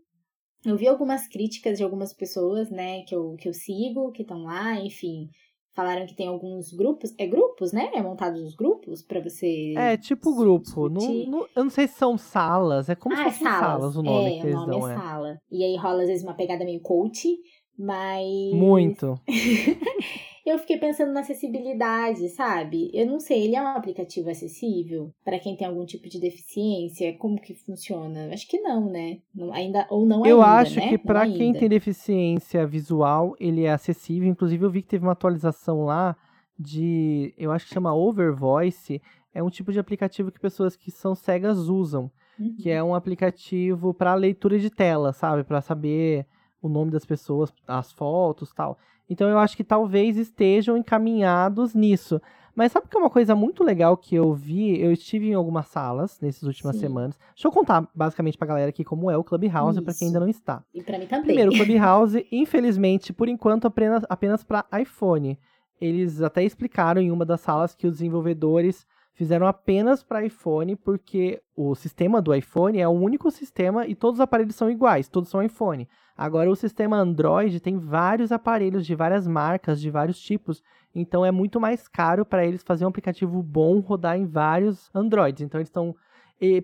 Eu 0.67 0.77
vi 0.77 0.89
algumas 0.89 1.29
críticas 1.29 1.79
de 1.79 1.85
algumas 1.85 2.13
pessoas, 2.13 2.69
né, 2.69 3.03
que 3.03 3.15
eu, 3.15 3.37
que 3.37 3.49
eu 3.49 3.55
sigo, 3.55 4.11
que 4.11 4.23
estão 4.23 4.43
lá, 4.43 4.79
enfim. 4.81 5.31
Falaram 5.75 6.07
que 6.07 6.15
tem 6.15 6.29
alguns 6.29 6.73
grupos. 6.73 7.13
É 7.19 7.27
grupos, 7.27 7.73
né? 7.73 7.91
É 7.95 8.01
montados 8.01 8.41
os 8.41 8.55
grupos 8.55 9.03
para 9.03 9.21
você. 9.21 9.75
É, 9.77 9.97
tipo 9.97 10.35
grupo. 10.37 10.89
Não, 10.89 11.13
não, 11.27 11.47
eu 11.55 11.65
não 11.65 11.71
sei 11.71 11.89
se 11.89 11.95
são 11.95 12.17
salas. 12.17 12.89
É 12.89 12.95
como 12.95 13.15
ah, 13.15 13.19
se 13.19 13.25
fossem 13.25 13.47
salas. 13.47 13.61
salas 13.61 13.97
o 13.97 14.03
nome 14.03 14.37
é, 14.37 14.41
que 14.41 14.47
eles 14.47 14.57
o 14.57 14.61
nome 14.61 14.71
dão. 14.71 14.89
É, 14.89 14.93
é 14.93 14.97
sala. 14.97 15.39
E 15.51 15.65
aí 15.65 15.77
rola, 15.77 16.03
às 16.03 16.09
vezes, 16.09 16.23
uma 16.23 16.35
pegada 16.35 16.65
meio 16.65 16.81
coach. 16.81 17.29
Mas. 17.77 18.53
Muito. 18.53 19.21
eu 20.45 20.59
fiquei 20.59 20.77
pensando 20.77 21.13
na 21.13 21.21
acessibilidade, 21.21 22.29
sabe? 22.29 22.91
Eu 22.93 23.07
não 23.07 23.19
sei, 23.19 23.45
ele 23.45 23.57
é 23.57 23.63
um 23.63 23.69
aplicativo 23.69 24.29
acessível 24.29 25.11
para 25.25 25.39
quem 25.39 25.57
tem 25.57 25.67
algum 25.67 25.87
tipo 25.87 26.09
de 26.09 26.21
deficiência? 26.21 27.17
Como 27.17 27.41
que 27.41 27.55
funciona? 27.55 28.29
Acho 28.33 28.47
que 28.47 28.61
não, 28.61 28.91
né? 28.91 29.19
Não, 29.35 29.53
ainda 29.53 29.87
ou 29.89 30.05
não 30.05 30.27
Eu 30.27 30.43
ainda, 30.43 30.61
acho 30.61 30.81
né? 30.81 30.89
que 30.89 30.99
para 30.99 31.27
quem 31.27 31.53
tem 31.53 31.69
deficiência 31.69 32.67
visual, 32.67 33.35
ele 33.41 33.65
é 33.65 33.73
acessível. 33.73 34.29
Inclusive, 34.29 34.65
eu 34.65 34.71
vi 34.71 34.83
que 34.83 34.89
teve 34.89 35.07
uma 35.07 35.13
atualização 35.13 35.85
lá 35.85 36.15
de, 36.59 37.35
eu 37.39 37.51
acho 37.51 37.67
que 37.67 37.75
chama 37.75 37.95
Overvoice, 37.95 39.01
é 39.33 39.43
um 39.43 39.51
tipo 39.51 39.73
de 39.73 39.79
aplicativo 39.79 40.31
que 40.31 40.39
pessoas 40.39 40.77
que 40.77 40.91
são 40.91 41.15
cegas 41.15 41.69
usam, 41.69 42.11
uhum. 42.39 42.55
que 42.57 42.71
é 42.71 42.83
um 42.83 42.95
aplicativo 42.95 43.95
para 43.95 44.15
leitura 44.15 44.59
de 44.59 44.71
tela, 44.71 45.13
sabe? 45.13 45.43
Para 45.43 45.61
saber 45.61 46.27
o 46.63 46.69
nome 46.69 46.91
das 46.91 47.05
pessoas, 47.05 47.53
as 47.67 47.93
fotos 47.93 48.53
tal. 48.53 48.79
Então 49.09 49.29
eu 49.29 49.39
acho 49.39 49.57
que 49.57 49.65
talvez 49.65 50.17
estejam 50.17 50.77
encaminhados 50.77 51.75
nisso. 51.75 52.21
Mas 52.55 52.71
sabe 52.71 52.87
que 52.89 52.97
é 52.97 53.01
uma 53.01 53.11
coisa 53.11 53.35
muito 53.35 53.65
legal 53.65 53.97
que 53.97 54.15
eu 54.15 54.33
vi? 54.33 54.81
Eu 54.81 54.93
estive 54.93 55.29
em 55.29 55.35
algumas 55.35 55.67
salas 55.67 56.21
nessas 56.21 56.45
últimas 56.45 56.77
Sim. 56.77 56.83
semanas. 56.83 57.19
Deixa 57.35 57.49
eu 57.49 57.53
contar 57.53 57.89
basicamente 57.93 58.39
pra 58.39 58.47
galera 58.47 58.69
aqui 58.69 58.85
como 58.85 59.11
é 59.11 59.17
o 59.17 59.25
Clubhouse 59.25 59.83
para 59.83 59.93
quem 59.93 60.09
ainda 60.09 60.21
não 60.21 60.29
está. 60.29 60.63
E 60.73 60.81
pra 60.83 60.97
mim 60.97 61.07
também. 61.07 61.25
Primeiro, 61.25 61.51
o 61.51 61.55
Clubhouse, 61.59 62.25
infelizmente, 62.31 63.13
por 63.13 63.29
enquanto 63.29 63.67
apenas, 63.67 64.05
apenas 64.09 64.45
para 64.45 64.65
iPhone. 64.81 65.39
Eles 65.81 66.23
até 66.23 66.45
explicaram 66.45 67.03
em 67.03 67.11
uma 67.11 67.25
das 67.25 67.41
salas 67.41 67.75
que 67.75 67.89
os 67.89 67.95
desenvolvedores 67.95 68.87
fizeram 69.15 69.47
apenas 69.47 70.03
para 70.03 70.25
iPhone, 70.25 70.77
porque 70.77 71.41
o 71.57 71.75
sistema 71.75 72.21
do 72.21 72.35
iPhone 72.35 72.79
é 72.79 72.87
o 72.87 72.91
único 72.91 73.31
sistema 73.31 73.87
e 73.87 73.95
todos 73.95 74.19
os 74.19 74.21
aparelhos 74.21 74.57
são 74.57 74.69
iguais, 74.69 75.09
todos 75.09 75.31
são 75.31 75.43
iPhone. 75.43 75.89
Agora, 76.17 76.51
o 76.51 76.57
sistema 76.57 76.97
Android 76.97 77.59
tem 77.61 77.79
vários 77.79 78.31
aparelhos 78.31 78.85
de 78.85 78.95
várias 78.95 79.27
marcas, 79.27 79.81
de 79.81 79.91
vários 79.91 80.19
tipos, 80.21 80.63
então 80.95 81.25
é 81.25 81.31
muito 81.31 81.61
mais 81.61 81.89
caro 81.89 82.25
para 82.25 82.45
eles 82.45 82.63
fazer 82.63 82.85
um 82.85 82.89
aplicativo 82.89 83.43
bom 83.43 83.81
rodar 83.81 84.17
em 84.17 84.27
vários 84.27 84.91
Androids. 84.95 85.43
Então, 85.43 85.59
eles 85.59 85.69
estão. 85.69 85.95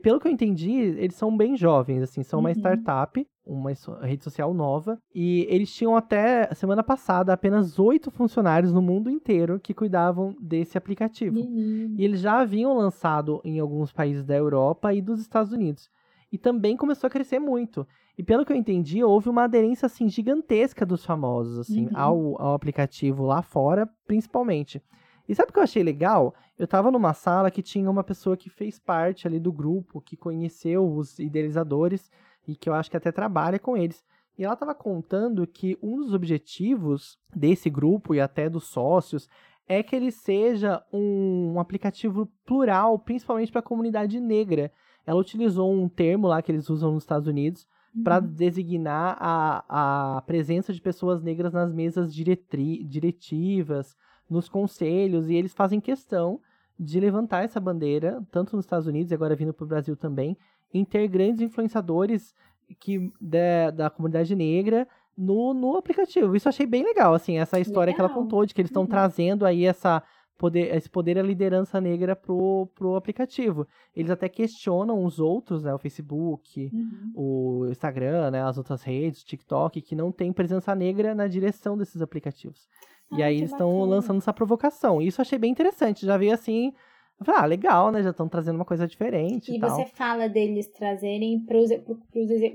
Pelo 0.02 0.20
que 0.20 0.26
eu 0.26 0.32
entendi, 0.32 0.72
eles 0.72 1.14
são 1.14 1.34
bem 1.34 1.56
jovens, 1.56 2.02
assim, 2.02 2.22
são 2.22 2.40
uma 2.40 2.50
uhum. 2.50 2.56
startup, 2.56 3.26
uma 3.50 3.70
rede 4.02 4.22
social 4.22 4.54
nova, 4.54 4.98
e 5.14 5.46
eles 5.50 5.74
tinham 5.74 5.96
até 5.96 6.52
semana 6.54 6.82
passada 6.82 7.32
apenas 7.32 7.78
oito 7.78 8.10
funcionários 8.10 8.72
no 8.72 8.80
mundo 8.80 9.10
inteiro 9.10 9.58
que 9.58 9.74
cuidavam 9.74 10.36
desse 10.40 10.78
aplicativo. 10.78 11.40
Uhum. 11.40 11.94
E 11.98 12.04
eles 12.04 12.20
já 12.20 12.40
haviam 12.40 12.76
lançado 12.76 13.40
em 13.44 13.58
alguns 13.58 13.92
países 13.92 14.24
da 14.24 14.36
Europa 14.36 14.94
e 14.94 15.02
dos 15.02 15.20
Estados 15.20 15.52
Unidos. 15.52 15.90
E 16.32 16.38
também 16.38 16.76
começou 16.76 17.08
a 17.08 17.10
crescer 17.10 17.40
muito. 17.40 17.86
E 18.16 18.22
pelo 18.22 18.44
que 18.44 18.52
eu 18.52 18.56
entendi, 18.56 19.02
houve 19.02 19.28
uma 19.28 19.44
aderência 19.44 19.86
assim 19.86 20.08
gigantesca 20.08 20.86
dos 20.86 21.04
famosos 21.04 21.58
assim 21.58 21.86
uhum. 21.86 21.96
ao, 21.96 22.42
ao 22.42 22.54
aplicativo 22.54 23.24
lá 23.24 23.42
fora, 23.42 23.88
principalmente. 24.06 24.80
E 25.28 25.34
sabe 25.34 25.50
o 25.50 25.52
que 25.52 25.58
eu 25.58 25.64
achei 25.64 25.82
legal? 25.82 26.34
Eu 26.58 26.66
tava 26.66 26.90
numa 26.90 27.14
sala 27.14 27.50
que 27.50 27.62
tinha 27.62 27.90
uma 27.90 28.04
pessoa 28.04 28.36
que 28.36 28.50
fez 28.50 28.78
parte 28.78 29.26
ali 29.26 29.40
do 29.40 29.52
grupo, 29.52 30.00
que 30.00 30.16
conheceu 30.16 30.86
os 30.92 31.18
idealizadores 31.18 32.10
e 32.50 32.56
que 32.56 32.68
eu 32.68 32.74
acho 32.74 32.90
que 32.90 32.96
até 32.96 33.12
trabalha 33.12 33.58
com 33.58 33.76
eles. 33.76 34.04
E 34.38 34.44
ela 34.44 34.54
estava 34.54 34.74
contando 34.74 35.46
que 35.46 35.78
um 35.82 35.98
dos 35.98 36.14
objetivos 36.14 37.18
desse 37.34 37.68
grupo 37.68 38.14
e 38.14 38.20
até 38.20 38.48
dos 38.48 38.64
sócios 38.64 39.28
é 39.68 39.82
que 39.82 39.94
ele 39.94 40.10
seja 40.10 40.82
um, 40.92 41.52
um 41.54 41.60
aplicativo 41.60 42.26
plural, 42.44 42.98
principalmente 42.98 43.52
para 43.52 43.60
a 43.60 43.64
comunidade 43.64 44.18
negra. 44.18 44.72
Ela 45.06 45.20
utilizou 45.20 45.72
um 45.72 45.88
termo 45.88 46.26
lá 46.26 46.42
que 46.42 46.50
eles 46.50 46.68
usam 46.68 46.92
nos 46.92 47.04
Estados 47.04 47.28
Unidos, 47.28 47.66
para 48.04 48.20
uhum. 48.20 48.26
designar 48.26 49.16
a, 49.20 50.16
a 50.16 50.22
presença 50.22 50.72
de 50.72 50.80
pessoas 50.80 51.22
negras 51.22 51.52
nas 51.52 51.72
mesas 51.72 52.14
diretri, 52.14 52.84
diretivas, 52.84 53.96
nos 54.28 54.48
conselhos, 54.48 55.28
e 55.28 55.34
eles 55.34 55.52
fazem 55.52 55.80
questão 55.80 56.40
de 56.78 57.00
levantar 57.00 57.44
essa 57.44 57.60
bandeira, 57.60 58.24
tanto 58.30 58.56
nos 58.56 58.64
Estados 58.64 58.86
Unidos 58.86 59.10
e 59.10 59.14
agora 59.14 59.36
vindo 59.36 59.52
para 59.52 59.64
o 59.64 59.68
Brasil 59.68 59.96
também, 59.96 60.36
em 60.72 60.84
ter 60.84 61.06
grandes 61.08 61.40
influenciadores 61.40 62.34
que, 62.78 63.12
da, 63.20 63.70
da 63.70 63.90
comunidade 63.90 64.34
negra 64.34 64.86
no, 65.16 65.52
no 65.52 65.76
aplicativo. 65.76 66.34
Isso 66.34 66.48
eu 66.48 66.50
achei 66.50 66.66
bem 66.66 66.82
legal, 66.82 67.14
assim, 67.14 67.38
essa 67.38 67.58
história 67.60 67.92
legal. 67.92 68.08
que 68.08 68.12
ela 68.12 68.22
contou, 68.22 68.46
de 68.46 68.54
que 68.54 68.60
eles 68.60 68.70
estão 68.70 68.82
uhum. 68.82 68.88
trazendo 68.88 69.44
aí 69.44 69.66
essa 69.66 70.02
poder, 70.40 70.74
esse 70.74 70.88
poder 70.88 71.18
e 71.18 71.20
a 71.20 71.22
liderança 71.22 71.78
negra 71.80 72.16
pro, 72.16 72.66
pro 72.74 72.96
aplicativo. 72.96 73.68
Eles 73.94 74.10
até 74.10 74.26
questionam 74.26 75.04
os 75.04 75.20
outros, 75.20 75.62
né, 75.62 75.74
o 75.74 75.78
Facebook, 75.78 76.70
uhum. 76.72 77.12
o 77.14 77.66
Instagram, 77.70 78.30
né, 78.30 78.42
as 78.42 78.56
outras 78.56 78.82
redes, 78.82 79.20
o 79.20 79.26
TikTok, 79.26 79.82
que 79.82 79.94
não 79.94 80.10
tem 80.10 80.32
presença 80.32 80.74
negra 80.74 81.14
na 81.14 81.26
direção 81.26 81.76
desses 81.76 82.00
aplicativos. 82.00 82.66
Ah, 83.12 83.18
e 83.18 83.22
aí 83.22 83.36
eles 83.36 83.52
estão 83.52 83.84
lançando 83.84 84.18
essa 84.18 84.32
provocação. 84.32 85.02
Isso 85.02 85.20
eu 85.20 85.22
achei 85.22 85.38
bem 85.38 85.50
interessante. 85.50 86.06
Já 86.06 86.16
veio 86.16 86.32
assim 86.32 86.72
Eu 87.20 87.26
falei, 87.26 87.40
ah, 87.42 87.46
legal, 87.46 87.92
né? 87.92 88.02
Já 88.02 88.10
estão 88.10 88.26
trazendo 88.26 88.56
uma 88.56 88.64
coisa 88.64 88.88
diferente. 88.88 89.52
E, 89.52 89.56
e 89.56 89.58
você 89.60 89.84
fala 89.84 90.26
deles 90.26 90.68
trazerem 90.68 91.38
pro, 91.44 91.62
pro, 91.84 91.98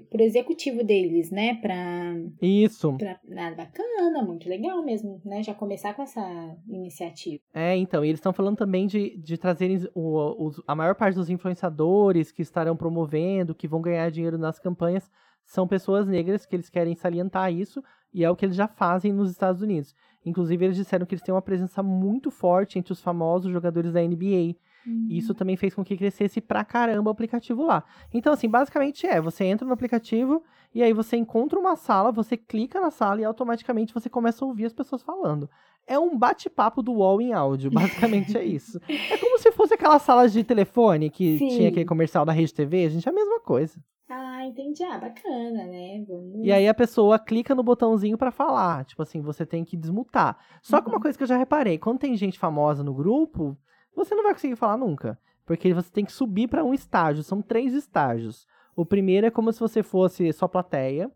pro 0.09 0.21
executivo 0.23 0.83
deles, 0.83 1.29
né? 1.29 1.53
Pra. 1.61 2.15
Isso. 2.41 2.97
Pra, 2.97 3.19
ah, 3.37 3.51
bacana, 3.51 4.23
muito 4.23 4.49
legal 4.49 4.83
mesmo, 4.83 5.21
né? 5.23 5.43
Já 5.43 5.53
começar 5.53 5.93
com 5.93 6.01
essa 6.01 6.57
iniciativa. 6.67 7.43
É, 7.53 7.77
então, 7.77 8.03
e 8.03 8.07
eles 8.07 8.17
estão 8.17 8.33
falando 8.33 8.57
também 8.57 8.87
de, 8.87 9.15
de 9.17 9.37
trazerem 9.37 9.87
o, 9.93 10.47
o, 10.47 10.51
a 10.67 10.73
maior 10.73 10.95
parte 10.95 11.13
dos 11.13 11.29
influenciadores 11.29 12.31
que 12.31 12.41
estarão 12.41 12.75
promovendo, 12.75 13.53
que 13.53 13.67
vão 13.67 13.81
ganhar 13.81 14.09
dinheiro 14.09 14.39
nas 14.39 14.57
campanhas, 14.57 15.11
são 15.45 15.67
pessoas 15.67 16.07
negras 16.07 16.43
que 16.43 16.55
eles 16.55 16.71
querem 16.71 16.95
salientar 16.95 17.53
isso, 17.53 17.83
e 18.11 18.23
é 18.23 18.31
o 18.31 18.35
que 18.35 18.45
eles 18.45 18.55
já 18.55 18.67
fazem 18.67 19.13
nos 19.13 19.29
Estados 19.29 19.61
Unidos. 19.61 19.93
Inclusive, 20.25 20.65
eles 20.65 20.77
disseram 20.77 21.05
que 21.05 21.13
eles 21.13 21.21
têm 21.21 21.33
uma 21.33 21.41
presença 21.41 21.83
muito 21.83 22.31
forte 22.31 22.79
entre 22.79 22.91
os 22.91 23.01
famosos 23.01 23.51
jogadores 23.51 23.93
da 23.93 24.01
NBA. 24.01 24.55
Uhum. 24.85 25.07
Isso 25.09 25.33
também 25.33 25.55
fez 25.55 25.73
com 25.73 25.83
que 25.83 25.97
crescesse 25.97 26.41
pra 26.41 26.63
caramba 26.63 27.09
o 27.09 27.11
aplicativo 27.11 27.63
lá. 27.63 27.83
Então, 28.13 28.33
assim, 28.33 28.49
basicamente 28.49 29.05
é: 29.05 29.19
você 29.19 29.43
entra 29.45 29.65
no 29.65 29.73
aplicativo 29.73 30.43
e 30.73 30.83
aí 30.83 30.93
você 30.93 31.15
encontra 31.17 31.59
uma 31.59 31.75
sala, 31.75 32.11
você 32.11 32.37
clica 32.37 32.79
na 32.79 32.91
sala 32.91 33.21
e 33.21 33.23
automaticamente 33.23 33.93
você 33.93 34.09
começa 34.09 34.43
a 34.43 34.47
ouvir 34.47 34.65
as 34.65 34.73
pessoas 34.73 35.01
falando. 35.01 35.49
É 35.87 35.99
um 35.99 36.17
bate-papo 36.17 36.81
do 36.81 36.93
UOL 36.93 37.21
em 37.21 37.33
áudio, 37.33 37.69
basicamente 37.71 38.37
é 38.37 38.43
isso. 38.43 38.79
É 38.87 39.17
como 39.17 39.37
se 39.39 39.51
fosse 39.51 39.73
aquelas 39.73 40.01
salas 40.01 40.33
de 40.33 40.43
telefone 40.43 41.09
que 41.09 41.37
Sim. 41.37 41.49
tinha 41.49 41.69
aquele 41.69 41.85
comercial 41.85 42.25
da 42.25 42.31
Rede 42.31 42.53
TV, 42.53 42.85
a 42.85 42.89
gente, 42.89 43.07
é 43.07 43.11
a 43.11 43.15
mesma 43.15 43.39
coisa. 43.39 43.79
Ah, 44.09 44.45
entendi. 44.45 44.83
Ah, 44.83 44.99
bacana, 44.99 45.65
né? 45.65 46.05
Vamos... 46.07 46.45
E 46.45 46.51
aí 46.51 46.67
a 46.67 46.73
pessoa 46.73 47.17
clica 47.17 47.55
no 47.55 47.63
botãozinho 47.63 48.17
para 48.17 48.31
falar. 48.31 48.85
Tipo 48.85 49.01
assim, 49.01 49.21
você 49.21 49.45
tem 49.45 49.63
que 49.63 49.75
desmutar. 49.75 50.37
Só 50.61 50.79
que 50.79 50.87
uma 50.87 50.95
uhum. 50.95 51.01
coisa 51.01 51.17
que 51.17 51.23
eu 51.23 51.27
já 51.27 51.37
reparei, 51.37 51.77
quando 51.77 51.99
tem 51.99 52.15
gente 52.15 52.37
famosa 52.37 52.83
no 52.83 52.93
grupo, 52.93 53.57
você 53.95 54.13
não 54.13 54.23
vai 54.23 54.33
conseguir 54.33 54.55
falar 54.55 54.77
nunca. 54.77 55.19
Porque 55.45 55.73
você 55.73 55.91
tem 55.91 56.05
que 56.05 56.13
subir 56.13 56.47
para 56.47 56.63
um 56.63 56.73
estágio. 56.73 57.23
São 57.23 57.41
três 57.41 57.73
estágios. 57.73 58.47
O 58.75 58.85
primeiro 58.85 59.27
é 59.27 59.31
como 59.31 59.51
se 59.51 59.59
você 59.59 59.81
fosse 59.81 60.31
só 60.33 60.47
plateia. 60.47 61.09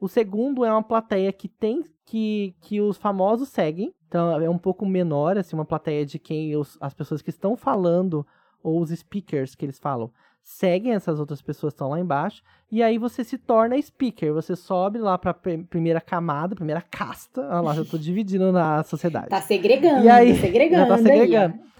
O 0.00 0.08
segundo 0.08 0.64
é 0.64 0.72
uma 0.72 0.82
plateia 0.82 1.32
que 1.32 1.48
tem 1.48 1.84
que, 2.04 2.56
que 2.60 2.80
os 2.80 2.96
famosos 2.96 3.48
seguem. 3.48 3.94
Então 4.08 4.40
é 4.40 4.50
um 4.50 4.58
pouco 4.58 4.84
menor, 4.84 5.38
assim, 5.38 5.54
uma 5.54 5.64
plateia 5.64 6.04
de 6.04 6.18
quem 6.18 6.56
os, 6.56 6.76
as 6.80 6.92
pessoas 6.92 7.22
que 7.22 7.30
estão 7.30 7.56
falando, 7.56 8.26
ou 8.62 8.80
os 8.80 8.90
speakers 8.90 9.54
que 9.54 9.64
eles 9.64 9.78
falam, 9.78 10.12
seguem 10.42 10.92
essas 10.92 11.20
outras 11.20 11.40
pessoas 11.40 11.72
que 11.72 11.76
estão 11.76 11.88
lá 11.88 12.00
embaixo, 12.00 12.42
e 12.70 12.82
aí 12.82 12.98
você 12.98 13.22
se 13.22 13.38
torna 13.38 13.80
speaker, 13.80 14.32
você 14.32 14.56
sobe 14.56 14.98
lá 14.98 15.16
para 15.16 15.34
primeira 15.34 16.00
camada, 16.00 16.54
primeira 16.54 16.82
casta, 16.82 17.40
olha 17.42 17.60
lá, 17.60 17.74
já 17.74 17.84
tô 17.84 17.96
dividindo 17.98 18.50
na 18.50 18.82
sociedade. 18.82 19.28
Tá 19.28 19.40
segregando, 19.40 20.04
e 20.04 20.08
aí, 20.08 20.34
segregando. 20.36 20.82
Já 20.82 20.96
tá 20.96 20.98
segregando. 20.98 21.54
Aí, 21.54 21.71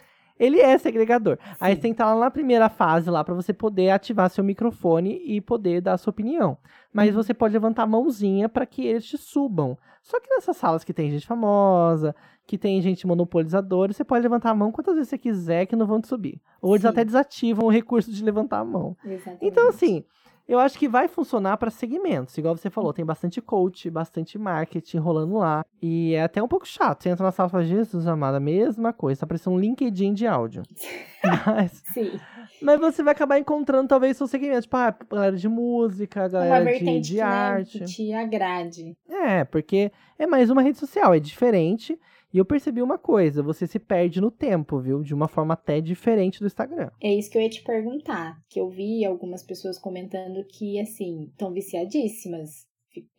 ele 0.43 0.59
é 0.59 0.77
segregador. 0.77 1.39
Sim. 1.41 1.57
Aí 1.61 1.77
você 1.77 1.81
tem 1.81 1.93
que 1.93 1.95
estar 1.95 2.13
lá 2.13 2.19
na 2.19 2.31
primeira 2.31 2.69
fase 2.69 3.09
lá 3.09 3.23
para 3.23 3.33
você 3.33 3.53
poder 3.53 3.91
ativar 3.91 4.29
seu 4.29 4.43
microfone 4.43 5.23
e 5.25 5.41
poder 5.41 5.81
dar 5.81 5.93
a 5.93 5.99
sua 5.99 6.11
opinião. 6.11 6.59
Mas 6.93 7.11
uhum. 7.11 7.23
você 7.23 7.33
pode 7.33 7.55
levantar 7.55 7.85
a 7.85 7.87
mãozinha 7.87 8.49
para 8.49 8.67
que 8.67 8.85
eles 8.85 9.05
te 9.05 9.17
subam. 9.17 9.79
Só 10.03 10.19
que 10.19 10.29
nessas 10.29 10.57
salas 10.57 10.83
que 10.83 10.93
tem 10.93 11.13
gente 11.13 11.25
famosa, 11.29 12.13
que 12.45 12.59
tem 12.59 12.81
gente 12.83 13.07
monopolizadora, 13.07 13.93
você 13.93 14.03
pode 14.03 14.25
levantar 14.25 14.51
a 14.51 14.55
mão 14.55 14.73
quantas 14.73 14.97
vezes 14.97 15.11
você 15.11 15.19
quiser 15.19 15.67
que 15.67 15.77
não 15.77 15.87
vão 15.87 16.01
te 16.01 16.09
subir. 16.09 16.41
Ou 16.61 16.75
eles 16.75 16.85
até 16.85 17.05
desativam 17.05 17.67
o 17.67 17.71
recurso 17.71 18.11
de 18.11 18.25
levantar 18.25 18.59
a 18.59 18.65
mão. 18.65 18.97
Exatamente. 19.05 19.47
Então, 19.47 19.69
assim, 19.69 20.05
eu 20.53 20.59
acho 20.59 20.79
que 20.79 20.87
vai 20.87 21.09
funcionar 21.09 21.57
para 21.57 21.71
segmentos. 21.71 22.37
Igual 22.37 22.55
você 22.55 22.69
falou, 22.69 22.93
tem 22.93 23.05
bastante 23.05 23.41
coach, 23.41 23.89
bastante 23.89 24.39
marketing 24.39 24.99
rolando 24.99 25.39
lá. 25.39 25.65
E 25.81 26.15
é 26.15 26.23
até 26.23 26.43
um 26.43 26.49
pouco 26.49 26.69
chato. 26.69 27.03
Você 27.03 27.09
entra 27.09 27.25
na 27.25 27.33
sala 27.33 27.49
e 27.49 27.51
fala, 27.51 27.65
Jesus 27.65 28.07
amado, 28.07 28.35
a 28.35 28.41
mesma 28.41 28.93
coisa. 28.93 29.21
Tá 29.21 29.27
parecendo 29.27 29.57
um 29.57 29.59
LinkedIn 29.59 30.13
de 30.13 30.27
áudio. 30.27 30.63
Mas, 31.47 31.83
Sim. 31.95 32.19
mas 32.61 32.81
você 32.81 33.01
vai 33.01 33.13
acabar 33.13 33.39
encontrando 33.39 33.87
talvez 33.87 34.17
seu 34.17 34.27
segmento. 34.27 34.63
Tipo, 34.63 34.77
ah, 34.77 34.93
galera 35.09 35.37
de 35.37 35.49
música, 35.49 36.27
galera 36.27 36.79
de, 36.79 37.01
de 37.01 37.21
arte. 37.21 37.79
Que 37.79 37.85
te 37.85 38.13
agrade. 38.13 38.97
É, 39.09 39.45
porque 39.45 39.93
é 40.19 40.27
mais 40.27 40.51
uma 40.51 40.63
rede 40.63 40.79
social, 40.79 41.15
é 41.15 41.21
diferente. 41.21 41.97
E 42.33 42.39
eu 42.39 42.45
percebi 42.45 42.81
uma 42.81 42.97
coisa, 42.97 43.43
você 43.43 43.67
se 43.67 43.79
perde 43.79 44.21
no 44.21 44.31
tempo, 44.31 44.81
viu? 44.81 45.03
De 45.03 45.13
uma 45.13 45.29
forma 45.29 45.53
até 45.53 45.81
diferente 45.81 46.41
do 46.41 46.47
Instagram. 46.47 46.91
É 47.01 47.13
isso 47.13 47.31
que 47.31 47.37
eu 47.37 47.43
ia 47.43 47.51
te 47.51 47.63
perguntar, 47.63 48.39
que 48.49 48.59
eu 48.59 48.71
vi 48.71 49.05
algumas 49.05 49.43
pessoas 49.43 49.79
comentando 49.79 50.43
que, 50.47 50.81
assim, 50.81 51.25
estão 51.25 51.53
viciadíssimas, 51.53 52.67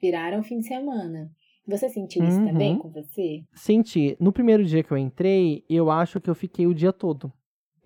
viraram 0.02 0.42
fim 0.42 0.58
de 0.58 0.68
semana. 0.68 1.30
Você 1.68 1.88
sentiu 1.90 2.24
isso 2.26 2.40
uhum. 2.40 2.48
também 2.48 2.78
com 2.78 2.90
você? 2.90 3.44
Senti. 3.54 4.18
No 4.20 4.34
primeiro 4.34 4.66
dia 4.66 4.84
que 4.84 4.92
eu 4.92 4.98
entrei, 4.98 5.64
eu 5.70 5.90
acho 5.90 6.20
que 6.20 6.30
eu 6.30 6.36
fiquei 6.36 6.68
o 6.68 6.74
dia 6.74 6.92
todo. 6.92 7.32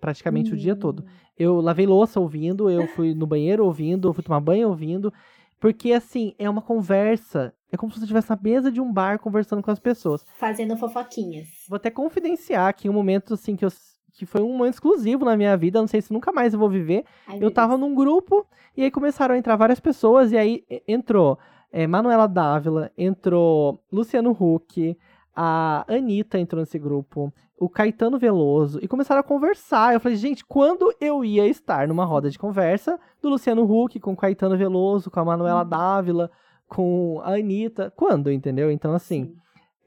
Praticamente 0.00 0.50
uhum. 0.50 0.56
o 0.56 0.60
dia 0.60 0.76
todo. 0.76 1.02
Hum. 1.02 1.06
Eu 1.36 1.60
lavei 1.60 1.86
louça 1.86 2.18
ouvindo, 2.18 2.70
eu 2.70 2.86
fui 2.88 3.14
no 3.14 3.26
banheiro 3.26 3.64
ouvindo, 3.64 4.08
eu 4.08 4.12
fui 4.12 4.24
tomar 4.24 4.40
banho 4.40 4.68
ouvindo. 4.68 5.12
Porque, 5.60 5.92
assim, 5.92 6.34
é 6.38 6.48
uma 6.48 6.62
conversa. 6.62 7.52
É 7.70 7.76
como 7.76 7.92
se 7.92 7.98
você 7.98 8.04
estivesse 8.04 8.30
na 8.30 8.38
mesa 8.40 8.72
de 8.72 8.80
um 8.80 8.92
bar 8.92 9.18
conversando 9.18 9.62
com 9.62 9.70
as 9.70 9.78
pessoas. 9.78 10.24
Fazendo 10.38 10.76
fofoquinhas. 10.76 11.48
Vou 11.68 11.76
até 11.76 11.90
confidenciar 11.90 12.68
aqui 12.68 12.88
um 12.88 12.92
momento, 12.92 13.34
assim, 13.34 13.56
que, 13.56 13.64
eu, 13.64 13.70
que 14.12 14.24
foi 14.24 14.40
um 14.40 14.56
momento 14.56 14.74
exclusivo 14.74 15.24
na 15.24 15.36
minha 15.36 15.56
vida. 15.56 15.80
Não 15.80 15.88
sei 15.88 16.00
se 16.00 16.12
nunca 16.12 16.32
mais 16.32 16.52
eu 16.52 16.58
vou 16.58 16.70
viver. 16.70 17.04
Ai, 17.26 17.38
eu 17.40 17.50
tava 17.50 17.76
num 17.76 17.94
grupo 17.94 18.46
e 18.76 18.82
aí 18.82 18.90
começaram 18.90 19.34
a 19.34 19.38
entrar 19.38 19.56
várias 19.56 19.80
pessoas. 19.80 20.32
E 20.32 20.38
aí 20.38 20.64
entrou 20.86 21.38
é, 21.70 21.86
Manuela 21.86 22.26
Dávila, 22.26 22.90
entrou 22.96 23.82
Luciano 23.92 24.30
Huck, 24.30 24.96
a 25.40 25.84
Anitta 25.86 26.36
entrou 26.36 26.58
nesse 26.58 26.80
grupo, 26.80 27.32
o 27.56 27.68
Caetano 27.68 28.18
Veloso, 28.18 28.80
e 28.82 28.88
começaram 28.88 29.20
a 29.20 29.22
conversar. 29.24 29.94
Eu 29.94 30.00
falei, 30.00 30.18
gente, 30.18 30.44
quando 30.44 30.92
eu 31.00 31.24
ia 31.24 31.46
estar 31.46 31.86
numa 31.86 32.04
roda 32.04 32.28
de 32.28 32.36
conversa 32.36 32.98
do 33.22 33.28
Luciano 33.28 33.62
Huck 33.62 34.00
com 34.00 34.14
o 34.14 34.16
Caetano 34.16 34.58
Veloso, 34.58 35.12
com 35.12 35.20
a 35.20 35.24
Manuela 35.24 35.62
uhum. 35.62 35.68
Dávila, 35.68 36.30
com 36.66 37.20
a 37.22 37.34
Anitta? 37.34 37.92
Quando, 37.94 38.32
entendeu? 38.32 38.68
Então, 38.68 38.92
assim, 38.92 39.26
Sim. 39.26 39.36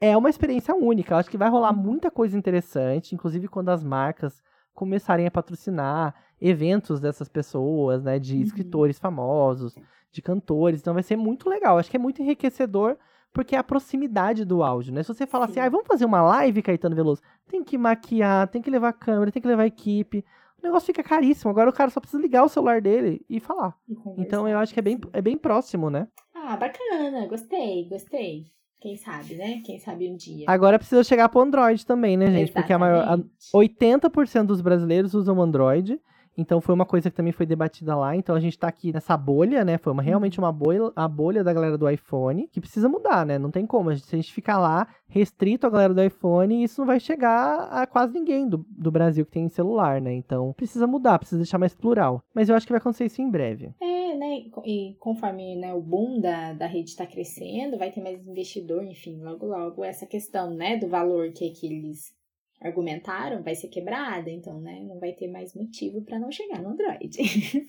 é 0.00 0.16
uma 0.16 0.30
experiência 0.30 0.74
única. 0.74 1.12
Eu 1.12 1.18
acho 1.18 1.30
que 1.30 1.36
vai 1.36 1.50
rolar 1.50 1.74
uhum. 1.74 1.82
muita 1.82 2.10
coisa 2.10 2.34
interessante, 2.34 3.14
inclusive 3.14 3.46
quando 3.46 3.68
as 3.68 3.84
marcas 3.84 4.42
começarem 4.72 5.26
a 5.26 5.30
patrocinar 5.30 6.14
eventos 6.40 6.98
dessas 6.98 7.28
pessoas, 7.28 8.02
né, 8.02 8.18
de 8.18 8.36
uhum. 8.36 8.42
escritores 8.42 8.98
famosos, 8.98 9.76
de 10.10 10.22
cantores. 10.22 10.80
Então 10.80 10.94
vai 10.94 11.02
ser 11.02 11.16
muito 11.16 11.46
legal. 11.46 11.76
Acho 11.76 11.90
que 11.90 11.96
é 11.98 12.00
muito 12.00 12.22
enriquecedor 12.22 12.96
porque 13.32 13.56
é 13.56 13.58
a 13.58 13.64
proximidade 13.64 14.44
do 14.44 14.62
áudio, 14.62 14.92
né? 14.92 15.02
Se 15.02 15.12
você 15.12 15.26
fala 15.26 15.46
assim, 15.46 15.60
ah, 15.60 15.68
vamos 15.68 15.86
fazer 15.86 16.04
uma 16.04 16.22
live, 16.22 16.62
Caetano 16.62 16.94
Veloso, 16.94 17.22
tem 17.48 17.64
que 17.64 17.78
maquiar, 17.78 18.48
tem 18.48 18.60
que 18.60 18.70
levar 18.70 18.92
câmera, 18.92 19.32
tem 19.32 19.40
que 19.40 19.48
levar 19.48 19.66
equipe. 19.66 20.24
O 20.62 20.66
negócio 20.66 20.86
fica 20.86 21.02
caríssimo. 21.02 21.50
Agora 21.50 21.70
o 21.70 21.72
cara 21.72 21.90
só 21.90 21.98
precisa 21.98 22.22
ligar 22.22 22.44
o 22.44 22.48
celular 22.48 22.80
dele 22.80 23.24
e 23.28 23.40
falar. 23.40 23.74
E 23.88 23.96
então 24.18 24.46
eu 24.46 24.58
acho 24.58 24.72
que 24.72 24.78
é 24.78 24.82
bem, 24.82 25.00
é 25.12 25.20
bem 25.20 25.36
próximo, 25.36 25.90
né? 25.90 26.06
Ah, 26.34 26.56
bacana. 26.56 27.26
Gostei, 27.26 27.88
gostei. 27.88 28.44
Quem 28.80 28.96
sabe, 28.96 29.36
né? 29.36 29.60
Quem 29.64 29.78
sabe 29.78 30.10
um 30.10 30.16
dia. 30.16 30.44
Agora 30.48 30.78
precisa 30.78 31.04
chegar 31.04 31.28
pro 31.28 31.40
Android 31.40 31.86
também, 31.86 32.16
né, 32.16 32.26
gente? 32.26 32.50
Exatamente. 32.50 32.52
Porque 32.52 32.72
a 32.72 32.78
maior, 32.78 33.08
a, 33.08 33.56
80% 33.56 34.44
dos 34.44 34.60
brasileiros 34.60 35.14
usam 35.14 35.40
Android. 35.40 36.00
Então 36.36 36.60
foi 36.60 36.74
uma 36.74 36.86
coisa 36.86 37.10
que 37.10 37.16
também 37.16 37.32
foi 37.32 37.46
debatida 37.46 37.94
lá. 37.96 38.16
Então 38.16 38.34
a 38.34 38.40
gente 38.40 38.58
tá 38.58 38.68
aqui 38.68 38.92
nessa 38.92 39.16
bolha, 39.16 39.64
né? 39.64 39.78
Foi 39.78 39.92
uma, 39.92 40.02
realmente 40.02 40.38
uma 40.38 40.52
bolha, 40.52 40.92
a 40.96 41.06
bolha 41.06 41.44
da 41.44 41.52
galera 41.52 41.76
do 41.76 41.88
iPhone, 41.88 42.48
que 42.50 42.60
precisa 42.60 42.88
mudar, 42.88 43.26
né? 43.26 43.38
Não 43.38 43.50
tem 43.50 43.66
como. 43.66 43.90
A 43.90 43.94
gente, 43.94 44.06
se 44.06 44.14
a 44.14 44.18
gente 44.18 44.32
ficar 44.32 44.58
lá 44.58 44.86
restrito 45.08 45.66
a 45.66 45.70
galera 45.70 45.92
do 45.92 46.02
iPhone, 46.02 46.64
isso 46.64 46.80
não 46.80 46.86
vai 46.86 46.98
chegar 46.98 47.68
a 47.70 47.86
quase 47.86 48.14
ninguém 48.14 48.48
do, 48.48 48.64
do 48.70 48.90
Brasil 48.90 49.26
que 49.26 49.32
tem 49.32 49.48
celular, 49.48 50.00
né? 50.00 50.14
Então 50.14 50.52
precisa 50.54 50.86
mudar, 50.86 51.18
precisa 51.18 51.40
deixar 51.40 51.58
mais 51.58 51.74
plural. 51.74 52.22
Mas 52.34 52.48
eu 52.48 52.56
acho 52.56 52.66
que 52.66 52.72
vai 52.72 52.80
acontecer 52.80 53.04
isso 53.04 53.20
em 53.20 53.30
breve. 53.30 53.74
É, 53.80 54.16
né? 54.16 54.44
E 54.64 54.96
conforme 54.98 55.56
né, 55.56 55.74
o 55.74 55.80
boom 55.80 56.20
da, 56.20 56.54
da 56.54 56.66
rede 56.66 56.90
está 56.90 57.06
crescendo, 57.06 57.76
vai 57.76 57.90
ter 57.90 58.00
mais 58.00 58.26
investidor, 58.26 58.82
enfim, 58.84 59.20
logo 59.22 59.46
logo 59.46 59.84
essa 59.84 60.06
questão, 60.06 60.54
né, 60.54 60.76
do 60.76 60.88
valor 60.88 61.30
que, 61.32 61.50
que 61.50 61.66
eles 61.66 62.14
argumentaram 62.62 63.42
vai 63.42 63.54
ser 63.54 63.68
quebrada, 63.68 64.30
então, 64.30 64.60
né, 64.60 64.80
não 64.82 64.98
vai 64.98 65.12
ter 65.12 65.28
mais 65.28 65.54
motivo 65.54 66.02
para 66.02 66.18
não 66.18 66.30
chegar 66.30 66.60
no 66.62 66.70
Android. 66.70 67.18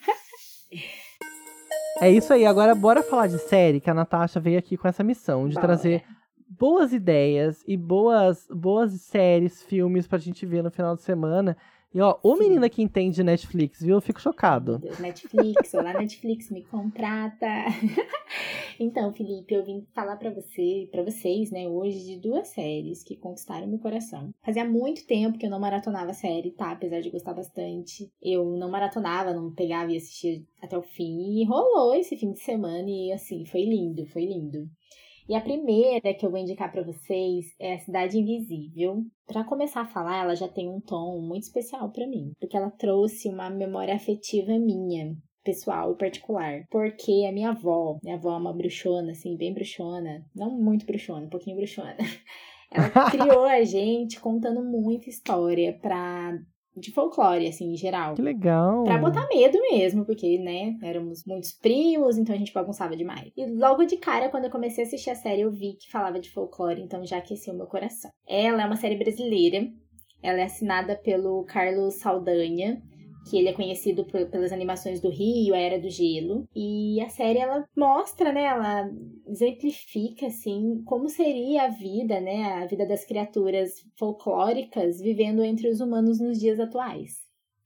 é 2.02 2.12
isso 2.12 2.34
aí, 2.34 2.46
agora 2.46 2.76
bora 2.76 3.04
falar 3.04 3.28
de 3.28 3.40
série, 3.40 3.80
que 3.80 3.90
a 3.90 3.94
Natasha 3.94 4.40
veio 4.40 4.60
aqui 4.60 4.78
com 4.78 4.88
essa 4.88 5.04
missão 5.04 5.48
de 5.48 5.56
bora. 5.56 5.68
trazer 5.68 6.04
boas 6.48 6.94
ideias 6.94 7.64
e 7.68 7.76
boas 7.76 8.48
boas 8.50 8.94
séries, 9.02 9.64
filmes 9.64 10.08
pra 10.08 10.20
gente 10.20 10.46
ver 10.46 10.64
no 10.64 10.72
final 10.72 10.96
de 10.96 11.02
semana 11.02 11.58
e 11.94 12.02
ó, 12.02 12.18
o 12.24 12.36
menino 12.36 12.68
que 12.70 12.82
entende 12.82 13.24
Netflix, 13.24 13.82
viu? 13.82 13.96
Eu 13.96 14.02
fico 14.02 14.20
chocado. 14.20 14.80
Deus, 14.80 14.98
Netflix, 15.00 15.74
olá 15.76 15.94
Netflix, 15.94 16.50
me 16.50 16.64
contrata. 16.64 17.46
então, 18.80 19.14
Felipe, 19.14 19.54
eu 19.54 19.64
vim 19.64 19.86
falar 19.94 20.16
para 20.18 20.32
você, 20.32 20.90
para 20.92 21.04
vocês, 21.04 21.52
né, 21.52 21.68
hoje 21.68 22.04
de 22.04 22.20
duas 22.20 22.48
séries 22.48 23.04
que 23.04 23.16
conquistaram 23.16 23.68
meu 23.68 23.78
coração. 23.78 24.34
Fazia 24.44 24.66
muito 24.66 25.06
tempo 25.06 25.38
que 25.38 25.46
eu 25.46 25.52
não 25.52 25.60
maratonava 25.60 26.14
série, 26.14 26.52
tá? 26.52 26.72
Apesar 26.72 27.00
de 27.00 27.12
gostar 27.12 27.34
bastante. 27.34 28.12
Eu 28.22 28.58
não 28.58 28.72
maratonava, 28.72 29.32
não 29.32 29.54
pegava 29.54 29.92
e 29.92 29.98
assistia 29.98 30.42
até 30.62 30.76
o 30.76 30.82
fim. 30.82 31.42
E 31.42 31.46
rolou 31.46 31.94
esse 31.94 32.18
fim 32.18 32.32
de 32.32 32.40
semana 32.40 32.90
e 32.90 33.12
assim, 33.12 33.46
foi 33.46 33.66
lindo, 33.66 34.06
foi 34.08 34.26
lindo. 34.26 34.68
E 35.28 35.36
a 35.36 35.42
primeira 35.42 36.14
que 36.14 36.26
eu 36.26 36.30
vou 36.30 36.40
indicar 36.40 36.72
para 36.72 36.84
vocês 36.84 37.46
é 37.60 37.76
a 37.76 37.80
Cidade 37.80 38.18
Invisível. 38.18 39.04
Para 39.26 39.44
começar 39.44 39.82
a 39.82 39.88
falar, 39.88 40.24
ela 40.24 40.36
já 40.36 40.48
tem 40.48 40.70
um 40.70 40.82
tom 40.82 41.22
muito 41.22 41.44
especial 41.44 41.90
para 41.92 42.08
mim, 42.08 42.34
porque 42.40 42.58
ela 42.58 42.70
trouxe 42.70 43.30
uma 43.30 43.50
memória 43.50 43.96
afetiva 43.96 44.60
minha 44.60 45.16
pessoal 45.44 45.94
e 45.94 45.98
particular. 45.98 46.66
Porque 46.70 47.26
a 47.28 47.32
minha 47.32 47.52
avó, 47.52 48.00
minha 48.04 48.16
avó 48.16 48.34
é 48.34 48.38
uma 48.38 48.54
bruxona, 48.54 49.12
assim, 49.12 49.38
bem 49.38 49.54
bruxona. 49.54 50.26
Não 50.36 50.52
muito 50.52 50.86
bruxona, 50.86 51.26
um 51.26 51.30
pouquinho 51.30 51.58
bruxona. 51.58 51.98
Ela 52.72 52.90
criou 53.12 53.46
a 53.46 53.64
gente 53.64 54.20
contando 54.20 54.64
muita 54.64 55.10
história 55.10 55.78
pra 55.80 56.38
de 56.76 56.92
folclore, 56.92 57.48
assim, 57.48 57.72
em 57.74 57.78
geral. 57.78 58.16
Que 58.16 58.22
legal. 58.22 58.84
Pra 58.84 58.98
botar 58.98 59.28
medo 59.28 59.60
mesmo, 59.72 60.06
porque, 60.06 60.38
né, 60.40 60.76
éramos 60.82 61.24
muitos 61.26 61.52
primos, 61.54 62.18
então 62.18 62.34
a 62.34 62.38
gente 62.38 62.54
bagunçava 62.54 62.96
demais. 62.96 63.32
E 63.38 63.46
logo 63.46 63.86
de 63.86 63.98
cara, 63.98 64.30
quando 64.30 64.46
eu 64.46 64.52
comecei 64.52 64.84
a 64.84 64.88
assistir 64.88 65.10
a 65.10 65.16
série, 65.16 65.42
eu 65.42 65.52
vi 65.52 65.74
que 65.74 65.92
falava 65.92 66.20
de 66.20 66.32
folclore, 66.32 66.82
então 66.82 67.06
já 67.06 67.18
aqueceu 67.18 67.54
meu 67.54 67.68
coração. 67.68 68.12
Ela 68.28 68.64
é 68.64 68.66
uma 68.66 68.76
série 68.76 68.98
brasileira, 68.98 69.68
ela 70.22 70.40
é 70.40 70.44
assinada 70.44 70.96
pelo 70.96 71.44
Carlos 71.44 71.96
Saldanha, 71.96 72.82
que 73.30 73.38
ele 73.38 73.50
é 73.50 73.54
conhecido 73.54 74.06
por, 74.06 74.26
pelas 74.28 74.52
animações 74.52 75.00
do 75.00 75.10
Rio, 75.10 75.56
a 75.56 75.58
Era 75.58 75.80
do 75.80 75.90
Gelo. 75.90 76.48
E 76.56 77.00
a 77.02 77.10
série 77.10 77.40
ela 77.40 77.66
mostra, 77.76 78.32
né, 78.32 78.44
ela 78.44 78.90
exemplifica 79.28 80.28
assim 80.28 80.82
como 80.86 81.10
seria 81.10 81.64
a 81.64 81.70
vida, 81.70 82.20
né, 82.20 82.64
a 82.64 82.66
vida 82.66 82.86
das 82.86 83.06
criaturas 83.06 83.72
folclóricas 83.98 85.00
vivendo 85.02 85.44
entre 85.44 85.70
os 85.70 85.80
humanos 85.80 86.20
nos 86.20 86.40
dias 86.40 86.60
atuais. 86.60 87.18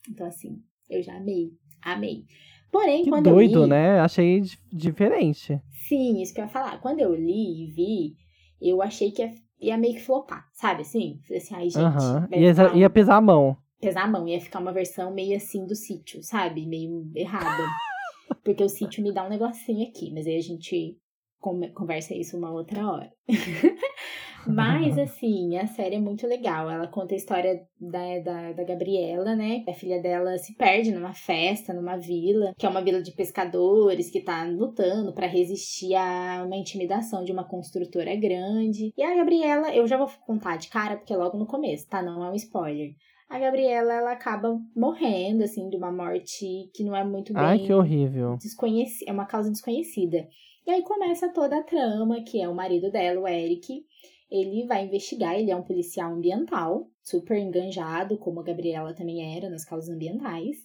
Então 0.09 0.27
assim, 0.27 0.61
eu 0.89 1.01
já 1.01 1.15
amei, 1.17 1.51
amei. 1.81 2.25
Porém, 2.71 3.03
que 3.03 3.09
quando 3.09 3.29
doido, 3.29 3.59
eu 3.59 3.63
li, 3.63 3.69
né? 3.69 3.99
Achei 3.99 4.41
diferente. 4.71 5.59
Sim, 5.87 6.21
isso 6.21 6.33
que 6.33 6.41
eu 6.41 6.45
ia 6.45 6.49
falar. 6.49 6.79
Quando 6.81 6.99
eu 6.99 7.15
li 7.15 7.63
e 7.63 7.71
vi, 7.71 8.15
eu 8.61 8.81
achei 8.81 9.11
que 9.11 9.21
ia, 9.21 9.33
ia 9.59 9.77
meio 9.77 9.93
que 9.93 10.01
flopar, 10.01 10.45
sabe 10.53 10.81
assim? 10.81 11.19
Falei 11.25 11.37
assim, 11.41 11.55
ai, 11.55 11.69
gente. 11.69 11.77
Uhum. 11.77 12.73
Ia, 12.73 12.77
ia 12.77 12.89
pesar 12.89 13.15
a 13.15 13.21
mão. 13.21 13.57
Pesar 13.79 14.03
a 14.03 14.07
mão. 14.07 14.27
Ia 14.27 14.39
ficar 14.41 14.59
uma 14.59 14.73
versão 14.73 15.13
meio 15.13 15.35
assim 15.35 15.65
do 15.65 15.75
sítio, 15.75 16.21
sabe? 16.23 16.65
Meio 16.65 17.09
errada. 17.15 17.63
Porque 18.43 18.63
o 18.63 18.69
sítio 18.69 19.03
me 19.03 19.13
dá 19.13 19.25
um 19.25 19.29
negocinho 19.29 19.87
aqui, 19.87 20.11
mas 20.13 20.27
aí 20.27 20.35
a 20.35 20.41
gente 20.41 20.97
conversa 21.73 22.15
isso 22.15 22.37
uma 22.37 22.51
outra 22.51 22.85
hora. 22.89 23.11
mas, 24.47 24.97
assim, 24.99 25.57
a 25.57 25.67
série 25.67 25.95
é 25.95 25.99
muito 25.99 26.25
legal. 26.27 26.69
Ela 26.69 26.87
conta 26.87 27.13
a 27.13 27.17
história 27.17 27.61
da, 27.79 28.19
da, 28.19 28.53
da 28.53 28.63
Gabriela, 28.63 29.35
né? 29.35 29.63
A 29.67 29.73
filha 29.73 30.01
dela 30.01 30.37
se 30.37 30.55
perde 30.55 30.91
numa 30.91 31.13
festa, 31.13 31.73
numa 31.73 31.97
vila, 31.97 32.53
que 32.57 32.65
é 32.65 32.69
uma 32.69 32.81
vila 32.81 33.01
de 33.01 33.11
pescadores 33.11 34.09
que 34.09 34.21
tá 34.21 34.43
lutando 34.45 35.13
pra 35.13 35.27
resistir 35.27 35.95
a 35.95 36.43
uma 36.45 36.57
intimidação 36.57 37.23
de 37.23 37.31
uma 37.31 37.47
construtora 37.47 38.15
grande. 38.15 38.91
E 38.97 39.03
a 39.03 39.15
Gabriela, 39.15 39.73
eu 39.73 39.87
já 39.87 39.97
vou 39.97 40.09
contar 40.25 40.57
de 40.57 40.69
cara, 40.69 40.97
porque 40.97 41.13
é 41.13 41.17
logo 41.17 41.37
no 41.37 41.45
começo, 41.45 41.87
tá? 41.87 42.01
Não 42.01 42.23
é 42.23 42.31
um 42.31 42.35
spoiler 42.35 42.93
a 43.29 43.39
Gabriela 43.39 43.93
ela 43.93 44.11
acaba 44.11 44.59
morrendo 44.75 45.43
assim 45.43 45.69
de 45.69 45.75
uma 45.75 45.91
morte 45.91 46.69
que 46.73 46.83
não 46.83 46.95
é 46.95 47.03
muito 47.03 47.33
bem 47.33 47.43
Ai, 47.43 47.59
que 47.59 47.73
horrível. 47.73 48.37
desconheci 48.37 49.03
é 49.07 49.11
uma 49.11 49.25
causa 49.25 49.49
desconhecida. 49.49 50.27
E 50.65 50.71
aí 50.71 50.81
começa 50.83 51.29
toda 51.29 51.57
a 51.57 51.63
trama, 51.63 52.21
que 52.23 52.41
é 52.41 52.47
o 52.47 52.55
marido 52.55 52.91
dela, 52.91 53.21
o 53.21 53.27
Eric, 53.27 53.85
ele 54.29 54.65
vai 54.65 54.85
investigar, 54.85 55.35
ele 55.39 55.51
é 55.51 55.55
um 55.55 55.63
policial 55.63 56.13
ambiental, 56.13 56.89
super 57.01 57.37
enganjado, 57.37 58.17
como 58.17 58.41
a 58.41 58.43
Gabriela 58.43 58.93
também 58.93 59.37
era 59.37 59.49
nas 59.49 59.63
causas 59.63 59.89
ambientais, 59.89 60.57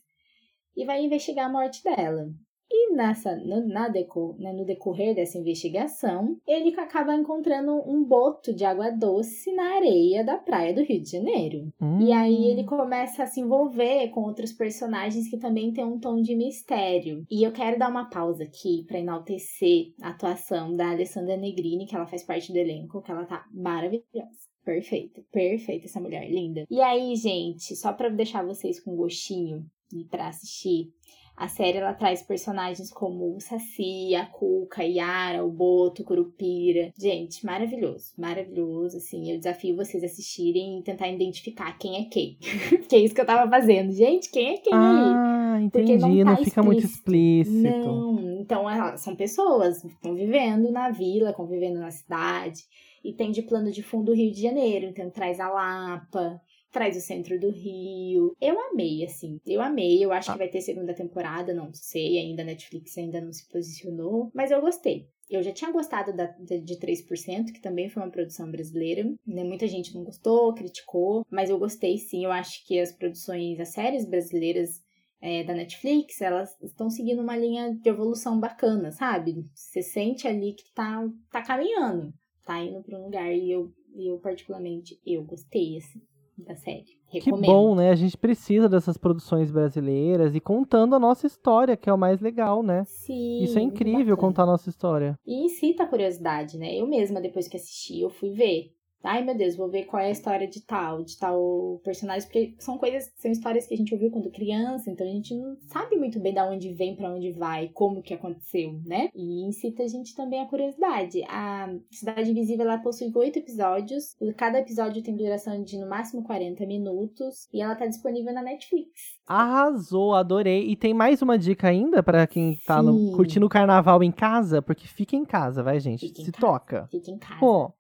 e 0.77 0.85
vai 0.85 1.05
investigar 1.05 1.47
a 1.47 1.53
morte 1.53 1.83
dela. 1.85 2.29
E 2.75 2.95
nessa, 2.95 3.37
no, 3.37 3.67
na 3.69 3.89
deco, 3.89 4.35
né, 4.39 4.51
no 4.51 4.65
decorrer 4.65 5.15
dessa 5.15 5.37
investigação, 5.37 6.39
ele 6.47 6.75
acaba 6.81 7.15
encontrando 7.15 7.73
um 7.87 8.03
boto 8.03 8.53
de 8.55 8.65
água 8.65 8.91
doce 8.91 9.53
na 9.53 9.77
areia 9.77 10.25
da 10.25 10.39
praia 10.39 10.73
do 10.73 10.83
Rio 10.83 11.03
de 11.03 11.11
Janeiro. 11.11 11.73
E 12.01 12.13
aí 12.13 12.35
Hum. 12.35 12.51
ele 12.51 12.65
começa 12.65 13.25
a 13.25 13.27
se 13.27 13.41
envolver 13.41 14.09
com 14.09 14.23
outros 14.23 14.53
personagens 14.53 15.29
que 15.29 15.37
também 15.37 15.73
tem 15.73 15.85
um 15.85 15.99
tom 15.99 16.21
de 16.23 16.35
mistério. 16.35 17.27
E 17.31 17.43
eu 17.43 17.53
quero 17.53 17.79
dar 17.79 17.91
uma 17.91 18.09
pausa 18.09 18.45
aqui 18.45 18.85
pra 18.89 18.99
enaltecer 18.99 19.93
a 20.01 20.09
atuação 20.11 20.75
da 20.75 20.91
Alessandra 20.91 21.37
Negrini, 21.37 21.85
que 21.87 21.95
ela 21.95 22.07
faz 22.07 22.23
parte 22.25 22.51
do 22.53 22.59
elenco, 22.59 23.03
que 23.03 23.11
ela 23.11 23.27
tá 23.27 23.45
maravilhosa. 23.53 24.51
Perfeita, 24.65 25.23
perfeita 25.33 25.87
essa 25.87 26.01
mulher, 26.01 26.31
linda. 26.31 26.65
E 26.71 26.81
aí, 26.81 27.17
gente, 27.17 27.75
só 27.77 27.93
pra 27.93 28.09
deixar 28.09 28.47
vocês 28.47 28.79
com 28.81 28.95
gostinho 28.97 29.67
e 29.93 30.05
pra 30.05 30.29
assistir, 30.29 30.93
a 31.37 31.49
série 31.49 31.79
ela 31.79 31.95
traz 31.95 32.23
personagens 32.23 32.91
como 32.93 33.35
o 33.35 33.41
Saci, 33.41 34.15
a 34.15 34.27
Cuca, 34.27 34.83
a 34.83 34.85
Yara, 34.85 35.45
o 35.45 35.51
Boto, 35.51 36.03
o 36.03 36.05
Curupira. 36.05 36.93
Gente, 36.97 37.45
maravilhoso, 37.45 38.13
maravilhoso. 38.19 38.99
Assim, 38.99 39.31
eu 39.31 39.39
desafio 39.39 39.75
vocês 39.75 40.03
a 40.03 40.07
assistirem 40.07 40.79
e 40.79 40.83
tentar 40.83 41.09
identificar 41.09 41.77
quem 41.79 41.97
é 42.01 42.05
quem. 42.05 42.37
que 42.89 42.97
é 42.97 42.99
isso 42.99 43.15
que 43.15 43.21
eu 43.21 43.27
tava 43.27 43.51
fazendo. 43.51 43.93
Gente, 43.93 44.31
quem 44.31 44.55
é 44.55 44.59
quem? 44.59 44.73
Ah, 44.75 45.59
Porque 45.73 45.93
entendi. 45.93 46.23
não 46.23 46.33
Não, 46.33 46.37
tá 46.37 46.45
fica 46.45 46.63
muito 46.63 46.85
explícito. 46.85 47.57
Não, 47.57 48.41
então 48.41 48.69
elas 48.69 49.01
são 49.01 49.17
pessoas 49.17 49.83
convivendo 50.03 50.71
na 50.71 50.91
vila, 50.91 51.33
convivendo 51.33 51.81
na 51.81 51.91
cidade. 51.91 52.63
E 53.03 53.13
tem 53.13 53.33
de 53.33 53.43
plano 53.43 53.73
de 53.73 53.83
fundo 53.83 54.13
o 54.13 54.15
Rio 54.15 54.31
de 54.31 54.43
Janeiro, 54.43 54.87
então 54.87 55.11
traz 55.11 55.41
a 55.41 55.49
Lapa, 55.49 56.41
traz 56.73 56.97
o 56.97 57.01
centro 57.01 57.39
do 57.39 57.51
Rio. 57.51 58.35
Eu 58.41 58.59
amei, 58.71 59.05
assim, 59.05 59.39
eu 59.47 59.61
amei. 59.61 60.05
Eu 60.05 60.13
acho 60.13 60.31
Ah. 60.31 60.33
que 60.33 60.39
vai 60.39 60.49
ter 60.49 60.61
segunda 60.61 60.95
temporada, 60.95 61.53
não 61.55 61.73
sei, 61.73 62.19
ainda 62.19 62.43
a 62.43 62.47
Netflix 62.47 62.97
ainda 62.99 63.21
não 63.21 63.33
se 63.33 63.47
posicionou, 63.49 64.31
mas 64.35 64.51
eu 64.51 64.61
gostei. 64.61 65.07
Eu 65.31 65.43
já 65.43 65.53
tinha 65.53 65.71
gostado 65.71 66.15
da, 66.15 66.27
de, 66.27 66.61
de 66.61 66.77
3%, 66.79 67.53
que 67.53 67.61
também 67.61 67.89
foi 67.89 68.03
uma 68.03 68.11
produção 68.11 68.51
brasileira. 68.51 69.05
Né? 69.27 69.45
Muita 69.45 69.67
gente 69.67 69.95
não 69.95 70.05
gostou, 70.05 70.53
criticou, 70.55 71.25
mas 71.31 71.49
eu 71.49 71.59
gostei 71.59 71.97
sim. 71.97 72.25
Eu 72.25 72.33
acho 72.33 72.67
que 72.67 72.79
as 72.79 72.93
produções, 72.93 73.59
as 73.59 73.71
séries 73.71 74.05
brasileiras 74.05 74.83
é, 75.23 75.43
da 75.45 75.55
Netflix, 75.55 76.21
elas 76.21 76.55
estão 76.61 76.91
seguindo 76.91 77.23
uma 77.23 77.37
linha 77.37 77.73
de 77.75 77.89
evolução 77.89 78.39
bacana, 78.41 78.91
sabe? 78.91 79.47
Você 79.55 79.81
sente 79.83 80.27
ali 80.29 80.53
que 80.53 80.65
tá, 80.75 81.09
tá 81.31 81.41
caminhando, 81.43 82.13
tá 82.45 82.63
indo 82.63 82.83
pra 82.83 82.99
um 82.99 83.05
lugar. 83.05 83.33
E 83.33 83.51
eu, 83.51 83.73
e 83.95 84.11
eu 84.11 84.19
particularmente, 84.19 85.01
eu 85.07 85.23
gostei, 85.25 85.79
assim, 85.79 86.03
da 86.37 86.55
série. 86.55 87.01
Que 87.11 87.19
Recomendo. 87.19 87.47
bom, 87.47 87.75
né? 87.75 87.91
A 87.91 87.95
gente 87.95 88.17
precisa 88.17 88.69
dessas 88.69 88.97
produções 88.97 89.51
brasileiras 89.51 90.35
e 90.35 90.41
contando 90.41 90.95
a 90.95 90.99
nossa 90.99 91.27
história, 91.27 91.77
que 91.77 91.91
é 91.91 91.93
o 91.93 91.99
mais 91.99 92.21
legal, 92.21 92.63
né? 92.63 92.85
Sim, 92.87 93.43
Isso 93.43 93.59
é 93.59 93.63
incrível 93.63 93.99
bacana. 93.99 94.17
contar 94.17 94.43
a 94.45 94.47
nossa 94.47 94.71
história. 94.71 95.19
E 95.27 95.45
incita 95.45 95.83
a 95.83 95.87
curiosidade, 95.87 96.57
né? 96.57 96.75
Eu 96.75 96.87
mesma, 96.87 97.21
depois 97.21 97.47
que 97.49 97.57
assisti, 97.57 98.01
eu 98.01 98.09
fui 98.09 98.31
ver. 98.31 98.73
Ai, 99.05 99.25
meu 99.25 99.37
Deus, 99.37 99.57
vou 99.57 99.69
ver 99.69 99.85
qual 99.85 100.01
é 100.03 100.07
a 100.07 100.11
história 100.11 100.47
de 100.47 100.61
tal, 100.65 101.03
de 101.03 101.19
tal 101.19 101.81
personagem, 101.85 102.23
porque 102.29 102.55
são 102.59 102.79
coisas, 102.79 103.11
são 103.17 103.31
histórias 103.31 103.67
que 103.67 103.75
a 103.75 103.77
gente 103.77 103.93
ouviu 103.93 104.11
quando 104.11 104.31
criança, 104.31 104.91
então 104.91 105.07
a 105.07 105.11
gente 105.11 105.35
não 105.35 105.57
sabe 105.67 105.97
muito 105.97 106.21
bem 106.21 106.33
da 106.33 106.49
onde 106.49 106.73
vem, 106.73 106.95
pra 106.95 107.13
onde 107.13 107.33
vai, 107.33 107.69
como 107.75 108.03
que 108.03 108.15
aconteceu, 108.15 108.81
né? 108.87 109.09
E 109.15 109.47
incita 109.47 109.83
a 109.83 109.89
gente 109.89 110.15
também 110.15 110.41
a 110.41 110.47
curiosidade. 110.47 111.23
A 111.29 111.69
Cidade 111.91 112.31
Invisível, 112.31 112.65
ela 112.67 112.79
possui 112.79 113.11
oito 113.15 113.39
episódios, 113.39 114.15
cada 114.37 114.61
episódio 114.61 115.03
tem 115.03 115.17
duração 115.17 115.63
de 115.63 115.77
no 115.79 115.89
máximo 115.89 116.23
40 116.23 116.65
minutos, 116.67 117.49
e 117.53 117.61
ela 117.61 117.75
tá 117.75 117.87
disponível 117.87 118.33
na 118.33 118.43
Netflix. 118.43 118.91
Arrasou, 119.27 120.15
adorei. 120.15 120.69
E 120.69 120.77
tem 120.77 120.95
mais 120.95 121.21
uma 121.23 121.39
dica 121.39 121.69
ainda 121.69 122.03
pra 122.03 122.27
quem 122.27 122.57
tá 122.67 122.83
no- 122.83 123.13
curtindo 123.17 123.47
o 123.47 123.49
carnaval 123.49 124.03
em 124.03 124.13
casa, 124.13 124.63
porque 124.63 124.87
fica 124.87 125.17
em 125.17 125.25
casa, 125.25 125.63
vai, 125.63 125.81
gente? 125.81 126.07
Se 126.09 126.31
casa. 126.31 126.33
toca. 126.41 126.89
Fica 126.91 127.11
em 127.11 127.19
casa. 127.19 127.41
Pô, 127.41 127.73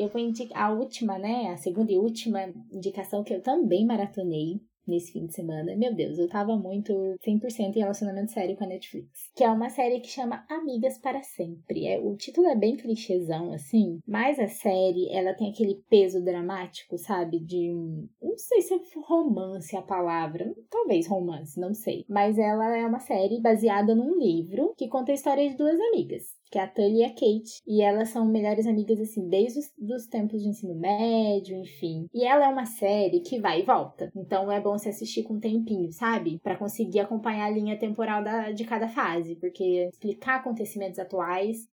Eu 0.00 0.08
vou 0.08 0.18
indicar 0.18 0.62
a 0.62 0.72
última, 0.72 1.18
né? 1.18 1.48
A 1.48 1.58
segunda 1.58 1.92
e 1.92 1.98
última 1.98 2.50
indicação 2.72 3.22
que 3.22 3.34
eu 3.34 3.42
também 3.42 3.84
maratonei 3.84 4.58
nesse 4.88 5.12
fim 5.12 5.26
de 5.26 5.34
semana. 5.34 5.76
Meu 5.76 5.94
Deus, 5.94 6.18
eu 6.18 6.26
tava 6.26 6.56
muito 6.56 6.92
100% 7.22 7.76
em 7.76 7.78
relacionamento 7.78 8.32
sério 8.32 8.56
com 8.56 8.64
a 8.64 8.66
Netflix. 8.66 9.30
Que 9.36 9.44
é 9.44 9.50
uma 9.50 9.68
série 9.68 10.00
que 10.00 10.08
chama 10.08 10.42
Amigas 10.48 10.96
para 10.96 11.22
Sempre. 11.22 11.86
É, 11.86 12.00
o 12.00 12.16
título 12.16 12.46
é 12.46 12.56
bem 12.56 12.78
clichêzão, 12.78 13.52
assim, 13.52 14.00
mas 14.08 14.38
a 14.38 14.48
série, 14.48 15.10
ela 15.10 15.34
tem 15.34 15.50
aquele 15.50 15.82
peso 15.90 16.24
dramático, 16.24 16.96
sabe? 16.96 17.38
De 17.38 17.70
um... 17.70 18.08
Não 18.22 18.38
sei 18.38 18.62
se 18.62 18.72
é 18.72 18.78
romance 19.06 19.76
a 19.76 19.82
palavra. 19.82 20.50
Talvez 20.70 21.06
romance, 21.06 21.60
não 21.60 21.74
sei. 21.74 22.06
Mas 22.08 22.38
ela 22.38 22.74
é 22.74 22.86
uma 22.86 23.00
série 23.00 23.38
baseada 23.38 23.94
num 23.94 24.18
livro 24.18 24.72
que 24.78 24.88
conta 24.88 25.12
a 25.12 25.14
história 25.14 25.46
de 25.46 25.58
duas 25.58 25.78
amigas 25.78 26.39
que 26.50 26.58
é 26.58 26.62
a 26.62 26.66
Tully 26.66 26.98
e 26.98 27.04
a 27.04 27.10
Kate. 27.10 27.62
E 27.66 27.80
elas 27.80 28.08
são 28.08 28.26
melhores 28.26 28.66
amigas, 28.66 29.00
assim, 29.00 29.28
desde 29.28 29.60
os 29.60 29.72
dos 29.78 30.06
tempos 30.06 30.42
de 30.42 30.48
ensino 30.48 30.74
médio, 30.74 31.56
enfim. 31.56 32.06
E 32.12 32.24
ela 32.24 32.46
é 32.46 32.48
uma 32.48 32.66
série 32.66 33.20
que 33.20 33.40
vai 33.40 33.60
e 33.60 33.64
volta. 33.64 34.10
Então 34.16 34.50
é 34.50 34.60
bom 34.60 34.76
se 34.76 34.88
assistir 34.88 35.22
com 35.22 35.34
um 35.34 35.40
tempinho, 35.40 35.90
sabe? 35.92 36.40
Pra 36.42 36.56
conseguir 36.56 37.00
acompanhar 37.00 37.46
a 37.46 37.50
linha 37.50 37.78
temporal 37.78 38.22
da, 38.22 38.50
de 38.50 38.64
cada 38.64 38.88
fase. 38.88 39.36
Porque 39.36 39.88
explicar 39.92 40.36
acontecimentos 40.36 40.98
atuais. 40.98 41.68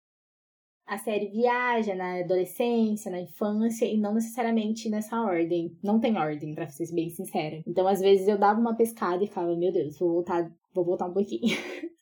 A 0.87 0.99
série 0.99 1.29
viaja 1.29 1.95
na 1.95 2.21
adolescência, 2.21 3.11
na 3.11 3.19
infância, 3.19 3.87
e 3.87 3.97
não 3.97 4.13
necessariamente 4.13 4.91
nessa 4.91 5.19
ordem. 5.23 5.75
Não 5.83 5.99
tem 5.99 6.19
ordem, 6.19 6.55
pra 6.55 6.69
ser 6.69 6.93
bem 6.93 7.09
sincera. 7.09 7.63
Então, 7.67 7.89
às 7.89 8.01
vezes, 8.01 8.29
eu 8.29 8.37
dava 8.37 8.61
uma 8.61 8.77
pescada 8.77 9.25
e 9.25 9.27
falava, 9.27 9.57
meu 9.57 9.73
Deus, 9.73 9.99
vou 9.99 10.13
voltar, 10.13 10.53
vou 10.75 10.85
voltar 10.85 11.07
um 11.07 11.15
pouquinho. 11.15 11.57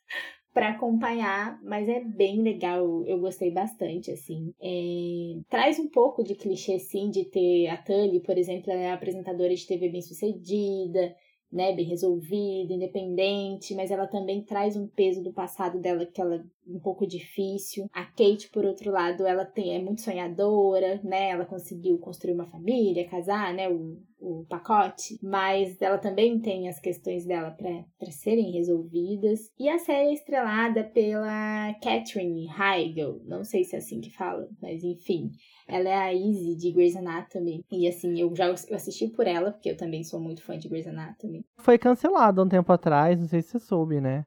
para 0.53 0.71
acompanhar, 0.71 1.59
mas 1.62 1.88
é 1.88 2.01
bem 2.01 2.43
legal, 2.43 3.05
eu 3.07 3.19
gostei 3.19 3.51
bastante, 3.51 4.11
assim. 4.11 4.53
É... 4.61 5.41
Traz 5.49 5.79
um 5.79 5.88
pouco 5.88 6.23
de 6.23 6.35
clichê, 6.35 6.79
sim, 6.79 7.11
de 7.11 7.25
ter 7.25 7.69
a 7.69 7.77
Tully, 7.77 8.21
por 8.21 8.37
exemplo, 8.37 8.71
ela 8.71 8.83
é 8.83 8.93
apresentadora 8.93 9.55
de 9.55 9.67
TV 9.67 9.88
bem 9.88 10.03
sucedida, 10.03 11.15
né, 11.53 11.75
bem 11.75 11.85
resolvida, 11.85 12.73
independente, 12.73 13.75
mas 13.75 13.91
ela 13.91 14.07
também 14.07 14.43
traz 14.43 14.75
um 14.75 14.87
peso 14.87 15.23
do 15.23 15.33
passado 15.33 15.79
dela 15.79 16.07
que 16.07 16.21
ela 16.21 16.37
é 16.37 16.43
um 16.67 16.81
pouco 16.81 17.07
difícil. 17.07 17.91
A 17.93 18.05
Kate, 18.05 18.49
por 18.51 18.65
outro 18.65 18.91
lado, 18.91 19.27
ela 19.27 19.45
tem, 19.45 19.75
é 19.75 19.79
muito 19.79 20.01
sonhadora, 20.01 20.99
né? 21.05 21.29
Ela 21.29 21.45
conseguiu 21.45 21.99
construir 21.99 22.33
uma 22.33 22.47
família, 22.47 23.09
casar, 23.09 23.53
né? 23.53 23.69
O, 23.69 23.99
o 24.22 24.46
pacote, 24.48 25.18
mas 25.20 25.80
ela 25.82 25.98
também 25.98 26.38
tem 26.38 26.68
as 26.68 26.78
questões 26.78 27.26
dela 27.26 27.50
para 27.50 28.11
serem 28.11 28.52
resolvidas. 28.52 29.50
E 29.58 29.68
a 29.68 29.78
série 29.78 30.11
é 30.11 30.14
estrelada 30.14 30.85
pela 30.85 31.74
Catherine 31.82 32.48
Heigl, 32.48 33.20
não 33.26 33.42
sei 33.42 33.64
se 33.64 33.74
é 33.74 33.78
assim 33.78 34.00
que 34.00 34.16
fala, 34.16 34.48
mas 34.61 34.85
enfim. 34.85 35.30
Ela 35.66 35.88
é 35.88 35.96
a 35.96 36.14
Izzy 36.14 36.54
de 36.54 36.70
Grey's 36.70 36.96
Anatomy. 36.96 37.64
E 37.70 37.88
assim, 37.88 38.20
eu 38.20 38.35
já 38.35 38.46
eu 38.46 38.76
assisti 38.76 39.08
por 39.08 39.26
ela, 39.26 39.50
porque 39.50 39.70
eu 39.70 39.76
também 39.76 40.04
sou 40.04 40.20
muito 40.20 40.42
fã 40.42 40.56
de 40.56 40.68
Grey's 40.68 40.87
Anatomy. 40.87 41.44
Foi 41.58 41.76
cancelado 41.76 42.40
há 42.40 42.44
um 42.44 42.48
tempo 42.48 42.72
atrás, 42.72 43.18
não 43.18 43.26
sei 43.26 43.42
se 43.42 43.50
você 43.50 43.58
soube, 43.58 44.00
né? 44.00 44.24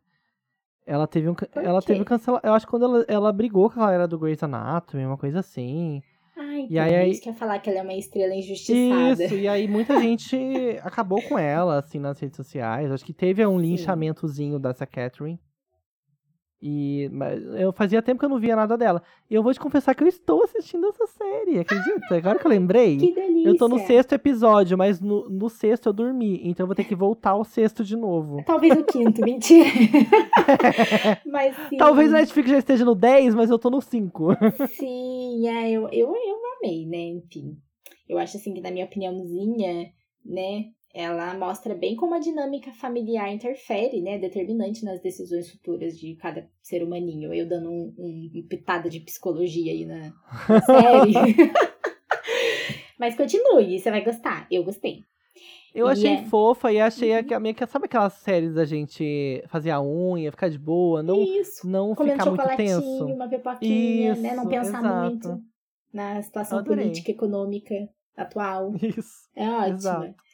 Ela 0.85 1.07
teve 1.07 1.29
um. 1.29 1.35
ela 1.55 1.81
teve 1.81 2.03
cancelamento. 2.03 2.45
Eu 2.45 2.53
acho 2.53 2.65
que 2.65 2.69
quando 2.69 2.85
ela, 2.85 3.05
ela 3.07 3.33
brigou 3.33 3.69
com 3.69 3.79
a 3.79 3.85
galera 3.85 4.07
do 4.07 4.19
Grey's 4.19 4.43
Anatomy, 4.43 5.05
uma 5.05 5.17
coisa 5.17 5.39
assim. 5.39 6.01
Ah, 6.55 6.59
então, 6.59 6.75
e 6.75 6.79
aí, 6.79 7.11
isso 7.11 7.21
quer 7.21 7.35
falar 7.35 7.59
que 7.59 7.69
ela 7.69 7.79
é 7.79 7.81
uma 7.81 7.93
estrela 7.93 8.33
injustiçada. 8.33 9.25
Isso, 9.25 9.35
e 9.35 9.47
aí 9.47 9.67
muita 9.67 9.99
gente 9.99 10.37
acabou 10.81 11.21
com 11.21 11.37
ela, 11.37 11.77
assim, 11.77 11.99
nas 11.99 12.17
redes 12.19 12.37
sociais. 12.37 12.91
Acho 12.91 13.05
que 13.05 13.13
teve 13.13 13.45
um 13.45 13.59
linchamentozinho 13.59 14.57
dessa 14.57 14.85
Catherine. 14.85 15.39
E 16.61 17.11
eu 17.59 17.71
fazia 17.73 18.01
tempo 18.01 18.19
que 18.19 18.25
eu 18.25 18.29
não 18.29 18.39
via 18.39 18.55
nada 18.55 18.77
dela. 18.77 19.03
E 19.29 19.35
eu 19.35 19.43
vou 19.43 19.53
te 19.53 19.59
confessar 19.59 19.93
que 19.93 20.03
eu 20.03 20.07
estou 20.07 20.43
assistindo 20.43 20.87
essa 20.87 21.05
série, 21.05 21.59
acredita? 21.59 22.15
Agora 22.15 22.39
que 22.39 22.47
eu 22.47 22.49
lembrei. 22.49 22.97
Que 22.97 23.13
delícia. 23.13 23.49
Eu 23.49 23.57
tô 23.57 23.67
no 23.67 23.77
sexto 23.79 24.13
episódio, 24.13 24.77
mas 24.77 24.99
no, 24.99 25.29
no 25.29 25.49
sexto 25.49 25.89
eu 25.89 25.93
dormi. 25.93 26.39
Então 26.43 26.63
eu 26.63 26.67
vou 26.67 26.75
ter 26.75 26.85
que 26.85 26.95
voltar 26.95 27.31
ao 27.31 27.43
sexto 27.43 27.83
de 27.83 27.95
novo. 27.95 28.41
Talvez 28.45 28.75
o 28.77 28.83
quinto, 28.83 29.21
mentira. 29.21 29.69
mas 31.25 31.55
sim. 31.69 31.77
Talvez 31.77 32.09
o 32.09 32.13
Netflix 32.13 32.49
já 32.49 32.57
esteja 32.57 32.85
no 32.85 32.95
10, 32.95 33.35
mas 33.35 33.49
eu 33.49 33.59
tô 33.59 33.69
no 33.69 33.81
5. 33.81 34.29
sim, 34.69 35.47
é, 35.47 35.69
eu, 35.71 35.89
eu, 35.91 36.15
eu 36.15 36.37
amei, 36.57 36.85
né? 36.87 36.97
Enfim. 36.97 37.57
Eu 38.07 38.17
acho 38.17 38.37
assim 38.37 38.53
que, 38.53 38.61
na 38.61 38.71
minha 38.71 38.85
opiniãozinha, 38.85 39.91
né? 40.25 40.65
Ela 40.95 41.33
mostra 41.33 41.75
bem 41.75 41.93
como 41.93 42.15
a 42.15 42.19
dinâmica 42.19 42.71
familiar 42.71 43.29
interfere, 43.29 44.01
né, 44.01 44.17
determinante 44.17 44.85
nas 44.85 45.01
decisões 45.01 45.51
futuras 45.51 45.99
de 45.99 46.15
cada 46.15 46.49
ser 46.61 46.81
humaninho. 46.81 47.33
Eu 47.33 47.45
dando 47.45 47.69
um, 47.69 47.93
um 47.97 48.47
pitada 48.47 48.89
de 48.89 49.01
psicologia 49.01 49.73
aí 49.73 49.85
na, 49.85 50.13
na 50.47 50.61
série. 50.63 51.13
Mas 52.97 53.13
continue, 53.17 53.77
você 53.77 53.91
vai 53.91 54.05
gostar. 54.05 54.47
Eu 54.49 54.63
gostei. 54.63 55.01
Eu 55.73 55.85
achei 55.85 56.13
é... 56.13 56.25
fofa 56.27 56.71
e 56.71 56.79
achei 56.79 57.13
uhum. 57.13 57.23
que, 57.25 57.39
meio 57.39 57.53
que 57.53 57.67
sabe 57.67 57.87
aquelas 57.87 58.13
séries 58.13 58.53
da 58.53 58.63
gente 58.63 59.43
fazer 59.49 59.71
a 59.71 59.81
unha, 59.81 60.31
ficar 60.31 60.47
de 60.47 60.57
boa, 60.57 61.03
não 61.03 61.21
Isso. 61.21 61.67
não 61.67 61.93
Comendo 61.93 62.23
ficar 62.23 62.29
muito 62.29 62.55
tenso. 62.55 63.05
uma 63.05 63.27
pipoquinha, 63.27 64.13
Isso, 64.13 64.21
né, 64.21 64.33
não 64.33 64.47
pensar 64.47 64.79
exato. 64.79 65.27
muito 65.27 65.43
na 65.93 66.21
situação 66.21 66.63
política 66.63 67.11
econômica 67.11 67.75
atual. 68.15 68.73
Isso. 68.81 69.29
É 69.35 69.49
ótimo. 69.49 69.75
Exato. 69.75 70.24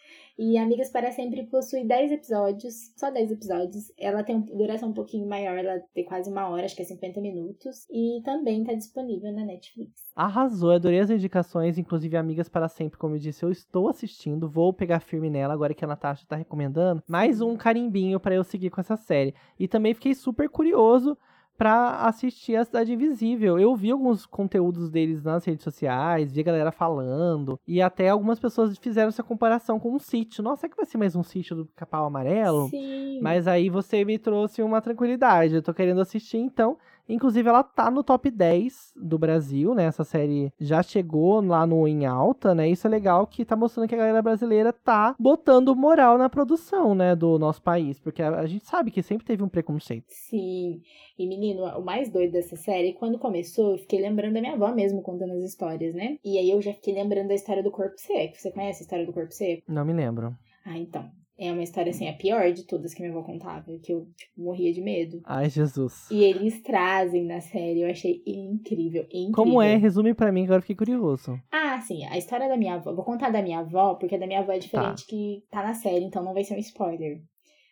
E 0.44 0.58
Amigas 0.58 0.90
para 0.90 1.12
Sempre 1.12 1.44
possui 1.44 1.86
10 1.86 2.14
episódios, 2.14 2.92
só 2.98 3.12
10 3.12 3.34
episódios. 3.34 3.94
Ela 3.96 4.24
tem 4.24 4.42
duração 4.42 4.90
um 4.90 4.94
pouquinho 4.94 5.30
maior, 5.30 5.56
ela 5.56 5.80
tem 5.94 6.04
quase 6.04 6.32
uma 6.32 6.50
hora, 6.50 6.66
acho 6.66 6.76
que 6.76 6.82
é 6.82 6.86
50 6.86 7.22
minutos. 7.22 7.86
E 7.92 8.24
também 8.26 8.62
está 8.62 8.74
disponível 8.74 9.32
na 9.32 9.46
Netflix. 9.46 10.02
Arrasou, 10.16 10.72
adorei 10.72 11.00
as 11.00 11.12
indicações, 11.12 11.78
inclusive 11.78 12.18
Amigas 12.18 12.50
para 12.50 12.68
Sempre, 12.68 12.98
como 12.98 13.14
eu 13.14 13.20
disse, 13.20 13.44
eu 13.44 13.52
estou 13.52 13.88
assistindo, 13.88 14.50
vou 14.50 14.74
pegar 14.74 15.00
firme 15.00 15.30
nela 15.30 15.54
agora 15.54 15.76
que 15.76 15.86
a 15.86 15.88
Natasha 15.88 16.24
está 16.24 16.36
recomendando. 16.36 17.04
Mais 17.08 17.40
um 17.40 17.56
carimbinho 17.56 18.20
para 18.20 18.34
eu 18.34 18.44
seguir 18.44 18.72
com 18.72 18.82
essa 18.82 18.98
série. 18.98 19.36
E 19.60 19.68
também 19.68 19.94
fiquei 19.94 20.16
super 20.16 20.50
curioso 20.50 21.16
para 21.62 22.08
assistir 22.08 22.56
a 22.56 22.66
Cidade 22.66 22.92
Invisível. 22.92 23.60
Eu 23.60 23.76
vi 23.76 23.92
alguns 23.92 24.26
conteúdos 24.26 24.90
deles 24.90 25.22
nas 25.22 25.46
redes 25.46 25.64
sociais, 25.64 26.32
vi 26.32 26.42
a 26.42 26.44
galera 26.44 26.72
falando, 26.72 27.60
e 27.68 27.80
até 27.80 28.10
algumas 28.10 28.40
pessoas 28.40 28.76
fizeram 28.80 29.10
essa 29.10 29.22
comparação 29.22 29.80
com 29.80 29.94
um 29.94 30.00
sítio. 30.00 30.44
Nossa, 30.44 30.62
será 30.62 30.72
que 30.72 30.78
vai 30.78 30.88
ser 30.88 30.98
mais 30.98 31.16
um 31.16 31.22
sítio 31.22 31.56
do 31.56 31.70
Capão 31.76 32.04
Amarelo? 32.04 32.68
Sim. 32.68 33.20
Mas 33.22 33.48
aí 33.48 33.70
você 33.70 34.04
me 34.04 34.18
trouxe 34.18 34.64
uma 34.64 34.82
tranquilidade. 34.82 35.54
Eu 35.54 35.62
tô 35.62 35.72
querendo 35.72 36.02
assistir, 36.02 36.40
então 36.40 36.80
Inclusive, 37.12 37.50
ela 37.50 37.64
tá 37.64 37.92
no 37.92 38.04
top 38.04 38.32
10 38.32 38.94
do 38.96 39.20
Brasil, 39.20 39.76
né? 39.76 39.86
Essa 39.86 40.04
série 40.04 40.52
já 40.60 40.82
chegou 40.82 41.42
lá 41.42 41.66
no 41.66 41.88
Em 41.88 42.06
Alta, 42.06 42.56
né? 42.56 42.70
Isso 42.70 42.88
é 42.88 42.90
legal 42.90 43.28
que 43.28 43.44
tá 43.44 43.56
mostrando 43.56 43.88
que 43.88 43.96
a 43.96 43.98
galera 43.98 44.22
brasileira 44.22 44.72
tá 44.72 45.16
botando 45.20 45.76
moral 45.76 46.18
na 46.18 46.30
produção, 46.30 46.96
né? 46.96 47.16
Do 47.16 47.38
nosso 47.38 47.62
país. 47.62 48.00
Porque 48.00 48.22
a, 48.22 48.40
a 48.40 48.46
gente 48.46 48.66
sabe 48.66 48.92
que 48.92 49.04
sempre 49.04 49.26
teve 49.26 49.44
um 49.44 49.50
preconceito. 49.50 50.06
Sim. 50.08 50.82
E, 51.18 51.28
menino, 51.28 51.66
o 51.66 51.84
mais 51.84 52.10
doido 52.10 52.32
dessa 52.32 52.56
série, 52.56 52.94
quando 52.94 53.20
começou, 53.20 53.74
eu 53.74 53.78
fiquei 53.78 54.02
lembrando 54.02 54.34
da 54.34 54.42
minha 54.42 54.54
avó 54.54 54.74
mesmo 54.74 55.02
contando 55.02 55.34
as 55.34 55.44
histórias, 55.44 55.94
né? 55.94 56.18
E 56.24 56.38
aí 56.38 56.50
eu 56.50 56.62
já 56.62 56.74
fiquei 56.74 56.94
lembrando 56.94 57.28
da 57.28 57.36
história 57.36 57.62
do 57.62 57.72
corpo 57.72 57.96
seco. 57.98 58.38
Você 58.38 58.52
conhece 58.52 58.82
a 58.82 58.84
história 58.84 59.06
do 59.06 59.14
corpo 59.14 59.34
seco? 59.34 59.64
Não 59.68 59.84
me 59.84 59.94
lembro. 59.94 60.36
Ah, 60.66 60.78
então. 60.78 61.10
É 61.40 61.52
uma 61.52 61.64
história, 61.64 61.90
assim, 61.90 62.08
a 62.08 62.14
pior 62.14 62.52
de 62.52 62.66
todas 62.66 62.94
que 62.94 63.02
minha 63.02 63.12
avó 63.12 63.24
contava, 63.24 63.66
que 63.82 63.92
eu, 63.92 64.08
tipo, 64.16 64.32
morria 64.38 64.72
de 64.72 64.82
medo. 64.82 65.22
Ai, 65.26 65.50
Jesus. 65.50 66.10
E 66.12 66.24
eles 66.24 66.62
trazem 66.62 67.26
na 67.26 67.42
série, 67.42 67.82
eu 67.82 67.90
achei 67.90 68.22
incrível, 68.28 69.04
incrível. 69.04 69.32
Como 69.34 69.62
é? 69.62 69.76
Resume 69.76 70.14
para 70.14 70.32
mim, 70.32 70.44
agora 70.44 70.62
fiquei 70.62 70.76
curioso. 70.76 71.40
Ah, 71.52 71.82
sim, 71.82 72.06
a 72.06 72.18
história 72.18 72.48
da 72.48 72.58
minha 72.58 72.76
avó, 72.76 72.94
vou 72.94 73.04
contar 73.04 73.32
da 73.32 73.42
minha 73.42 73.60
avó, 73.60 73.96
porque 73.96 74.16
a 74.16 74.20
da 74.20 74.28
minha 74.28 74.42
avó 74.42 74.52
é 74.52 74.60
diferente 74.60 75.04
tá. 75.04 75.10
que 75.10 75.44
tá 75.50 75.64
na 75.64 75.74
série, 75.74 76.06
então 76.06 76.24
não 76.24 76.34
vai 76.34 76.44
ser 76.44 76.56
um 76.56 76.60
spoiler. 76.60 77.22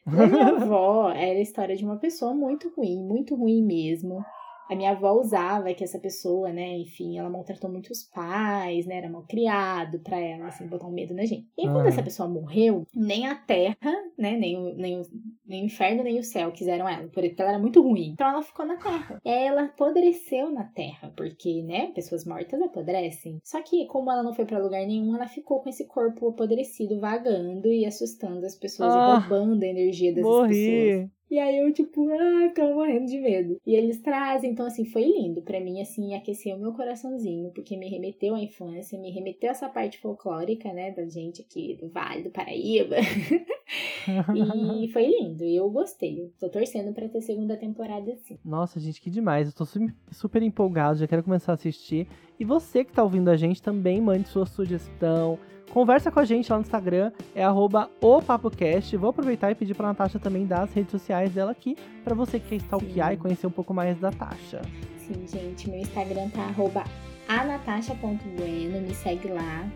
Da 0.10 0.26
minha 0.26 0.48
avó 0.48 1.12
era 1.12 1.38
a 1.38 1.42
história 1.42 1.76
de 1.76 1.86
uma 1.86 1.98
pessoa 1.98 2.34
muito 2.34 2.74
ruim, 2.76 3.06
muito 3.06 3.36
ruim 3.36 3.64
mesmo 3.64 4.26
a 4.70 4.76
minha 4.76 4.92
avó 4.92 5.14
usava 5.14 5.74
que 5.74 5.84
essa 5.84 5.98
pessoa, 5.98 6.54
né, 6.54 6.78
enfim, 6.78 7.18
ela 7.18 7.28
maltratou 7.28 7.72
muitos 7.72 8.04
pais, 8.04 8.86
né, 8.86 8.98
era 8.98 9.10
mal 9.10 9.24
criado 9.24 10.00
pra 10.00 10.20
ela, 10.20 10.46
assim, 10.46 10.68
botar 10.68 10.86
um 10.86 10.92
medo 10.92 11.16
na 11.16 11.26
gente. 11.26 11.48
E 11.58 11.64
quando 11.64 11.88
essa 11.88 12.04
pessoa 12.04 12.30
morreu, 12.30 12.86
nem 12.94 13.26
a 13.26 13.34
terra, 13.34 13.92
né, 14.16 14.38
nem 14.38 14.56
o, 14.58 14.76
nem, 14.76 15.02
o, 15.02 15.04
nem 15.44 15.64
o 15.64 15.66
inferno, 15.66 16.04
nem 16.04 16.20
o 16.20 16.24
céu 16.24 16.52
quiseram 16.52 16.88
ela, 16.88 17.08
porque 17.08 17.34
ela 17.40 17.50
era 17.50 17.60
muito 17.60 17.82
ruim. 17.82 18.12
Então 18.14 18.30
ela 18.30 18.44
ficou 18.44 18.64
na 18.64 18.78
terra. 18.78 19.20
E 19.26 19.30
ela 19.30 19.64
apodreceu 19.64 20.52
na 20.52 20.66
terra, 20.66 21.12
porque, 21.18 21.64
né, 21.64 21.88
pessoas 21.88 22.24
mortas 22.24 22.62
apodrecem. 22.62 23.40
Só 23.44 23.64
que, 23.64 23.88
como 23.88 24.12
ela 24.12 24.22
não 24.22 24.36
foi 24.36 24.46
para 24.46 24.60
lugar 24.60 24.86
nenhum, 24.86 25.16
ela 25.16 25.28
ficou 25.28 25.62
com 25.62 25.70
esse 25.70 25.88
corpo 25.88 26.30
apodrecido, 26.30 27.00
vagando 27.00 27.68
e 27.70 27.88
assustando 27.88 28.46
as 28.46 28.56
pessoas 28.56 28.94
ah, 28.94 28.98
e 28.98 29.30
roubando 29.30 29.64
a 29.64 29.68
energia 29.68 30.14
dessas 30.14 30.30
morri. 30.30 31.00
pessoas. 31.00 31.19
E 31.30 31.38
aí 31.38 31.60
eu, 31.60 31.72
tipo, 31.72 32.10
ah, 32.10 32.48
ficava 32.50 32.74
morrendo 32.74 33.06
de 33.06 33.20
medo. 33.20 33.58
E 33.66 33.76
eles 33.76 34.00
trazem, 34.02 34.52
então, 34.52 34.66
assim, 34.66 34.86
foi 34.86 35.04
lindo. 35.04 35.42
para 35.42 35.60
mim, 35.60 35.80
assim, 35.82 36.16
aqueceu 36.16 36.56
o 36.56 36.60
meu 36.60 36.74
coraçãozinho, 36.74 37.52
porque 37.52 37.78
me 37.78 37.88
remeteu 37.88 38.34
à 38.34 38.40
infância, 38.40 39.00
me 39.00 39.12
remeteu 39.12 39.50
a 39.50 39.52
essa 39.52 39.70
parte 39.70 40.00
folclórica, 40.00 40.74
né, 40.74 40.92
da 40.92 41.06
gente 41.08 41.42
aqui 41.42 41.78
do 41.80 41.90
Vale 41.90 42.24
do 42.24 42.32
Paraíba. 42.32 42.96
e 44.80 44.88
foi 44.92 45.06
lindo, 45.06 45.44
eu 45.44 45.70
gostei. 45.70 46.24
Eu 46.24 46.32
tô 46.40 46.50
torcendo 46.50 46.94
para 46.94 47.08
ter 47.08 47.22
segunda 47.22 47.56
temporada, 47.56 48.16
sim. 48.16 48.38
Nossa, 48.44 48.80
gente, 48.80 49.02
que 49.02 49.10
demais. 49.10 49.48
Eu 49.48 49.54
tô 49.54 49.66
super 50.12 50.42
empolgado, 50.42 51.00
já 51.00 51.08
quero 51.08 51.24
começar 51.24 51.52
a 51.52 51.56
assistir. 51.56 52.08
E 52.40 52.46
você 52.46 52.84
que 52.84 52.92
tá 52.92 53.04
ouvindo 53.04 53.30
a 53.30 53.38
gente 53.38 53.62
também 53.62 54.02
mande 54.02 54.28
sua 54.30 54.46
sugestão 54.46 55.38
Conversa 55.70 56.12
com 56.12 56.20
a 56.20 56.26
gente 56.26 56.52
lá 56.52 56.58
no 56.58 56.64
Instagram, 56.64 57.12
é 57.36 57.44
arroba 57.44 57.90
opapocast. 58.02 58.96
Vou 58.98 59.12
aproveitar 59.12 59.52
e 59.52 59.56
pedir 59.56 59.76
pra 59.76 59.88
Natasha 59.88 60.18
também 60.18 60.46
dar 60.46 60.64
as 60.64 60.74
redes 60.74 60.92
sociais 60.92 61.32
dela 61.32 61.52
aqui, 61.52 61.78
para 62.04 62.16
você 62.16 62.40
que 62.40 62.50
quer 62.50 62.56
stalkear 62.56 63.10
Sim. 63.10 63.14
e 63.14 63.18
conhecer 63.18 63.48
um 63.48 63.52
pouco 63.52 63.74
mais 63.74 64.00
da 64.00 64.12
Tasha. 64.12 64.62
Sim, 64.98 65.26
gente, 65.28 65.70
meu 65.70 65.80
Instagram 65.80 66.30
tá 66.30 66.42
arroba 66.42 66.84
anatasha.bueno, 67.28 68.82
me 68.82 68.94
segue 68.96 69.28
lá. 69.28 69.70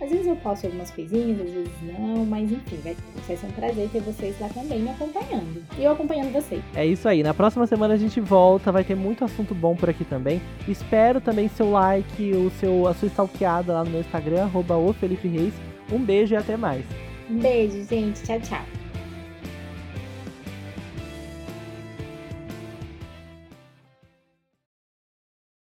Às 0.00 0.10
vezes 0.10 0.26
eu 0.26 0.36
posto 0.36 0.66
algumas 0.66 0.90
coisinhas, 0.90 1.40
às 1.40 1.50
vezes 1.52 1.72
não, 1.82 2.24
mas 2.24 2.50
enfim, 2.50 2.78
vai, 2.82 2.96
vai 3.26 3.36
ser 3.36 3.46
um 3.46 3.50
prazer 3.50 3.88
ter 3.90 4.00
vocês 4.00 4.34
lá 4.40 4.48
também 4.48 4.80
me 4.80 4.90
acompanhando. 4.90 5.62
E 5.78 5.84
eu 5.84 5.92
acompanhando 5.92 6.32
vocês. 6.32 6.62
É 6.74 6.86
isso 6.86 7.08
aí. 7.08 7.22
Na 7.22 7.34
próxima 7.34 7.66
semana 7.66 7.94
a 7.94 7.98
gente 7.98 8.20
volta, 8.20 8.72
vai 8.72 8.82
ter 8.82 8.94
muito 8.94 9.24
assunto 9.24 9.54
bom 9.54 9.76
por 9.76 9.90
aqui 9.90 10.04
também. 10.04 10.40
Espero 10.66 11.20
também 11.20 11.48
seu 11.48 11.70
like, 11.70 12.32
o 12.32 12.50
seu, 12.50 12.86
a 12.86 12.94
sua 12.94 13.08
stalkeada 13.08 13.74
lá 13.74 13.84
no 13.84 13.90
meu 13.90 14.00
Instagram, 14.00 14.44
arroba 14.44 14.76
o 14.76 14.92
Felipe 14.92 15.28
Reis. 15.28 15.54
Um 15.92 15.98
beijo 15.98 16.34
e 16.34 16.36
até 16.36 16.56
mais. 16.56 16.84
Um 17.28 17.38
beijo, 17.38 17.84
gente. 17.84 18.22
Tchau, 18.22 18.40
tchau. 18.40 18.79